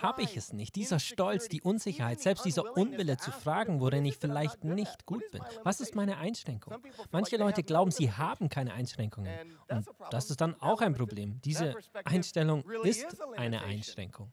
habe 0.00 0.22
ich 0.22 0.34
es 0.34 0.54
nicht. 0.54 0.76
Dieser 0.76 0.98
Stolz, 0.98 1.50
die 1.50 1.60
Unsicherheit, 1.60 2.20
selbst 2.20 2.46
dieser 2.46 2.74
Unwille 2.74 3.18
zu 3.18 3.30
fragen, 3.30 3.78
worin 3.78 4.06
ich 4.06 4.16
vielleicht 4.16 4.64
nicht 4.64 5.04
gut 5.04 5.30
bin. 5.30 5.42
Was 5.64 5.82
ist 5.82 5.94
meine 5.94 6.16
Einschränkung? 6.16 6.74
Manche 7.10 7.36
Leute 7.36 7.62
glauben, 7.62 7.90
sie 7.90 8.10
haben 8.10 8.48
keine 8.48 8.72
Einschränkungen. 8.72 9.30
Und 9.68 9.86
das 10.10 10.30
ist 10.30 10.40
dann 10.40 10.58
auch 10.58 10.80
ein 10.80 10.94
Problem. 10.94 11.38
Diese 11.42 11.74
Einstellung 12.02 12.64
ist 12.82 13.20
eine 13.36 13.60
Einschränkung. 13.62 14.32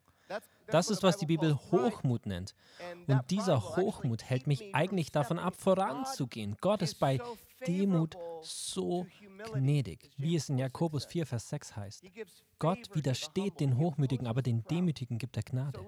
Das 0.67 0.89
ist, 0.89 1.03
was 1.03 1.17
die 1.17 1.25
Bibel 1.25 1.53
Hochmut 1.69 2.27
nennt. 2.27 2.55
Und 3.07 3.29
dieser 3.29 3.75
Hochmut 3.75 4.23
hält 4.23 4.47
mich 4.47 4.73
eigentlich 4.73 5.11
davon 5.11 5.37
ab, 5.37 5.55
voranzugehen. 5.57 6.55
Gott 6.61 6.81
ist 6.81 6.95
bei 6.95 7.19
Demut 7.67 8.15
so 8.41 9.05
gnädig, 9.53 10.11
wie 10.17 10.35
es 10.35 10.49
in 10.49 10.57
Jakobus 10.57 11.05
4, 11.05 11.25
Vers 11.25 11.49
6 11.49 11.75
heißt. 11.75 12.03
Gott 12.59 12.93
widersteht 12.93 13.59
den 13.59 13.77
Hochmütigen, 13.77 14.27
aber 14.27 14.41
den 14.41 14.63
Demütigen 14.65 15.17
gibt 15.17 15.37
er 15.37 15.43
Gnade. 15.43 15.79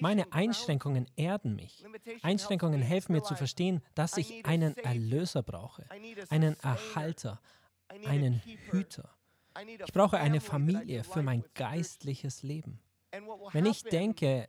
Meine 0.00 0.32
Einschränkungen 0.32 1.06
erden 1.16 1.54
mich. 1.54 1.84
Einschränkungen 2.22 2.82
helfen 2.82 3.12
mir 3.12 3.22
zu 3.22 3.34
verstehen, 3.34 3.82
dass 3.94 4.16
ich 4.16 4.44
einen 4.44 4.76
Erlöser 4.76 5.42
brauche, 5.42 5.84
einen 6.30 6.58
Erhalter, 6.60 7.40
einen 8.06 8.42
Hüter. 8.70 9.10
Ich 9.86 9.92
brauche 9.92 10.18
eine 10.18 10.40
Familie 10.40 11.04
für 11.04 11.22
mein 11.22 11.44
geistliches 11.54 12.42
Leben. 12.42 12.80
Wenn 13.52 13.66
ich 13.66 13.82
denke, 13.82 14.48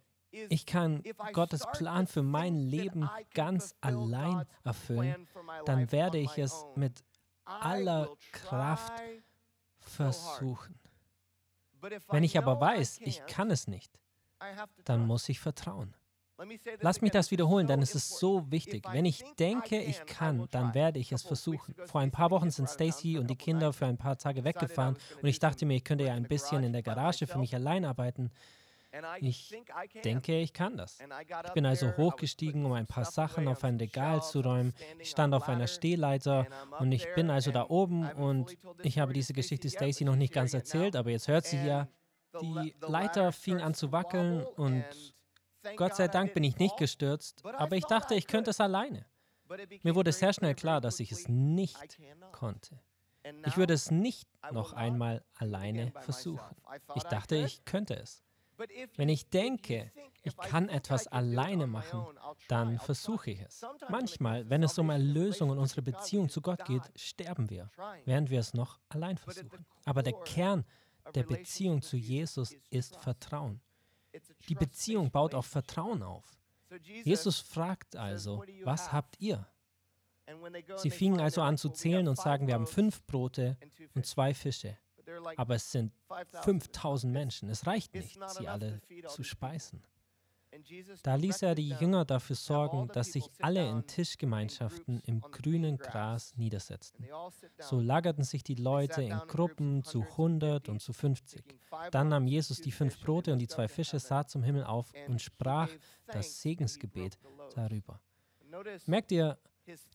ich 0.50 0.66
kann 0.66 1.04
Gottes 1.34 1.66
Plan 1.74 2.08
für 2.08 2.24
mein 2.24 2.56
Leben 2.56 3.10
ganz 3.34 3.76
allein 3.82 4.46
erfüllen, 4.64 5.28
dann 5.66 5.92
werde 5.92 6.18
ich 6.18 6.38
es 6.38 6.66
mit 6.76 7.04
aller 7.46 8.10
Kraft 8.32 8.94
versuchen. 9.80 10.80
Wenn 12.10 12.24
ich 12.24 12.38
aber 12.38 12.60
weiß, 12.60 13.00
ich 13.02 13.26
kann 13.26 13.52
es 13.52 13.68
nicht, 13.68 13.92
dann 14.84 15.06
muss 15.06 15.30
ich 15.30 15.40
vertrauen. 15.40 15.96
Lass 16.82 17.02
mich 17.02 17.12
das 17.12 17.32
wiederholen, 17.32 17.66
denn 17.66 17.82
es 17.82 17.96
ist 17.96 18.20
so 18.20 18.52
wichtig. 18.52 18.86
Wenn 18.92 19.06
ich 19.06 19.24
denke, 19.40 19.82
ich 19.82 20.06
kann, 20.06 20.48
dann 20.52 20.76
werde 20.76 21.00
ich 21.00 21.12
es 21.12 21.24
versuchen. 21.24 21.74
Vor 21.86 22.02
ein 22.02 22.12
paar 22.12 22.30
Wochen 22.30 22.52
sind 22.52 22.70
Stacy 22.70 23.18
und 23.18 23.28
die 23.28 23.36
Kinder 23.36 23.74
für 23.74 23.88
ein 23.88 23.98
paar 23.98 24.18
Tage 24.18 24.44
weggefahren 24.44 24.98
und 25.22 25.28
ich 25.28 25.40
dachte 25.40 25.66
mir, 25.66 25.76
ich 25.76 25.84
könnte 25.84 26.06
ja 26.06 26.14
ein 26.14 26.28
bisschen 26.28 26.64
in 26.64 26.74
der 26.74 26.84
Garage 26.84 27.26
für 27.26 27.40
mich 27.40 27.56
allein 27.56 27.86
arbeiten. 27.86 28.32
Ich 29.20 29.56
denke, 30.04 30.40
ich 30.40 30.54
kann 30.54 30.78
das. 30.78 31.00
Ich 31.46 31.52
bin 31.54 31.66
also 31.66 31.96
hochgestiegen, 31.98 32.66
um 32.66 32.74
ein 32.74 32.88
paar 32.88 33.06
Sachen 33.06 33.48
auf 33.48 33.64
ein 33.64 33.78
Regal 33.78 34.22
zu 34.22 34.42
räumen. 34.42 34.74
Ich 35.00 35.10
stand 35.10 35.34
auf 35.34 35.48
einer 35.50 35.68
Stehleiter 35.68 36.48
und 36.80 36.92
ich 36.92 37.08
bin 37.16 37.30
also 37.30 37.52
da 37.52 37.68
oben 37.70 38.10
und 38.12 38.56
ich 38.84 39.00
habe 39.00 39.14
diese 39.14 39.34
Geschichte 39.34 39.70
Stacy 39.70 40.04
noch 40.06 40.16
nicht 40.16 40.34
ganz 40.34 40.54
erzählt, 40.54 40.96
aber 40.96 41.12
jetzt 41.12 41.28
hört 41.28 41.46
sie 41.46 41.66
ja. 41.66 41.88
Die 42.42 42.76
Leiter 42.82 43.32
fing 43.32 43.62
an 43.62 43.74
zu 43.74 43.92
wackeln 43.92 44.44
und 44.44 44.86
Gott 45.76 45.96
sei 45.96 46.08
Dank 46.08 46.34
bin 46.34 46.44
ich 46.44 46.58
nicht 46.58 46.78
gestürzt, 46.78 47.44
aber 47.46 47.76
ich 47.76 47.86
dachte, 47.86 48.16
ich 48.16 48.28
könnte 48.28 48.52
es 48.52 48.62
alleine. 48.62 49.06
Mir 49.84 49.96
wurde 49.96 50.12
sehr 50.12 50.34
schnell 50.34 50.56
klar, 50.56 50.82
dass 50.82 51.00
ich 51.00 51.12
es 51.12 51.28
nicht 51.28 51.98
konnte. 52.32 52.80
Ich 53.46 53.58
würde 53.58 53.74
es 53.74 53.92
nicht 53.92 54.28
noch 54.52 54.74
einmal 54.74 55.24
alleine 55.36 55.92
versuchen. 56.02 56.56
Ich 56.96 57.04
dachte, 57.04 57.36
ich 57.36 57.66
könnte 57.66 57.96
es. 57.96 58.24
Wenn 58.96 59.10
ich 59.10 59.30
denke, 59.30 59.92
ich 60.24 60.36
kann 60.38 60.70
etwas 60.70 61.08
alleine 61.08 61.68
machen, 61.68 62.06
dann 62.48 62.80
versuche 62.80 63.32
ich 63.32 63.42
es. 63.42 63.66
Manchmal, 63.90 64.50
wenn 64.50 64.64
es 64.64 64.78
um 64.78 64.90
Erlösung 64.90 65.50
und 65.50 65.60
unsere 65.60 65.82
Beziehung 65.82 66.30
zu 66.30 66.42
Gott 66.42 66.66
geht, 66.66 66.84
sterben 66.96 67.50
wir, 67.50 67.70
während 68.06 68.30
wir 68.30 68.40
es 68.40 68.54
noch 68.54 68.80
allein 68.90 69.18
versuchen. 69.18 69.66
Aber 69.86 70.04
der 70.04 70.14
Kern 70.14 70.66
der 71.16 71.24
Beziehung 71.24 71.82
zu 71.82 71.98
Jesus 71.98 72.56
ist 72.70 72.96
Vertrauen. 72.98 73.62
Die 74.50 74.56
Beziehung 74.56 75.12
baut 75.12 75.34
auf 75.34 75.46
Vertrauen 75.46 76.02
auf. 76.04 76.38
Jesus 77.04 77.40
fragt 77.40 77.96
also, 77.96 78.44
was 78.64 78.92
habt 78.92 79.20
ihr? 79.20 79.48
Sie 80.78 80.90
fingen 80.90 81.22
also 81.22 81.42
an 81.42 81.58
zu 81.58 81.70
zählen 81.70 82.08
und 82.08 82.18
sagen, 82.18 82.48
wir 82.48 82.56
haben 82.56 82.68
fünf 82.68 83.06
Brote 83.06 83.58
und 83.94 84.06
zwei 84.06 84.34
Fische. 84.34 84.78
Aber 85.36 85.56
es 85.56 85.72
sind 85.72 85.94
5000 86.42 87.12
Menschen. 87.12 87.50
Es 87.50 87.66
reicht 87.66 87.94
nicht, 87.94 88.20
sie 88.38 88.48
alle 88.48 88.82
zu 89.08 89.24
speisen. 89.24 89.84
Da 91.04 91.16
ließ 91.16 91.42
er 91.44 91.56
die 91.56 91.70
Jünger 91.70 92.06
dafür 92.06 92.36
sorgen, 92.36 92.88
dass 92.94 93.12
sich 93.12 93.30
alle 93.40 93.68
in 93.68 93.86
Tischgemeinschaften 93.86 95.02
im 95.06 95.22
grünen 95.22 95.78
Gras 95.78 96.36
niedersetzten. 96.38 97.06
So 97.60 97.80
lagerten 97.80 98.24
sich 98.24 98.44
die 98.44 98.56
Leute 98.56 99.04
in 99.04 99.18
Gruppen 99.28 99.84
zu 99.84 100.02
100 100.02 100.70
und 100.70 100.82
zu 100.82 100.94
50. 100.94 101.44
Dann 101.92 102.10
nahm 102.10 102.28
Jesus 102.28 102.62
die 102.62 102.72
fünf 102.72 103.00
Brote 103.00 103.34
und 103.34 103.40
die 103.40 103.48
zwei 103.48 103.68
Fische, 103.68 104.00
sah 104.00 104.26
zum 104.26 104.44
Himmel 104.44 104.64
auf 104.64 104.92
und 105.08 105.22
sprach 105.22 105.70
das 106.08 106.42
Segensgebet 106.42 107.18
darüber. 107.54 108.00
Merkt 108.86 109.12
ihr, 109.12 109.38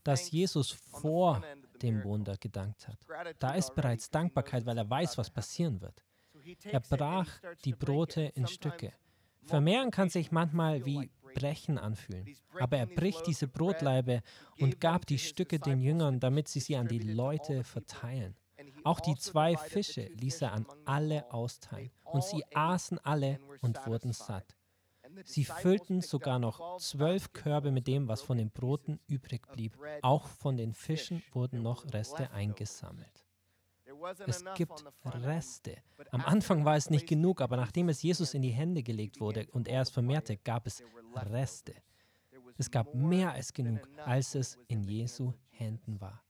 dass 0.04 0.30
Jesus 0.30 0.70
vor 0.70 1.42
dem 1.80 2.04
Wunder 2.04 2.37
gedankt 2.37 2.88
hat. 2.88 2.98
Da 3.38 3.54
ist 3.54 3.74
bereits 3.74 4.11
Dankbarkeit, 4.11 4.66
weil 4.66 4.78
er 4.78 4.88
weiß, 4.88 5.18
was 5.18 5.30
passieren 5.30 5.80
wird. 5.80 6.04
Er 6.64 6.80
brach 6.80 7.28
die 7.64 7.72
Brote 7.72 8.22
in 8.22 8.46
Stücke. 8.46 8.92
Vermehren 9.44 9.90
kann 9.90 10.08
sich 10.08 10.30
manchmal 10.30 10.85
wie 10.85 11.11
Brechen 11.35 11.78
anfühlen, 11.78 12.26
aber 12.61 12.76
er 12.76 12.87
bricht 12.87 13.26
diese 13.26 13.48
Brotleibe 13.48 14.22
und 14.58 14.80
gab 14.80 15.06
die 15.06 15.18
Stücke 15.18 15.58
den 15.58 15.80
Jüngern, 15.80 16.20
damit 16.20 16.48
sie 16.48 16.61
sie 16.61 16.76
an 16.76 16.88
die 16.88 17.00
Leute 17.00 17.64
verteilen. 17.64 18.37
Auch 18.85 19.00
die 19.00 19.16
zwei 19.16 19.56
Fische 19.56 20.06
ließ 20.14 20.42
er 20.42 20.52
an 20.52 20.66
alle 20.85 21.32
austeilen, 21.32 21.90
und 22.04 22.22
sie 22.22 22.44
aßen 22.54 22.98
alle 23.00 23.38
und 23.61 23.85
wurden 23.87 24.12
satt. 24.12 24.56
Sie 25.25 25.44
füllten 25.44 26.01
sogar 26.01 26.38
noch 26.38 26.79
zwölf 26.79 27.33
Körbe 27.33 27.70
mit 27.70 27.87
dem, 27.87 28.09
was 28.09 28.22
von 28.22 28.38
den 28.38 28.51
Broten 28.51 29.01
übrig 29.07 29.46
blieb. 29.53 29.77
Auch 30.03 30.27
von 30.27 30.57
den 30.57 30.75
Fischen 30.75 31.22
wurden 31.33 31.62
noch 31.62 31.92
Reste 31.92 32.31
eingesammelt. 32.33 33.25
Es 34.27 34.44
gibt 34.55 34.85
Reste. 35.05 35.77
Am 36.11 36.22
Anfang 36.22 36.64
war 36.64 36.77
es 36.77 36.90
nicht 36.90 37.07
genug, 37.07 37.40
aber 37.40 37.57
nachdem 37.57 37.88
es 37.88 38.03
Jesus 38.03 38.35
in 38.35 38.42
die 38.42 38.51
Hände 38.51 38.83
gelegt 38.83 39.20
wurde 39.20 39.46
und 39.53 39.68
er 39.68 39.83
es 39.83 39.90
vermehrte, 39.90 40.37
gab 40.37 40.66
es 40.66 40.83
Reste. 41.14 41.75
Es 42.59 42.70
gab 42.70 42.94
mehr 42.94 43.33
als 43.33 43.53
genug, 43.53 43.88
als 44.05 44.35
es 44.35 44.59
in 44.68 44.83
Jesu 44.83 45.33
Händen 45.51 46.01
war. 46.01 46.22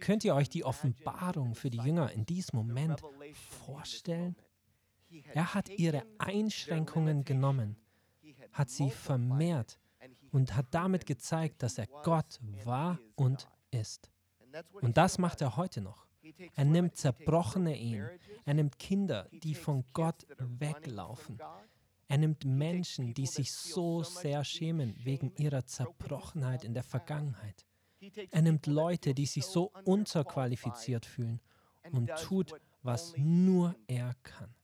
Könnt 0.00 0.24
ihr 0.24 0.34
euch 0.34 0.48
die 0.48 0.64
Offenbarung 0.64 1.54
für 1.54 1.70
die 1.70 1.78
Jünger 1.78 2.10
in 2.12 2.26
diesem 2.26 2.58
Moment 2.58 3.00
vorstellen? 3.64 4.36
Er 5.32 5.54
hat 5.54 5.68
ihre 5.68 6.04
Einschränkungen 6.18 7.24
genommen 7.24 7.76
hat 8.52 8.70
sie 8.70 8.90
vermehrt 8.90 9.78
und 10.30 10.54
hat 10.54 10.66
damit 10.72 11.06
gezeigt, 11.06 11.62
dass 11.62 11.78
er 11.78 11.86
Gott 11.86 12.40
war 12.64 12.98
und 13.14 13.48
ist. 13.70 14.10
Und 14.80 14.96
das 14.96 15.18
macht 15.18 15.40
er 15.40 15.56
heute 15.56 15.80
noch. 15.80 16.06
Er 16.54 16.64
nimmt 16.64 16.96
zerbrochene 16.96 17.78
Ehen. 17.78 18.08
Er 18.44 18.54
nimmt 18.54 18.78
Kinder, 18.78 19.28
die 19.32 19.54
von 19.54 19.84
Gott 19.92 20.26
weglaufen. 20.38 21.38
Er 22.08 22.18
nimmt 22.18 22.44
Menschen, 22.44 23.14
die 23.14 23.26
sich 23.26 23.52
so 23.52 24.02
sehr 24.02 24.44
schämen 24.44 24.94
wegen 25.04 25.32
ihrer 25.36 25.66
Zerbrochenheit 25.66 26.64
in 26.64 26.74
der 26.74 26.82
Vergangenheit. 26.82 27.66
Er 28.30 28.42
nimmt 28.42 28.66
Leute, 28.66 29.14
die 29.14 29.26
sich 29.26 29.44
so 29.44 29.72
unterqualifiziert 29.84 31.04
fühlen 31.04 31.40
und 31.90 32.10
tut, 32.16 32.54
was 32.82 33.14
nur 33.16 33.74
er 33.86 34.14
kann. 34.22 34.54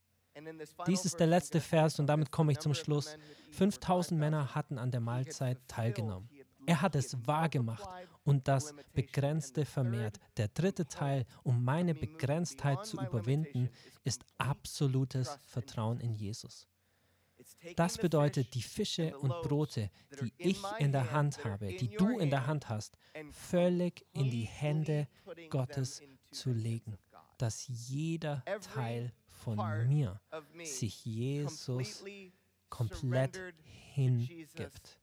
Dies 0.86 1.04
ist 1.04 1.20
der 1.20 1.26
letzte 1.26 1.60
Vers 1.60 1.98
und 1.98 2.06
damit 2.06 2.30
komme 2.30 2.52
ich 2.52 2.58
zum 2.58 2.74
Schluss. 2.74 3.16
5000 3.52 4.18
Männer 4.18 4.54
hatten 4.54 4.78
an 4.78 4.90
der 4.90 5.00
Mahlzeit 5.00 5.58
teilgenommen. 5.68 6.28
Er 6.66 6.80
hat 6.80 6.96
es 6.96 7.26
wahrgemacht 7.26 7.88
und 8.24 8.48
das 8.48 8.74
Begrenzte 8.94 9.64
vermehrt. 9.64 10.18
Der 10.36 10.48
dritte 10.48 10.86
Teil, 10.86 11.26
um 11.42 11.62
meine 11.62 11.94
Begrenztheit 11.94 12.86
zu 12.86 12.98
überwinden, 13.00 13.68
ist 14.02 14.24
absolutes 14.38 15.38
Vertrauen 15.46 16.00
in 16.00 16.14
Jesus. 16.14 16.66
Das 17.76 17.98
bedeutet, 17.98 18.54
die 18.54 18.62
Fische 18.62 19.16
und 19.18 19.30
Brote, 19.42 19.90
die 20.20 20.32
ich 20.38 20.62
in 20.78 20.92
der 20.92 21.12
Hand 21.12 21.44
habe, 21.44 21.68
die 21.68 21.88
du 21.88 22.18
in 22.18 22.30
der 22.30 22.46
Hand 22.46 22.68
hast, 22.68 22.96
völlig 23.32 24.06
in 24.12 24.30
die 24.30 24.44
Hände 24.44 25.08
Gottes 25.50 26.02
zu 26.30 26.52
legen, 26.52 26.96
dass 27.38 27.66
jeder 27.68 28.42
Teil 28.74 29.12
von 29.44 29.88
mir 29.88 30.20
sich 30.64 31.04
Jesus 31.04 32.04
komplett 32.70 33.38
hingibt. 33.92 34.98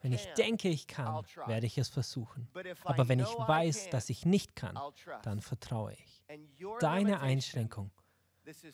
Wenn 0.00 0.12
ich 0.12 0.26
denke, 0.34 0.68
ich 0.68 0.86
kann, 0.86 1.24
werde 1.46 1.66
ich 1.66 1.78
es 1.78 1.88
versuchen. 1.88 2.48
Aber 2.84 3.08
wenn 3.08 3.20
ich 3.20 3.28
weiß, 3.28 3.90
dass 3.90 4.10
ich 4.10 4.26
nicht 4.26 4.56
kann, 4.56 4.78
dann 5.22 5.40
vertraue 5.40 5.94
ich. 5.94 6.22
Deine 6.80 7.20
Einschränkung, 7.20 7.90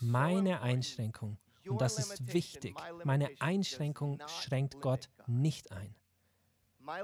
meine 0.01 0.61
Einschränkung, 0.61 1.39
und 1.69 1.81
das 1.81 1.99
ist 1.99 2.33
wichtig, 2.33 2.77
meine 3.05 3.31
Einschränkung 3.41 4.21
schränkt 4.29 4.81
Gott 4.81 5.09
nicht 5.27 5.73
ein. 5.73 5.95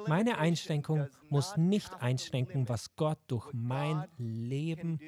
Meine 0.07 0.39
Einschränkung 0.39 1.09
muss 1.29 1.57
nicht 1.57 1.93
einschränken, 2.01 2.69
was 2.69 2.95
Gott 2.95 3.19
durch 3.27 3.53
mein 3.53 4.07
Leben 4.17 5.01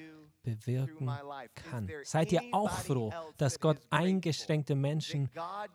bewirken 0.45 1.11
kann. 1.55 1.91
Seid 2.05 2.31
ihr 2.31 2.43
auch 2.53 2.71
froh, 2.71 3.13
dass 3.37 3.59
Gott 3.59 3.79
eingeschränkte 3.91 4.77
Menschen 4.77 5.31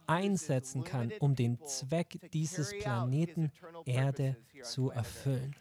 einsetzen 0.07 0.83
kann, 0.85 1.11
um 1.19 1.35
den 1.35 1.59
Zweck 1.65 2.19
dieses 2.31 2.77
Planeten 2.79 3.51
Erde 3.85 4.37
zu 4.63 4.91
erfüllen? 4.91 5.55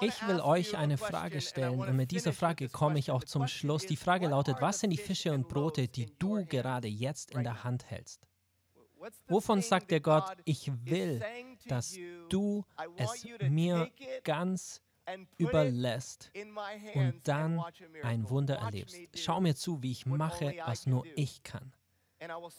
Ich 0.00 0.26
will 0.28 0.40
euch 0.40 0.76
eine 0.76 0.96
Frage 0.96 1.40
stellen 1.40 1.80
und 1.80 1.96
mit 1.96 2.10
dieser 2.10 2.32
Frage 2.32 2.68
komme 2.68 2.98
ich 2.98 3.10
auch 3.10 3.24
zum 3.24 3.46
Schluss. 3.48 3.86
Die 3.86 3.96
Frage 3.96 4.28
lautet, 4.28 4.60
was 4.60 4.80
sind 4.80 4.90
die 4.90 4.96
Fische 4.96 5.32
und 5.32 5.48
Brote, 5.48 5.88
die 5.88 6.06
du 6.18 6.44
gerade 6.44 6.88
jetzt 6.88 7.32
in 7.32 7.42
der 7.42 7.64
Hand 7.64 7.90
hältst? 7.90 8.26
Wovon 9.28 9.62
sagt 9.62 9.90
der 9.90 10.00
Gott, 10.00 10.36
ich 10.44 10.70
will, 10.84 11.22
dass 11.66 11.96
du 12.28 12.64
es 12.96 13.26
mir 13.48 13.90
ganz 14.24 14.82
überlässt 15.38 16.30
und 16.94 17.20
dann 17.24 17.62
ein 18.02 18.28
Wunder 18.28 18.56
erlebst. 18.56 18.96
Schau 19.14 19.40
mir 19.40 19.54
zu, 19.54 19.82
wie 19.82 19.92
ich 19.92 20.06
mache, 20.06 20.54
was 20.64 20.86
nur 20.86 21.04
ich 21.14 21.42
kann. 21.42 21.72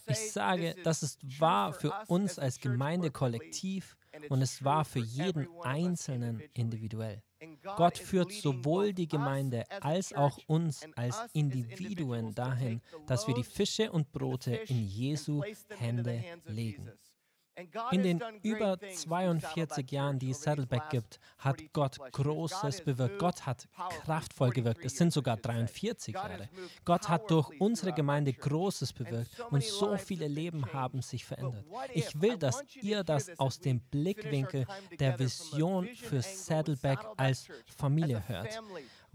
Ich 0.06 0.32
sage, 0.32 0.76
das 0.84 1.02
ist 1.04 1.40
wahr 1.40 1.74
für 1.74 1.92
uns 2.08 2.38
als 2.38 2.60
Gemeinde 2.60 3.10
kollektiv 3.10 3.98
und 4.30 4.42
es 4.42 4.64
war 4.64 4.86
für 4.86 5.00
jeden 5.00 5.48
Einzelnen 5.62 6.42
individuell. 6.54 7.24
Gott 7.76 7.98
führt 7.98 8.32
sowohl 8.32 8.94
die 8.94 9.08
Gemeinde 9.08 9.66
als 9.82 10.14
auch 10.14 10.40
uns 10.48 10.86
als 10.96 11.18
Individuen 11.34 12.34
dahin, 12.34 12.82
dass 13.06 13.28
wir 13.28 13.34
die 13.36 13.44
Fische 13.44 13.92
und 13.92 14.12
Brote 14.12 14.56
in 14.56 14.88
Jesu 14.88 15.44
Hände 15.78 16.24
legen. 16.46 16.92
In 17.92 18.04
den 18.04 18.22
über 18.44 18.78
42 18.80 19.92
Jahren, 19.92 20.20
die 20.20 20.32
es 20.32 20.42
Saddleback 20.42 20.90
gibt, 20.92 21.20
hat 21.40 21.58
Gott 21.74 21.98
Großes 22.12 22.84
bewirkt. 22.84 23.18
Gott 23.18 23.46
hat 23.48 23.68
kraftvoll 24.04 24.52
gewirkt. 24.52 24.86
Es 24.86 24.96
sind 24.96 25.12
sogar 25.12 25.38
43 25.38 26.14
Jahre. 26.14 26.50
Gott 26.86 27.10
hat 27.10 27.32
durch 27.32 27.50
unsere 27.60 27.94
Gemeinde 27.94 28.34
Großes 28.34 28.94
bewirkt 28.94 29.40
und 29.50 29.64
so 29.64 29.98
viele 29.98 30.28
Leben 30.28 30.72
haben 30.72 31.02
sich 31.02 31.26
verändert. 31.26 31.66
Ich 31.94 32.22
will, 32.22 32.38
dass 32.38 32.64
ihr 32.82 33.04
das 33.04 33.38
aus 33.40 33.60
dem 33.60 33.80
Blickwinkel 33.80 34.66
der 35.00 35.18
Vision 35.18 35.88
für 35.88 36.22
Saddleback 36.22 37.00
als 37.18 37.48
Familie 37.76 38.22
hört. 38.28 38.62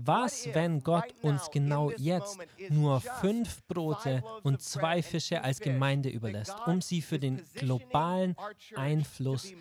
Was, 0.04 0.48
wenn 0.52 0.80
Gott 0.80 1.14
uns 1.22 1.50
genau 1.50 1.90
jetzt 1.92 2.38
nur 2.70 3.00
fünf 3.00 3.64
Brote 3.66 4.22
und 4.42 4.60
zwei 4.60 5.02
Fische 5.02 5.42
als 5.42 5.60
Gemeinde 5.60 6.08
überlässt, 6.08 6.54
um 6.66 6.80
sie 6.80 7.02
für 7.02 7.18
den 7.18 7.42
globalen 7.54 8.34
Einfluss 8.74 9.52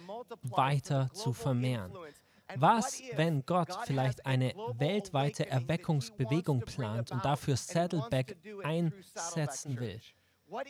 weiter 0.43 1.09
zu 1.13 1.33
vermehren? 1.33 1.91
Was, 2.55 3.01
wenn 3.15 3.45
Gott 3.45 3.69
vielleicht 3.85 4.25
eine 4.25 4.53
weltweite 4.77 5.47
Erweckungsbewegung 5.47 6.61
plant 6.61 7.11
und 7.11 7.23
dafür 7.23 7.55
Saddleback 7.55 8.35
einsetzen 8.63 9.79
will? 9.79 10.01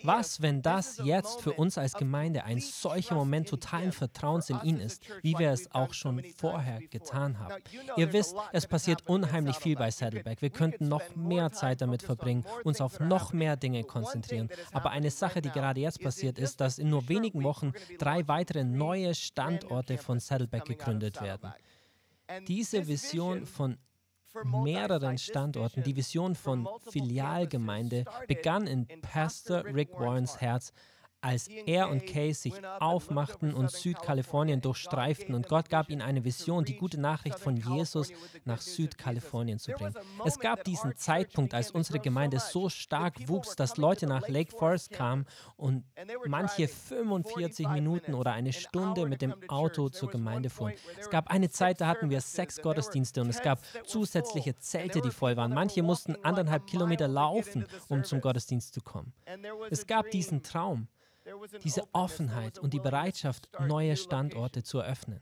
Was, 0.04 0.42
wenn 0.42 0.62
das 0.62 1.00
jetzt 1.04 1.42
für 1.42 1.54
uns 1.54 1.78
als 1.78 1.94
Gemeinde 1.94 2.44
ein 2.44 2.60
solcher 2.60 3.16
Moment 3.16 3.50
totalen 3.50 3.92
Vertrauens 3.92 4.50
in 4.50 4.62
ihn 4.64 4.78
ist, 4.78 5.04
wie 5.22 5.38
wir 5.38 5.52
es 5.52 5.72
auch 5.72 5.94
schon 5.94 6.24
vorher 6.38 6.80
getan 6.88 7.40
haben? 7.40 7.64
Ihr 7.98 8.14
wisst, 8.14 8.36
es 8.52 8.68
passiert 8.68 9.08
unheimlich 9.08 9.56
viel 9.58 9.76
bei 9.76 9.90
Saddleback. 9.92 10.42
Wir 10.42 10.50
könnten 10.50 10.88
noch 10.88 11.16
mehr 11.16 11.52
Zeit 11.52 11.82
damit 11.82 12.04
verbringen, 12.04 12.46
uns 12.64 12.82
auf 12.82 13.00
noch 13.00 13.34
mehr 13.34 13.58
Dinge 13.58 13.84
konzentrieren. 13.84 14.50
Aber 14.72 14.92
eine 14.92 15.12
Sache, 15.12 15.42
die 15.42 15.50
gerade 15.50 15.82
jetzt 15.82 16.02
passiert, 16.02 16.38
ist, 16.38 16.62
dass 16.62 16.78
in 16.78 16.90
nur 16.90 17.08
wenigen 17.10 17.44
Wochen 17.44 17.74
drei 17.98 18.28
weitere 18.28 18.64
neue 18.64 19.16
Standorte 19.16 19.98
von 19.98 20.20
Saddleback 20.20 20.66
gegründet 20.66 21.22
werden. 21.22 21.54
Diese 22.48 22.88
Vision 22.88 23.46
von 23.46 23.78
mehreren 24.44 25.18
Standorten. 25.18 25.84
Die 25.84 25.96
Vision 25.96 26.36
von 26.36 26.68
Filialgemeinde 26.90 28.06
begann 28.28 28.68
in 28.68 28.88
Pastor 29.02 29.66
Rick 29.66 29.92
Warrens 29.94 30.40
Herz 30.40 30.74
als 31.22 31.48
er 31.48 31.90
und 31.90 32.06
Kay 32.06 32.34
sich 32.34 32.54
aufmachten 32.80 33.54
und 33.54 33.72
Südkalifornien 33.72 34.60
durchstreiften 34.62 35.36
und 35.36 35.48
Gott 35.48 35.70
gab 35.70 35.90
ihnen 35.90 36.02
eine 36.02 36.26
Vision, 36.26 36.66
die 36.66 36.76
gute 36.76 37.00
Nachricht 37.00 37.40
von 37.40 37.58
Jesus 37.58 38.12
nach 38.44 38.60
Südkalifornien 38.60 39.60
zu 39.60 39.72
bringen. 39.72 39.94
Es 40.26 40.40
gab 40.40 40.64
diesen 40.64 40.98
Zeitpunkt, 40.98 41.54
als 41.54 41.72
unsere 41.72 42.00
Gemeinde 42.00 42.40
so 42.40 42.70
stark 42.70 43.28
wuchs, 43.28 43.56
dass 43.56 43.78
Leute 43.78 44.08
nach 44.08 44.28
Lake 44.28 44.52
Forest 44.52 44.92
kamen 44.92 45.26
und 45.58 45.84
manche 46.26 46.68
45 46.68 47.68
Minuten 47.70 48.16
oder 48.16 48.34
eine 48.34 48.52
Stunde 48.52 49.06
mit 49.06 49.22
dem 49.22 49.36
Auto 49.48 49.90
zur 49.90 50.10
Gemeinde 50.10 50.50
fuhren. 50.50 50.74
Es 51.00 51.10
gab 51.10 51.30
eine 51.30 51.50
Zeit, 51.50 51.82
da 51.82 51.88
hatten 51.88 52.10
wir 52.10 52.22
sechs 52.22 52.62
Gottesdienste 52.62 53.22
und 53.22 53.30
es 53.30 53.42
gab 53.42 53.60
zusätzliche 53.86 54.58
Zelte, 54.58 55.02
die 55.02 55.12
voll 55.12 55.38
waren. 55.38 55.54
Manche 55.54 55.84
mussten 55.84 56.16
anderthalb 56.24 56.66
Kilometer 56.66 57.08
laufen, 57.08 57.66
um 57.90 58.04
zum 58.04 58.22
Gottesdienst 58.22 58.74
zu 58.74 58.82
kommen. 58.82 59.14
Es 59.70 59.86
gab 59.86 60.10
diesen 60.10 60.42
Traum 60.42 60.88
diese 61.64 61.84
Offenheit 61.94 62.60
und 62.60 62.74
die 62.74 62.80
Bereitschaft, 62.80 63.50
neue 63.60 63.96
Standorte 63.96 64.64
zu 64.64 64.80
eröffnen. 64.80 65.22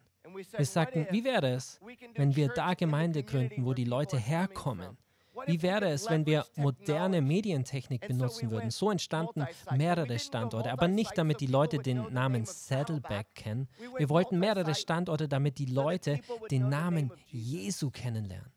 Wir 0.56 0.66
sagten, 0.66 1.08
wie 1.12 1.24
wäre 1.24 1.50
es, 1.50 1.80
wenn 2.16 2.36
wir 2.36 2.50
da 2.50 2.74
Gemeinde 2.74 3.24
gründen, 3.24 3.66
wo 3.66 3.74
die 3.74 3.86
Leute 3.86 4.18
herkommen? 4.18 4.98
Wie 5.46 5.62
wäre 5.62 5.90
es, 5.90 6.10
wenn 6.10 6.26
wir 6.26 6.46
moderne 6.56 7.22
Medientechnik 7.22 8.08
benutzen 8.08 8.52
würden? 8.52 8.72
So 8.72 8.92
entstanden 8.92 9.46
mehrere 9.76 10.20
Standorte, 10.20 10.72
aber 10.72 10.88
nicht 10.88 11.18
damit 11.18 11.40
die 11.40 11.48
Leute 11.48 11.80
den 11.80 12.12
Namen 12.14 12.46
Saddleback 12.46 13.28
kennen. 13.36 13.68
Wir 13.98 14.10
wollten 14.10 14.40
mehrere 14.40 14.76
Standorte, 14.76 15.28
damit 15.28 15.58
die 15.58 15.66
Leute 15.66 16.20
den 16.52 16.70
Namen 16.70 17.12
Jesu 17.28 17.90
kennenlernen. 17.90 18.52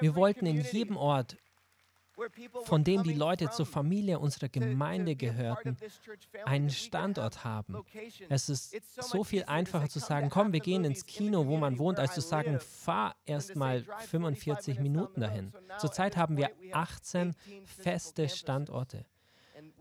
Wir 0.00 0.14
wollten 0.14 0.46
in 0.46 0.62
jedem 0.62 0.96
Ort 0.96 1.36
von 2.64 2.84
dem 2.84 3.02
die 3.02 3.12
Leute 3.12 3.50
zur 3.50 3.66
Familie 3.66 4.18
unserer 4.18 4.48
Gemeinde 4.48 5.16
gehörten, 5.16 5.76
einen 6.44 6.70
Standort 6.70 7.44
haben. 7.44 7.76
Es 8.28 8.48
ist 8.48 8.76
so 9.00 9.24
viel 9.24 9.44
einfacher 9.44 9.88
zu 9.88 9.98
sagen, 9.98 10.30
komm, 10.30 10.52
wir 10.52 10.60
gehen 10.60 10.84
ins 10.84 11.06
Kino, 11.06 11.46
wo 11.46 11.56
man 11.56 11.78
wohnt, 11.78 11.98
als 11.98 12.14
zu 12.14 12.20
sagen, 12.20 12.58
fahr 12.60 13.16
erst 13.26 13.56
mal 13.56 13.84
45 14.08 14.80
Minuten 14.80 15.20
dahin. 15.20 15.52
Zurzeit 15.78 16.16
haben 16.16 16.36
wir 16.36 16.50
18 16.72 17.34
feste 17.64 18.28
Standorte. 18.28 19.04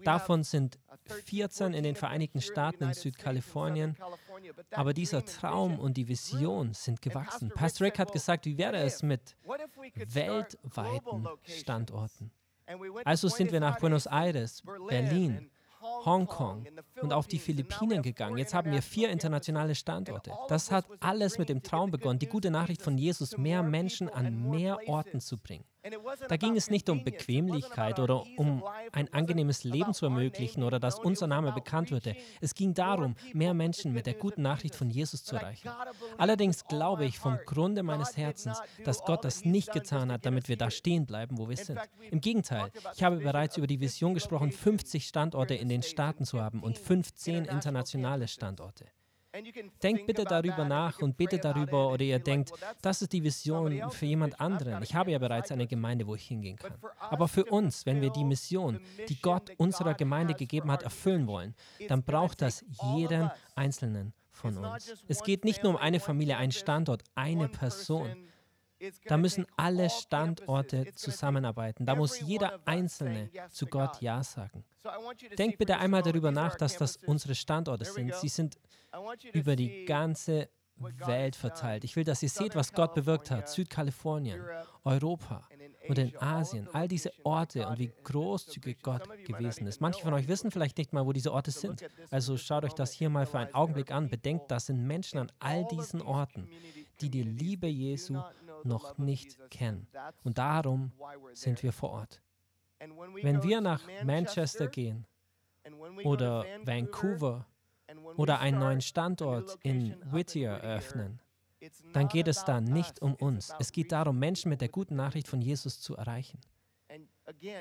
Davon 0.03 0.43
sind 0.43 0.79
14 1.25 1.73
in 1.73 1.83
den 1.83 1.95
Vereinigten 1.95 2.41
Staaten 2.41 2.83
in 2.83 2.93
Südkalifornien. 2.93 3.95
Aber 4.71 4.93
dieser 4.93 5.23
Traum 5.25 5.79
und 5.79 5.97
die 5.97 6.07
Vision 6.07 6.73
sind 6.73 7.01
gewachsen. 7.01 7.49
Pastor 7.49 7.87
Rick 7.87 7.99
hat 7.99 8.11
gesagt, 8.11 8.45
wie 8.45 8.57
wäre 8.57 8.77
es 8.77 9.03
mit 9.03 9.35
weltweiten 9.95 11.27
Standorten? 11.43 12.31
Also 13.03 13.27
sind 13.27 13.51
wir 13.51 13.59
nach 13.59 13.79
Buenos 13.79 14.07
Aires, 14.07 14.63
Berlin, 14.89 15.51
Hongkong 16.03 16.65
und 17.01 17.13
auf 17.13 17.27
die 17.27 17.37
Philippinen 17.37 18.01
gegangen. 18.01 18.37
Jetzt 18.37 18.53
haben 18.53 18.71
wir 18.71 18.81
vier 18.81 19.09
internationale 19.09 19.75
Standorte. 19.75 20.31
Das 20.47 20.71
hat 20.71 20.85
alles 20.99 21.37
mit 21.37 21.49
dem 21.49 21.61
Traum 21.61 21.91
begonnen, 21.91 22.19
die 22.19 22.27
gute 22.27 22.49
Nachricht 22.49 22.81
von 22.81 22.97
Jesus 22.97 23.37
mehr 23.37 23.61
Menschen 23.61 24.09
an 24.09 24.49
mehr 24.49 24.79
Orten 24.87 25.19
zu 25.19 25.37
bringen. 25.37 25.65
Da 26.27 26.37
ging 26.37 26.55
es 26.55 26.69
nicht 26.69 26.89
um 26.89 27.03
Bequemlichkeit 27.03 27.99
oder 27.99 28.23
um 28.37 28.63
ein 28.91 29.11
angenehmes 29.13 29.63
Leben 29.63 29.93
zu 29.93 30.05
ermöglichen 30.05 30.63
oder 30.63 30.79
dass 30.79 30.99
unser 30.99 31.27
Name 31.27 31.51
bekannt 31.51 31.91
würde. 31.91 32.15
Es 32.41 32.55
ging 32.55 32.73
darum, 32.73 33.15
mehr 33.33 33.53
Menschen 33.53 33.93
mit 33.93 34.05
der 34.05 34.15
guten 34.15 34.41
Nachricht 34.41 34.75
von 34.75 34.89
Jesus 34.89 35.23
zu 35.23 35.35
erreichen. 35.35 35.69
Allerdings 36.17 36.65
glaube 36.65 37.05
ich 37.05 37.19
vom 37.19 37.37
Grunde 37.45 37.83
meines 37.83 38.17
Herzens, 38.17 38.59
dass 38.83 39.03
Gott 39.03 39.23
das 39.25 39.45
nicht 39.45 39.71
getan 39.71 40.11
hat, 40.11 40.25
damit 40.25 40.49
wir 40.49 40.57
da 40.57 40.71
stehen 40.71 41.05
bleiben, 41.05 41.37
wo 41.37 41.49
wir 41.49 41.57
sind. 41.57 41.79
Im 42.11 42.21
Gegenteil, 42.21 42.71
ich 42.95 43.03
habe 43.03 43.17
bereits 43.17 43.57
über 43.57 43.67
die 43.67 43.79
Vision 43.79 44.13
gesprochen, 44.13 44.51
50 44.51 45.05
Standorte 45.05 45.55
in 45.55 45.69
den 45.69 45.83
Staaten 45.83 46.25
zu 46.25 46.41
haben 46.41 46.63
und 46.63 46.77
15 46.77 47.45
internationale 47.45 48.27
Standorte. 48.27 48.85
Denkt 49.83 50.07
bitte 50.07 50.23
darüber 50.23 50.65
nach 50.65 50.99
und 50.99 51.17
betet 51.17 51.43
darüber 51.43 51.91
oder 51.91 52.03
ihr 52.03 52.19
denkt, 52.19 52.51
das 52.81 53.01
ist 53.01 53.13
die 53.13 53.23
Vision 53.23 53.89
für 53.91 54.05
jemand 54.05 54.39
anderen. 54.39 54.81
Ich 54.83 54.95
habe 54.95 55.11
ja 55.11 55.19
bereits 55.19 55.51
eine 55.51 55.67
Gemeinde, 55.67 56.07
wo 56.07 56.15
ich 56.15 56.27
hingehen 56.27 56.57
kann. 56.57 56.73
Aber 56.99 57.27
für 57.27 57.45
uns, 57.45 57.85
wenn 57.85 58.01
wir 58.01 58.09
die 58.09 58.23
Mission, 58.23 58.79
die 59.09 59.19
Gott 59.21 59.51
unserer 59.57 59.93
Gemeinde 59.93 60.33
gegeben 60.33 60.71
hat, 60.71 60.83
erfüllen 60.83 61.27
wollen, 61.27 61.55
dann 61.87 62.03
braucht 62.03 62.41
das 62.41 62.65
jeden 62.95 63.29
Einzelnen 63.55 64.13
von 64.31 64.57
uns. 64.57 64.93
Es 65.07 65.23
geht 65.23 65.45
nicht 65.45 65.63
nur 65.63 65.73
um 65.73 65.77
eine 65.77 65.99
Familie, 65.99 66.37
einen 66.37 66.51
Standort, 66.51 67.03
eine 67.15 67.47
Person. 67.47 68.27
Da 69.05 69.17
müssen 69.17 69.45
alle 69.55 69.89
Standorte 69.89 70.93
zusammenarbeiten. 70.93 71.85
Da 71.85 71.95
muss 71.95 72.19
jeder 72.19 72.59
Einzelne 72.65 73.29
zu 73.49 73.65
Gott 73.65 74.01
Ja 74.01 74.23
sagen. 74.23 74.63
Denkt 75.37 75.57
bitte 75.57 75.77
einmal 75.77 76.03
darüber 76.03 76.31
nach, 76.31 76.55
dass 76.55 76.77
das 76.77 76.97
unsere 76.97 77.35
Standorte 77.35 77.85
sind. 77.85 78.13
Sie 78.15 78.29
sind 78.29 78.57
über 79.33 79.55
die 79.55 79.85
ganze 79.85 80.49
Welt 80.77 81.35
verteilt. 81.35 81.83
Ich 81.85 81.95
will, 81.95 82.03
dass 82.03 82.21
ihr 82.21 82.29
seht, 82.29 82.55
was 82.55 82.73
Gott 82.73 82.93
bewirkt 82.93 83.31
hat. 83.31 83.49
Südkalifornien, 83.49 84.41
Europa 84.83 85.47
und 85.87 85.97
in 85.97 86.17
Asien. 86.17 86.67
All 86.73 86.87
diese 86.87 87.11
Orte 87.23 87.67
und 87.67 87.79
wie 87.79 87.91
großzügig 88.03 88.81
Gott 88.81 89.03
gewesen 89.25 89.67
ist. 89.67 89.79
Manche 89.79 90.01
von 90.01 90.13
euch 90.13 90.27
wissen 90.27 90.51
vielleicht 90.51 90.77
nicht 90.77 90.91
mal, 90.91 91.05
wo 91.05 91.13
diese 91.13 91.31
Orte 91.31 91.51
sind. 91.51 91.85
Also 92.11 92.37
schaut 92.37 92.65
euch 92.65 92.73
das 92.73 92.91
hier 92.91 93.09
mal 93.09 93.25
für 93.25 93.39
einen 93.39 93.53
Augenblick 93.53 93.91
an. 93.91 94.09
Bedenkt, 94.09 94.51
das 94.51 94.65
sind 94.65 94.85
Menschen 94.85 95.19
an 95.19 95.31
all 95.39 95.65
diesen 95.65 96.01
Orten, 96.01 96.49
die 96.99 97.09
die 97.09 97.23
Liebe 97.23 97.67
Jesu 97.67 98.21
noch 98.65 98.97
nicht 98.97 99.37
kennen. 99.49 99.87
Und 100.23 100.37
darum 100.37 100.91
sind 101.33 101.63
wir 101.63 101.71
vor 101.71 101.91
Ort. 101.91 102.21
Wenn 102.79 103.43
wir 103.43 103.61
nach 103.61 103.81
Manchester 104.03 104.67
gehen 104.67 105.05
oder 106.03 106.45
Vancouver 106.63 107.47
oder 108.17 108.39
einen 108.39 108.59
neuen 108.59 108.81
Standort 108.81 109.57
in 109.63 109.95
Whittier 110.11 110.51
eröffnen, 110.51 111.19
dann 111.93 112.07
geht 112.07 112.27
es 112.27 112.43
da 112.43 112.61
nicht 112.61 113.01
um 113.01 113.15
uns. 113.15 113.53
Es 113.59 113.71
geht 113.71 113.91
darum, 113.91 114.19
Menschen 114.19 114.49
mit 114.49 114.61
der 114.61 114.69
guten 114.69 114.95
Nachricht 114.95 115.27
von 115.27 115.41
Jesus 115.41 115.79
zu 115.79 115.95
erreichen. 115.95 116.39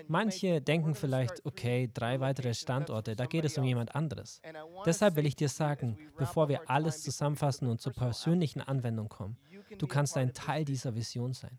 Manche 0.08 0.60
denken 0.60 0.94
vielleicht, 0.94 1.44
okay, 1.44 1.90
drei 1.92 2.20
weitere 2.20 2.54
Standorte, 2.54 3.16
da 3.16 3.26
geht 3.26 3.44
es 3.44 3.58
um 3.58 3.64
jemand 3.64 3.94
anderes. 3.94 4.40
Deshalb 4.86 5.16
will 5.16 5.26
ich 5.26 5.36
dir 5.36 5.48
sagen, 5.48 5.98
bevor 6.16 6.48
wir 6.48 6.70
alles 6.70 7.02
zusammenfassen 7.02 7.68
und 7.68 7.80
zur 7.80 7.92
persönlichen 7.92 8.60
Anwendung 8.60 9.08
kommen, 9.08 9.36
du 9.78 9.86
kannst 9.86 10.16
ein 10.16 10.32
Teil 10.32 10.64
dieser 10.64 10.94
Vision 10.94 11.32
sein. 11.32 11.58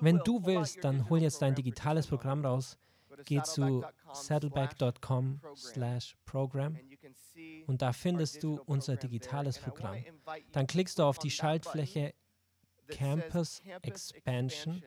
Wenn 0.00 0.18
du 0.24 0.44
willst, 0.44 0.84
dann 0.84 1.08
hol 1.08 1.20
jetzt 1.20 1.42
dein 1.42 1.54
digitales 1.54 2.06
Programm 2.06 2.44
raus, 2.44 2.78
geh 3.24 3.42
zu 3.42 3.84
saddleback.com 4.12 5.40
slash 5.56 6.16
program 6.24 6.76
und 7.66 7.82
da 7.82 7.92
findest 7.92 8.42
du 8.42 8.60
unser 8.66 8.96
digitales 8.96 9.58
Programm. 9.58 10.04
Dann 10.52 10.66
klickst 10.66 10.98
du 10.98 11.02
auf 11.02 11.18
die 11.18 11.30
Schaltfläche 11.30 12.14
Campus 12.88 13.62
Expansion. 13.82 14.82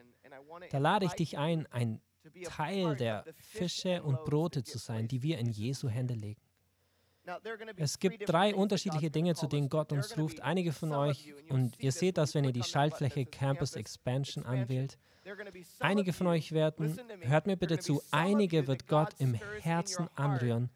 Da 0.70 0.78
lade 0.78 1.06
ich 1.06 1.12
dich 1.12 1.38
ein, 1.38 1.66
ein 1.70 2.00
Teil 2.44 2.96
der 2.96 3.24
Fische 3.36 4.02
und 4.02 4.24
Brote 4.24 4.62
zu 4.62 4.78
sein, 4.78 5.08
die 5.08 5.22
wir 5.22 5.38
in 5.38 5.50
Jesu 5.50 5.88
Hände 5.88 6.14
legen. 6.14 6.40
Es 7.76 7.98
gibt 7.98 8.28
drei 8.28 8.54
unterschiedliche 8.54 9.10
Dinge, 9.10 9.34
zu 9.34 9.46
denen 9.46 9.68
Gott 9.68 9.92
uns 9.92 10.16
ruft. 10.16 10.40
Einige 10.40 10.72
von 10.72 10.92
euch, 10.92 11.32
und 11.48 11.78
ihr 11.78 11.92
seht 11.92 12.18
das, 12.18 12.34
wenn 12.34 12.44
ihr 12.44 12.52
die 12.52 12.62
Schaltfläche 12.62 13.26
Campus 13.26 13.76
Expansion 13.76 14.44
anwählt, 14.44 14.98
einige 15.78 16.12
von 16.12 16.26
euch 16.26 16.52
werden, 16.52 16.98
hört 17.20 17.46
mir 17.46 17.56
bitte 17.56 17.78
zu, 17.78 18.02
einige 18.10 18.66
wird 18.66 18.88
Gott 18.88 19.14
im 19.18 19.34
Herzen 19.34 20.08
anrühren, 20.16 20.70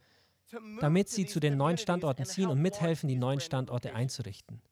damit 0.81 1.09
sie 1.09 1.27
zu 1.27 1.41
den 1.41 1.57
neuen 1.57 1.79
Standorten 1.79 2.25
ziehen 2.25 2.49
und 2.49 2.61
mithelfen, 2.61 3.09
die 3.09 3.17
neuen 3.17 3.41
Standorte 3.41 3.95
einzurichten. 3.95 4.63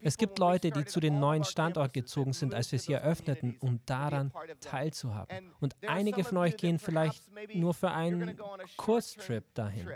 Es 0.00 0.16
gibt 0.16 0.38
Leute, 0.38 0.70
die 0.70 0.84
zu 0.84 1.00
den 1.00 1.18
neuen 1.18 1.44
Standort 1.44 1.92
gezogen 1.92 2.32
sind, 2.32 2.54
als 2.54 2.70
wir 2.72 2.78
sie 2.78 2.92
eröffneten, 2.92 3.56
um 3.60 3.80
daran 3.86 4.32
teilzuhaben. 4.60 5.52
Und 5.60 5.76
einige 5.86 6.24
von 6.24 6.38
euch 6.38 6.56
gehen 6.56 6.78
vielleicht 6.78 7.22
nur 7.54 7.74
für 7.74 7.90
einen 7.90 8.38
Kurztrip 8.76 9.54
dahin. 9.54 9.88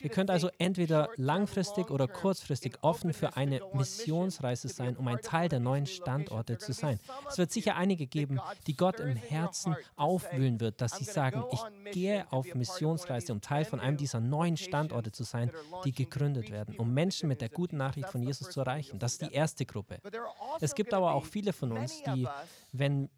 Ihr 0.00 0.10
könnt 0.10 0.30
also 0.30 0.50
entweder 0.58 1.08
langfristig 1.16 1.90
oder 1.90 2.08
kurzfristig 2.08 2.78
offen 2.82 3.12
für 3.12 3.36
eine 3.36 3.60
Missionsreise 3.72 4.68
sein, 4.68 4.96
um 4.96 5.08
ein 5.08 5.20
Teil 5.22 5.48
der 5.48 5.60
neuen 5.60 5.86
Standorte 5.86 6.58
zu 6.58 6.72
sein. 6.72 7.00
Es 7.28 7.38
wird 7.38 7.52
sicher 7.52 7.76
einige 7.76 8.06
geben, 8.06 8.38
die 8.66 8.76
Gott 8.76 9.00
im 9.00 9.16
Herzen 9.16 9.74
aufwühlen 9.96 10.60
wird, 10.60 10.80
dass 10.80 10.98
sie 10.98 11.04
sagen, 11.04 11.42
ich 11.52 11.92
gehe 11.92 12.30
auf 12.30 12.54
Missionsreise, 12.54 13.32
um 13.32 13.40
Teil 13.40 13.64
von 13.64 13.80
einem 13.80 13.96
dieser 13.96 14.20
neuen 14.20 14.56
Standorte 14.56 15.12
zu 15.12 15.24
sein, 15.24 15.50
die 15.84 15.92
gegründet 15.92 16.50
werden, 16.50 16.76
um 16.76 16.92
Menschen 16.92 17.28
mit 17.28 17.40
der 17.40 17.48
guten 17.48 17.78
Nachricht 17.78 18.10
von 18.10 18.22
Jesus 18.22 18.50
zu 18.50 18.60
erreichen. 18.60 18.95
Das 18.98 19.12
ist 19.12 19.22
die 19.22 19.32
erste 19.32 19.64
Gruppe. 19.64 19.98
Es 20.60 20.74
gibt 20.74 20.92
aber 20.94 21.12
auch 21.12 21.24
viele 21.24 21.52
von 21.52 21.72
uns, 21.72 22.02
die, 22.02 22.26
wenn 22.72 23.08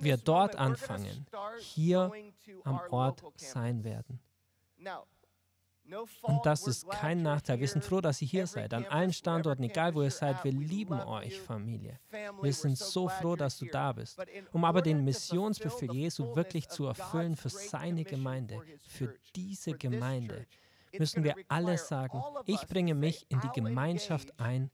wir 0.00 0.16
dort 0.16 0.56
anfangen, 0.56 1.26
hier 1.60 2.12
am 2.64 2.80
Ort 2.90 3.22
sein 3.36 3.84
werden. 3.84 4.20
Und 6.22 6.44
das 6.44 6.66
ist 6.66 6.88
kein 6.88 7.22
Nachteil. 7.22 7.60
Wir 7.60 7.68
sind 7.68 7.84
froh, 7.84 8.00
dass 8.00 8.20
ihr 8.20 8.28
hier 8.28 8.46
seid. 8.46 8.74
An 8.74 8.86
allen 8.86 9.12
Standorten, 9.12 9.62
egal 9.62 9.94
wo 9.94 10.02
ihr 10.02 10.10
seid, 10.10 10.42
wir 10.42 10.52
lieben 10.52 11.00
euch, 11.00 11.40
Familie. 11.40 11.98
Wir 12.42 12.52
sind 12.52 12.76
so 12.76 13.08
froh, 13.08 13.36
dass 13.36 13.58
du 13.58 13.66
da 13.66 13.92
bist. 13.92 14.18
Um 14.52 14.64
aber 14.64 14.82
den 14.82 15.04
Missionsbefehl 15.04 15.92
Jesu 15.92 16.34
wirklich 16.34 16.68
zu 16.68 16.86
erfüllen 16.86 17.36
für 17.36 17.50
seine 17.50 18.04
Gemeinde, 18.04 18.60
für 18.80 19.14
diese 19.34 19.72
Gemeinde, 19.74 20.46
müssen 20.98 21.24
wir 21.24 21.34
alle 21.48 21.78
sagen, 21.78 22.22
ich 22.46 22.66
bringe 22.66 22.94
mich 22.94 23.26
in 23.28 23.40
die 23.40 23.60
Gemeinschaft 23.60 24.38
ein, 24.38 24.70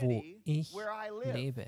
wo 0.00 0.22
ich 0.44 0.74
lebe. 1.24 1.66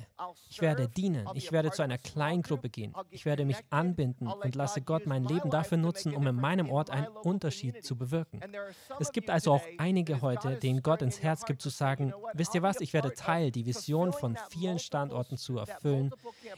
Ich 0.49 0.61
werde 0.61 0.89
dienen, 0.89 1.27
ich 1.35 1.53
werde 1.53 1.71
zu 1.71 1.83
einer 1.83 1.99
Kleingruppe 1.99 2.69
gehen, 2.69 2.95
ich 3.11 3.25
werde 3.25 3.45
mich 3.45 3.59
anbinden 3.71 4.27
und 4.27 4.55
lasse 4.55 4.81
Gott 4.83 5.07
mein 5.07 5.25
Leben 5.25 5.51
dafür 5.51 5.79
nutzen, 5.79 6.15
um 6.15 6.27
in 6.27 6.37
meinem 6.37 6.71
Ort 6.71 6.91
einen 6.91 7.09
Unterschied 7.09 7.85
zu 7.85 7.97
bewirken. 7.97 8.41
Es 8.99 9.13
gibt 9.13 9.31
also 9.31 9.53
auch 9.53 9.65
einige 9.79 10.21
heute, 10.23 10.57
denen 10.57 10.83
Gott 10.83 11.03
ins 11.03 11.23
Herz 11.23 11.45
gibt 11.45 11.63
zu 11.63 11.69
sagen, 11.69 12.13
wisst 12.35 12.55
ihr 12.55 12.63
was, 12.63 12.81
ich 12.81 12.93
werde 12.93 13.13
Teil, 13.13 13.51
die 13.51 13.67
Vision 13.67 14.13
von 14.13 14.37
vielen 14.51 14.79
Standorten 14.79 15.37
zu 15.37 15.59
erfüllen, 15.59 16.11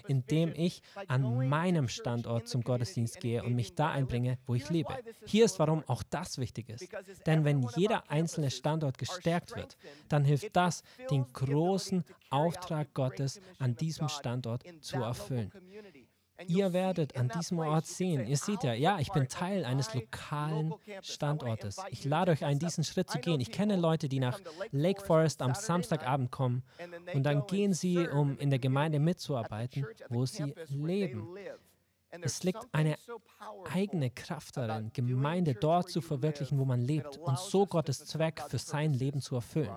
indem 0.06 0.52
ich 0.54 0.82
an 1.08 1.48
meinem 1.48 1.88
Standort 1.88 2.48
zum 2.48 2.62
Gottesdienst 2.62 3.20
gehe 3.20 3.42
und 3.42 3.54
mich 3.54 3.74
da 3.74 3.90
einbringe, 3.90 4.38
wo 4.46 4.54
ich 4.54 4.68
lebe. 4.70 4.96
Hier 5.26 5.44
ist, 5.44 5.58
warum 5.58 5.84
auch 5.86 6.02
das 6.02 6.38
wichtig 6.38 6.68
ist. 6.68 6.88
Denn 7.26 7.44
wenn 7.44 7.66
jeder 7.76 8.10
einzelne 8.10 8.50
Standort 8.50 8.98
gestärkt 8.98 9.56
wird, 9.56 9.76
dann 10.08 10.24
hilft 10.24 10.54
das, 10.54 10.82
den 11.10 11.32
großen 11.32 12.04
Auftrag 12.30 12.92
Gottes 12.94 13.40
an 13.58 13.76
diesem 13.76 14.08
Standort 14.08 14.62
zu 14.80 14.96
erfüllen. 14.96 15.52
Ihr 16.46 16.72
werdet 16.72 17.16
an 17.16 17.28
diesem 17.28 17.58
Ort 17.58 17.86
sehen, 17.86 18.26
ihr 18.26 18.36
seht 18.36 18.64
ja, 18.64 18.72
ja, 18.72 18.98
ich 18.98 19.12
bin 19.12 19.28
Teil 19.28 19.64
eines 19.64 19.92
lokalen 19.94 20.74
Standortes. 21.02 21.76
Ich 21.90 22.04
lade 22.04 22.32
euch 22.32 22.44
ein, 22.44 22.58
diesen 22.58 22.84
Schritt 22.84 23.10
zu 23.10 23.18
gehen. 23.18 23.40
Ich 23.40 23.52
kenne 23.52 23.76
Leute, 23.76 24.08
die 24.08 24.20
nach 24.20 24.40
Lake 24.70 25.02
Forest 25.02 25.42
am 25.42 25.54
Samstagabend 25.54 26.30
kommen 26.30 26.62
und 27.12 27.24
dann 27.24 27.46
gehen 27.46 27.74
sie, 27.74 27.98
um 28.08 28.38
in 28.38 28.50
der 28.50 28.58
Gemeinde 28.58 28.98
mitzuarbeiten, 28.98 29.86
wo 30.08 30.24
sie 30.26 30.54
leben. 30.68 31.28
Es 32.22 32.42
liegt 32.42 32.66
eine 32.72 32.96
eigene 33.72 34.10
Kraft 34.10 34.56
darin, 34.56 34.92
Gemeinde 34.92 35.54
dort 35.54 35.90
zu 35.90 36.00
verwirklichen, 36.00 36.58
wo 36.58 36.64
man 36.64 36.80
lebt 36.80 37.18
und 37.18 37.38
so 37.38 37.66
Gottes 37.66 38.04
Zweck 38.04 38.42
für 38.48 38.58
sein 38.58 38.92
Leben 38.92 39.20
zu 39.20 39.36
erfüllen. 39.36 39.70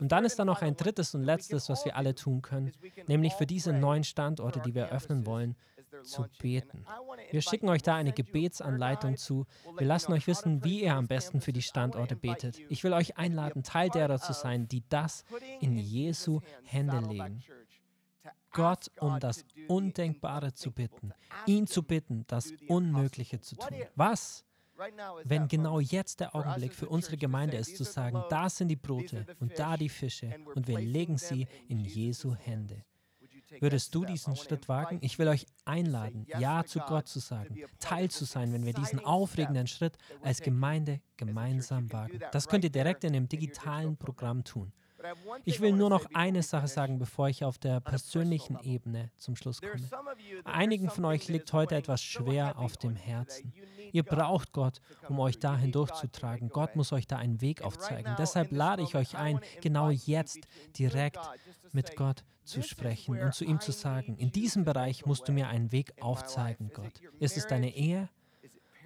Und 0.00 0.12
dann 0.12 0.24
ist 0.24 0.38
da 0.38 0.44
noch 0.44 0.62
ein 0.62 0.76
drittes 0.76 1.14
und 1.14 1.22
letztes, 1.24 1.68
was 1.68 1.84
wir 1.84 1.96
alle 1.96 2.14
tun 2.14 2.42
können, 2.42 2.72
nämlich 3.06 3.34
für 3.34 3.46
diese 3.46 3.72
neuen 3.72 4.04
Standorte, 4.04 4.60
die 4.60 4.74
wir 4.74 4.84
eröffnen 4.84 5.26
wollen, 5.26 5.56
zu 6.02 6.26
beten. 6.38 6.84
Wir 7.30 7.42
schicken 7.42 7.68
euch 7.68 7.82
da 7.82 7.96
eine 7.96 8.12
Gebetsanleitung 8.12 9.16
zu. 9.16 9.46
Wir 9.76 9.86
lassen 9.86 10.12
euch 10.12 10.26
wissen, 10.26 10.64
wie 10.64 10.82
ihr 10.82 10.94
am 10.94 11.06
besten 11.06 11.40
für 11.40 11.52
die 11.52 11.62
Standorte 11.62 12.16
betet. 12.16 12.58
Ich 12.68 12.84
will 12.84 12.92
euch 12.92 13.16
einladen, 13.16 13.62
Teil 13.62 13.88
derer 13.88 14.18
zu 14.18 14.32
sein, 14.32 14.68
die 14.68 14.82
das 14.88 15.24
in 15.60 15.78
Jesu 15.78 16.40
Hände 16.64 17.00
legen. 17.00 17.42
Gott 18.52 18.90
um 19.00 19.20
das 19.20 19.44
Undenkbare 19.68 20.52
zu 20.52 20.72
bitten, 20.72 21.12
ihn 21.46 21.66
zu 21.66 21.82
bitten, 21.82 22.24
das 22.26 22.52
Unmögliche 22.68 23.40
zu 23.40 23.56
tun. 23.56 23.78
Was? 23.94 24.44
Wenn 25.24 25.48
genau 25.48 25.80
jetzt 25.80 26.20
der 26.20 26.36
Augenblick 26.36 26.72
für 26.72 26.88
unsere 26.88 27.16
Gemeinde 27.16 27.56
ist, 27.56 27.76
zu 27.76 27.84
sagen, 27.84 28.22
da 28.30 28.48
sind 28.48 28.68
die 28.68 28.76
Brote 28.76 29.26
und 29.40 29.58
da 29.58 29.76
die 29.76 29.88
Fische 29.88 30.36
und 30.54 30.68
wir 30.68 30.78
legen 30.78 31.18
sie 31.18 31.48
in 31.68 31.80
Jesu 31.80 32.34
Hände. 32.34 32.84
Würdest 33.60 33.94
du 33.94 34.04
diesen 34.04 34.36
Schritt 34.36 34.68
wagen? 34.68 34.98
Ich 35.00 35.18
will 35.18 35.28
euch 35.28 35.46
einladen, 35.64 36.26
Ja 36.38 36.64
zu 36.64 36.80
Gott 36.80 37.08
zu 37.08 37.18
sagen, 37.18 37.56
Teil 37.80 38.10
zu 38.10 38.24
sein, 38.24 38.52
wenn 38.52 38.64
wir 38.64 38.74
diesen 38.74 39.00
aufregenden 39.00 39.66
Schritt 39.66 39.96
als 40.22 40.42
Gemeinde 40.42 41.00
gemeinsam 41.16 41.90
wagen. 41.92 42.20
Das 42.32 42.48
könnt 42.48 42.64
ihr 42.64 42.70
direkt 42.70 43.04
in 43.04 43.14
dem 43.14 43.28
digitalen 43.28 43.96
Programm 43.96 44.44
tun. 44.44 44.72
Ich 45.44 45.60
will 45.60 45.72
nur 45.72 45.90
noch 45.90 46.06
eine 46.14 46.42
Sache 46.42 46.68
sagen, 46.68 46.98
bevor 46.98 47.28
ich 47.28 47.44
auf 47.44 47.58
der 47.58 47.80
persönlichen 47.80 48.58
Ebene 48.62 49.10
zum 49.16 49.36
Schluss 49.36 49.60
komme. 49.60 49.88
Einigen 50.44 50.90
von 50.90 51.04
euch 51.04 51.28
liegt 51.28 51.52
heute 51.52 51.76
etwas 51.76 52.02
schwer 52.02 52.58
auf 52.58 52.76
dem 52.76 52.96
Herzen. 52.96 53.52
Ihr 53.92 54.02
braucht 54.02 54.52
Gott, 54.52 54.80
um 55.08 55.18
euch 55.20 55.38
dahin 55.38 55.72
durchzutragen. 55.72 56.48
Gott 56.48 56.76
muss 56.76 56.92
euch 56.92 57.06
da 57.06 57.16
einen 57.16 57.40
Weg 57.40 57.62
aufzeigen. 57.62 58.14
Deshalb 58.18 58.52
lade 58.52 58.82
ich 58.82 58.94
euch 58.94 59.16
ein, 59.16 59.40
genau 59.60 59.90
jetzt 59.90 60.40
direkt 60.76 61.18
mit 61.72 61.96
Gott 61.96 62.24
zu 62.44 62.62
sprechen 62.62 63.20
und 63.20 63.34
zu 63.34 63.44
ihm 63.44 63.60
zu 63.60 63.72
sagen, 63.72 64.16
in 64.16 64.32
diesem 64.32 64.64
Bereich 64.64 65.06
musst 65.06 65.28
du 65.28 65.32
mir 65.32 65.48
einen 65.48 65.70
Weg 65.70 65.92
aufzeigen, 66.00 66.70
Gott. 66.74 67.00
Ist 67.18 67.36
es 67.36 67.46
deine 67.46 67.74
Ehe? 67.74 68.08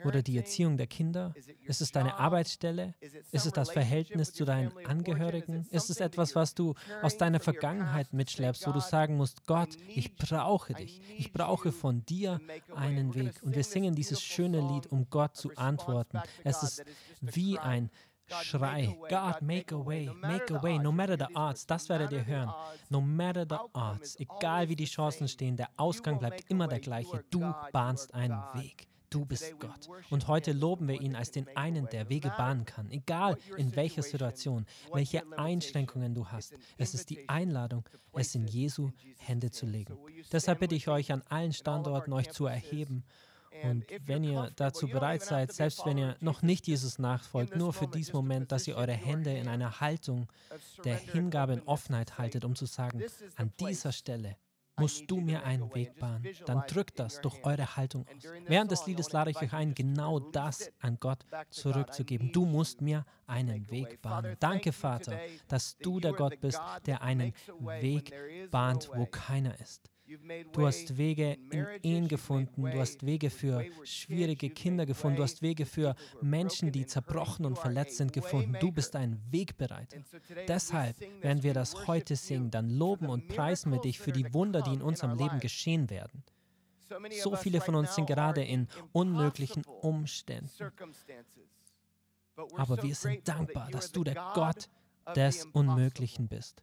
Oder 0.05 0.22
die 0.22 0.36
Erziehung 0.36 0.76
der 0.76 0.86
Kinder? 0.86 1.34
Ist 1.64 1.80
es 1.80 1.92
deine 1.92 2.18
Arbeitsstelle? 2.18 2.94
Ist 3.30 3.46
es 3.46 3.53
das 3.53 3.70
Verhältnis 3.70 4.32
zu 4.32 4.44
deinen 4.44 4.72
Angehörigen? 4.86 5.66
Ist 5.70 5.90
es 5.90 6.00
etwas, 6.00 6.34
was 6.34 6.55
du 6.55 6.74
aus 7.03 7.16
deiner 7.16 7.40
Vergangenheit 7.40 8.12
mitschleppst, 8.12 8.66
wo 8.66 8.72
du 8.72 8.80
sagen 8.80 9.16
musst, 9.16 9.46
Gott, 9.46 9.76
ich 9.88 10.16
brauche 10.16 10.74
dich. 10.74 11.00
Ich 11.18 11.32
brauche 11.32 11.72
von 11.72 12.05
dir 12.05 12.40
einen 12.74 13.14
Weg. 13.14 13.42
Und 13.42 13.55
wir 13.55 13.64
singen 13.64 13.94
dieses 13.94 14.22
schöne 14.22 14.61
Lied, 14.61 14.86
um 14.86 15.09
Gott 15.11 15.36
zu 15.36 15.50
antworten. 15.57 16.20
Es 16.44 16.62
ist 16.62 16.84
wie 17.20 17.59
ein 17.59 17.90
Schrei. 18.40 18.96
God, 19.09 19.42
make 19.42 19.74
a 19.74 19.78
way, 19.78 20.11
make 20.20 20.50
a 20.50 20.62
way, 20.62 20.78
no 20.78 20.92
matter 20.92 21.16
the 21.16 21.34
odds. 21.34 21.66
Das 21.66 21.88
werdet 21.88 22.12
ihr 22.12 22.24
hören. 22.24 22.50
No 22.88 23.00
matter 23.00 23.44
the 23.48 23.59
odds. 23.74 24.18
Egal 24.18 24.68
wie 24.68 24.76
die 24.76 24.86
Chancen 24.86 25.28
stehen, 25.28 25.57
der 25.57 25.68
Ausgang 25.76 26.18
bleibt 26.18 26.50
immer 26.50 26.68
der 26.68 26.80
gleiche. 26.80 27.24
Du 27.30 27.53
bahnst 27.72 28.14
einen 28.14 28.40
Weg. 28.55 28.88
Du 29.12 29.26
bist 29.26 29.60
Gott. 29.60 29.90
Und 30.08 30.26
heute 30.26 30.52
loben 30.52 30.88
wir 30.88 30.98
ihn 30.98 31.14
als 31.14 31.30
den 31.30 31.46
einen, 31.54 31.86
der 31.90 32.08
Wege 32.08 32.32
bahnen 32.38 32.64
kann, 32.64 32.90
egal 32.90 33.36
in 33.58 33.76
welcher 33.76 34.02
Situation, 34.02 34.64
welche 34.90 35.22
Einschränkungen 35.36 36.14
du 36.14 36.28
hast. 36.28 36.54
Es 36.78 36.94
ist 36.94 37.10
die 37.10 37.28
Einladung, 37.28 37.86
es 38.14 38.34
in 38.34 38.46
Jesu 38.46 38.90
Hände 39.18 39.50
zu 39.50 39.66
legen. 39.66 39.98
Deshalb 40.32 40.60
bitte 40.60 40.74
ich 40.74 40.88
euch 40.88 41.12
an 41.12 41.22
allen 41.28 41.52
Standorten, 41.52 42.12
euch 42.14 42.30
zu 42.30 42.46
erheben. 42.46 43.04
Und 43.62 43.84
wenn 44.06 44.24
ihr 44.24 44.50
dazu 44.56 44.88
bereit 44.88 45.22
seid, 45.22 45.52
selbst 45.52 45.84
wenn 45.84 45.98
ihr 45.98 46.16
noch 46.20 46.40
nicht 46.40 46.66
Jesus 46.66 46.98
nachfolgt, 46.98 47.54
nur 47.54 47.74
für 47.74 47.86
diesen 47.86 48.16
Moment, 48.16 48.50
dass 48.50 48.66
ihr 48.66 48.76
eure 48.76 48.92
Hände 48.92 49.36
in 49.36 49.46
einer 49.46 49.80
Haltung 49.80 50.26
der 50.86 50.96
Hingabe 50.96 51.52
und 51.52 51.68
Offenheit 51.68 52.16
haltet, 52.16 52.46
um 52.46 52.56
zu 52.56 52.64
sagen, 52.64 53.02
an 53.36 53.52
dieser 53.60 53.92
Stelle 53.92 54.36
musst 54.77 55.11
du 55.11 55.16
mir 55.18 55.45
einen 55.45 55.75
Weg 55.75 55.99
bahnen. 55.99 56.27
Dann 56.47 56.62
drückt 56.66 56.99
das 56.99 57.20
durch 57.20 57.43
eure 57.45 57.77
Haltung 57.77 58.07
aus. 58.07 58.23
Während 58.47 58.70
des 58.70 58.87
Liedes 58.87 59.12
lade 59.12 59.31
ich 59.31 59.41
euch 59.41 59.53
ein, 59.53 59.75
genau 59.75 60.18
das 60.18 60.70
an 60.81 60.99
Gott 60.99 61.25
zurückzugeben. 61.51 62.33
Du 62.33 62.45
musst 62.45 62.81
mir 62.81 63.05
einen 63.27 63.70
Weg 63.70 64.01
bahnen. 64.03 64.37
Danke, 64.41 64.73
Vater, 64.73 65.18
dass 65.49 65.77
du 65.79 66.01
der 66.01 66.12
Gott 66.12 66.41
bist, 66.41 66.61
der 66.87 67.03
einen 67.03 67.33
Weg 67.81 68.12
bahnt, 68.51 68.89
wo 68.95 69.07
keiner 69.07 69.59
ist. 69.61 69.91
Du 70.53 70.66
hast 70.66 70.96
Wege 70.96 71.38
in 71.50 71.66
Ehen 71.82 72.09
gefunden, 72.09 72.62
du 72.62 72.78
hast 72.78 73.07
Wege 73.07 73.30
für 73.30 73.64
schwierige 73.84 74.50
Kinder 74.50 74.84
gefunden, 74.84 75.16
du 75.16 75.22
hast 75.22 75.42
Wege 75.42 75.64
für 75.64 75.94
Menschen, 76.20 76.72
die 76.72 76.86
zerbrochen 76.86 77.46
und 77.46 77.59
verletzt 77.59 77.96
sind, 77.98 78.12
gefunden. 78.12 78.57
Du 78.61 78.72
bist 78.72 78.96
ein 78.96 79.20
Wegbereiter. 79.30 79.98
Deshalb, 80.48 80.96
wenn 81.20 81.42
wir 81.42 81.55
das 81.55 81.86
heute 81.86 82.16
singen, 82.16 82.50
dann 82.50 82.68
loben 82.70 83.09
und 83.09 83.28
preisen 83.28 83.72
wir 83.72 83.80
dich 83.80 83.98
für 83.98 84.12
die 84.12 84.32
Wunder, 84.34 84.62
die 84.62 84.74
in 84.74 84.82
unserem 84.82 85.16
Leben 85.16 85.40
geschehen 85.40 85.88
werden. 85.88 86.24
So 87.22 87.36
viele 87.36 87.61
von 87.61 87.74
uns 87.74 87.94
sind 87.94 88.07
gerade 88.07 88.42
in 88.42 88.68
unmöglichen 88.92 89.64
Umständen. 89.64 90.50
Aber 92.57 92.82
wir 92.82 92.94
sind 92.94 93.26
dankbar, 93.28 93.70
dass 93.70 93.92
du 93.92 94.05
der 94.05 94.32
Gott 94.34 94.68
des 95.14 95.46
Unmöglichen 95.53 96.28
bist. 96.28 96.62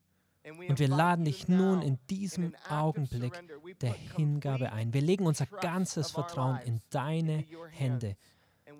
Und 0.67 0.79
wir 0.79 0.87
laden 0.87 1.25
dich 1.25 1.47
nun 1.47 1.81
in 1.81 1.97
diesem 2.09 2.55
Augenblick 2.69 3.33
der 3.81 3.93
Hingabe 3.93 4.71
ein. 4.71 4.93
Wir 4.93 5.01
legen 5.01 5.25
unser 5.25 5.45
ganzes 5.45 6.11
Vertrauen 6.11 6.59
in 6.65 6.81
deine 6.89 7.45
Hände 7.71 8.15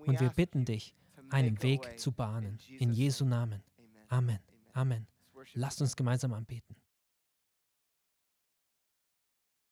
und 0.05 0.20
wir 0.20 0.30
bitten 0.30 0.65
dich, 0.65 0.95
einen 1.30 1.61
Weg 1.61 1.99
zu 1.99 2.11
bahnen. 2.11 2.59
In 2.80 2.91
Jesu 2.93 3.26
Namen. 3.26 3.63
Amen. 4.07 4.39
Amen. 4.74 5.07
Lasst 5.53 5.82
uns 5.82 5.95
gemeinsam 5.95 6.34
anbeten. 6.34 6.76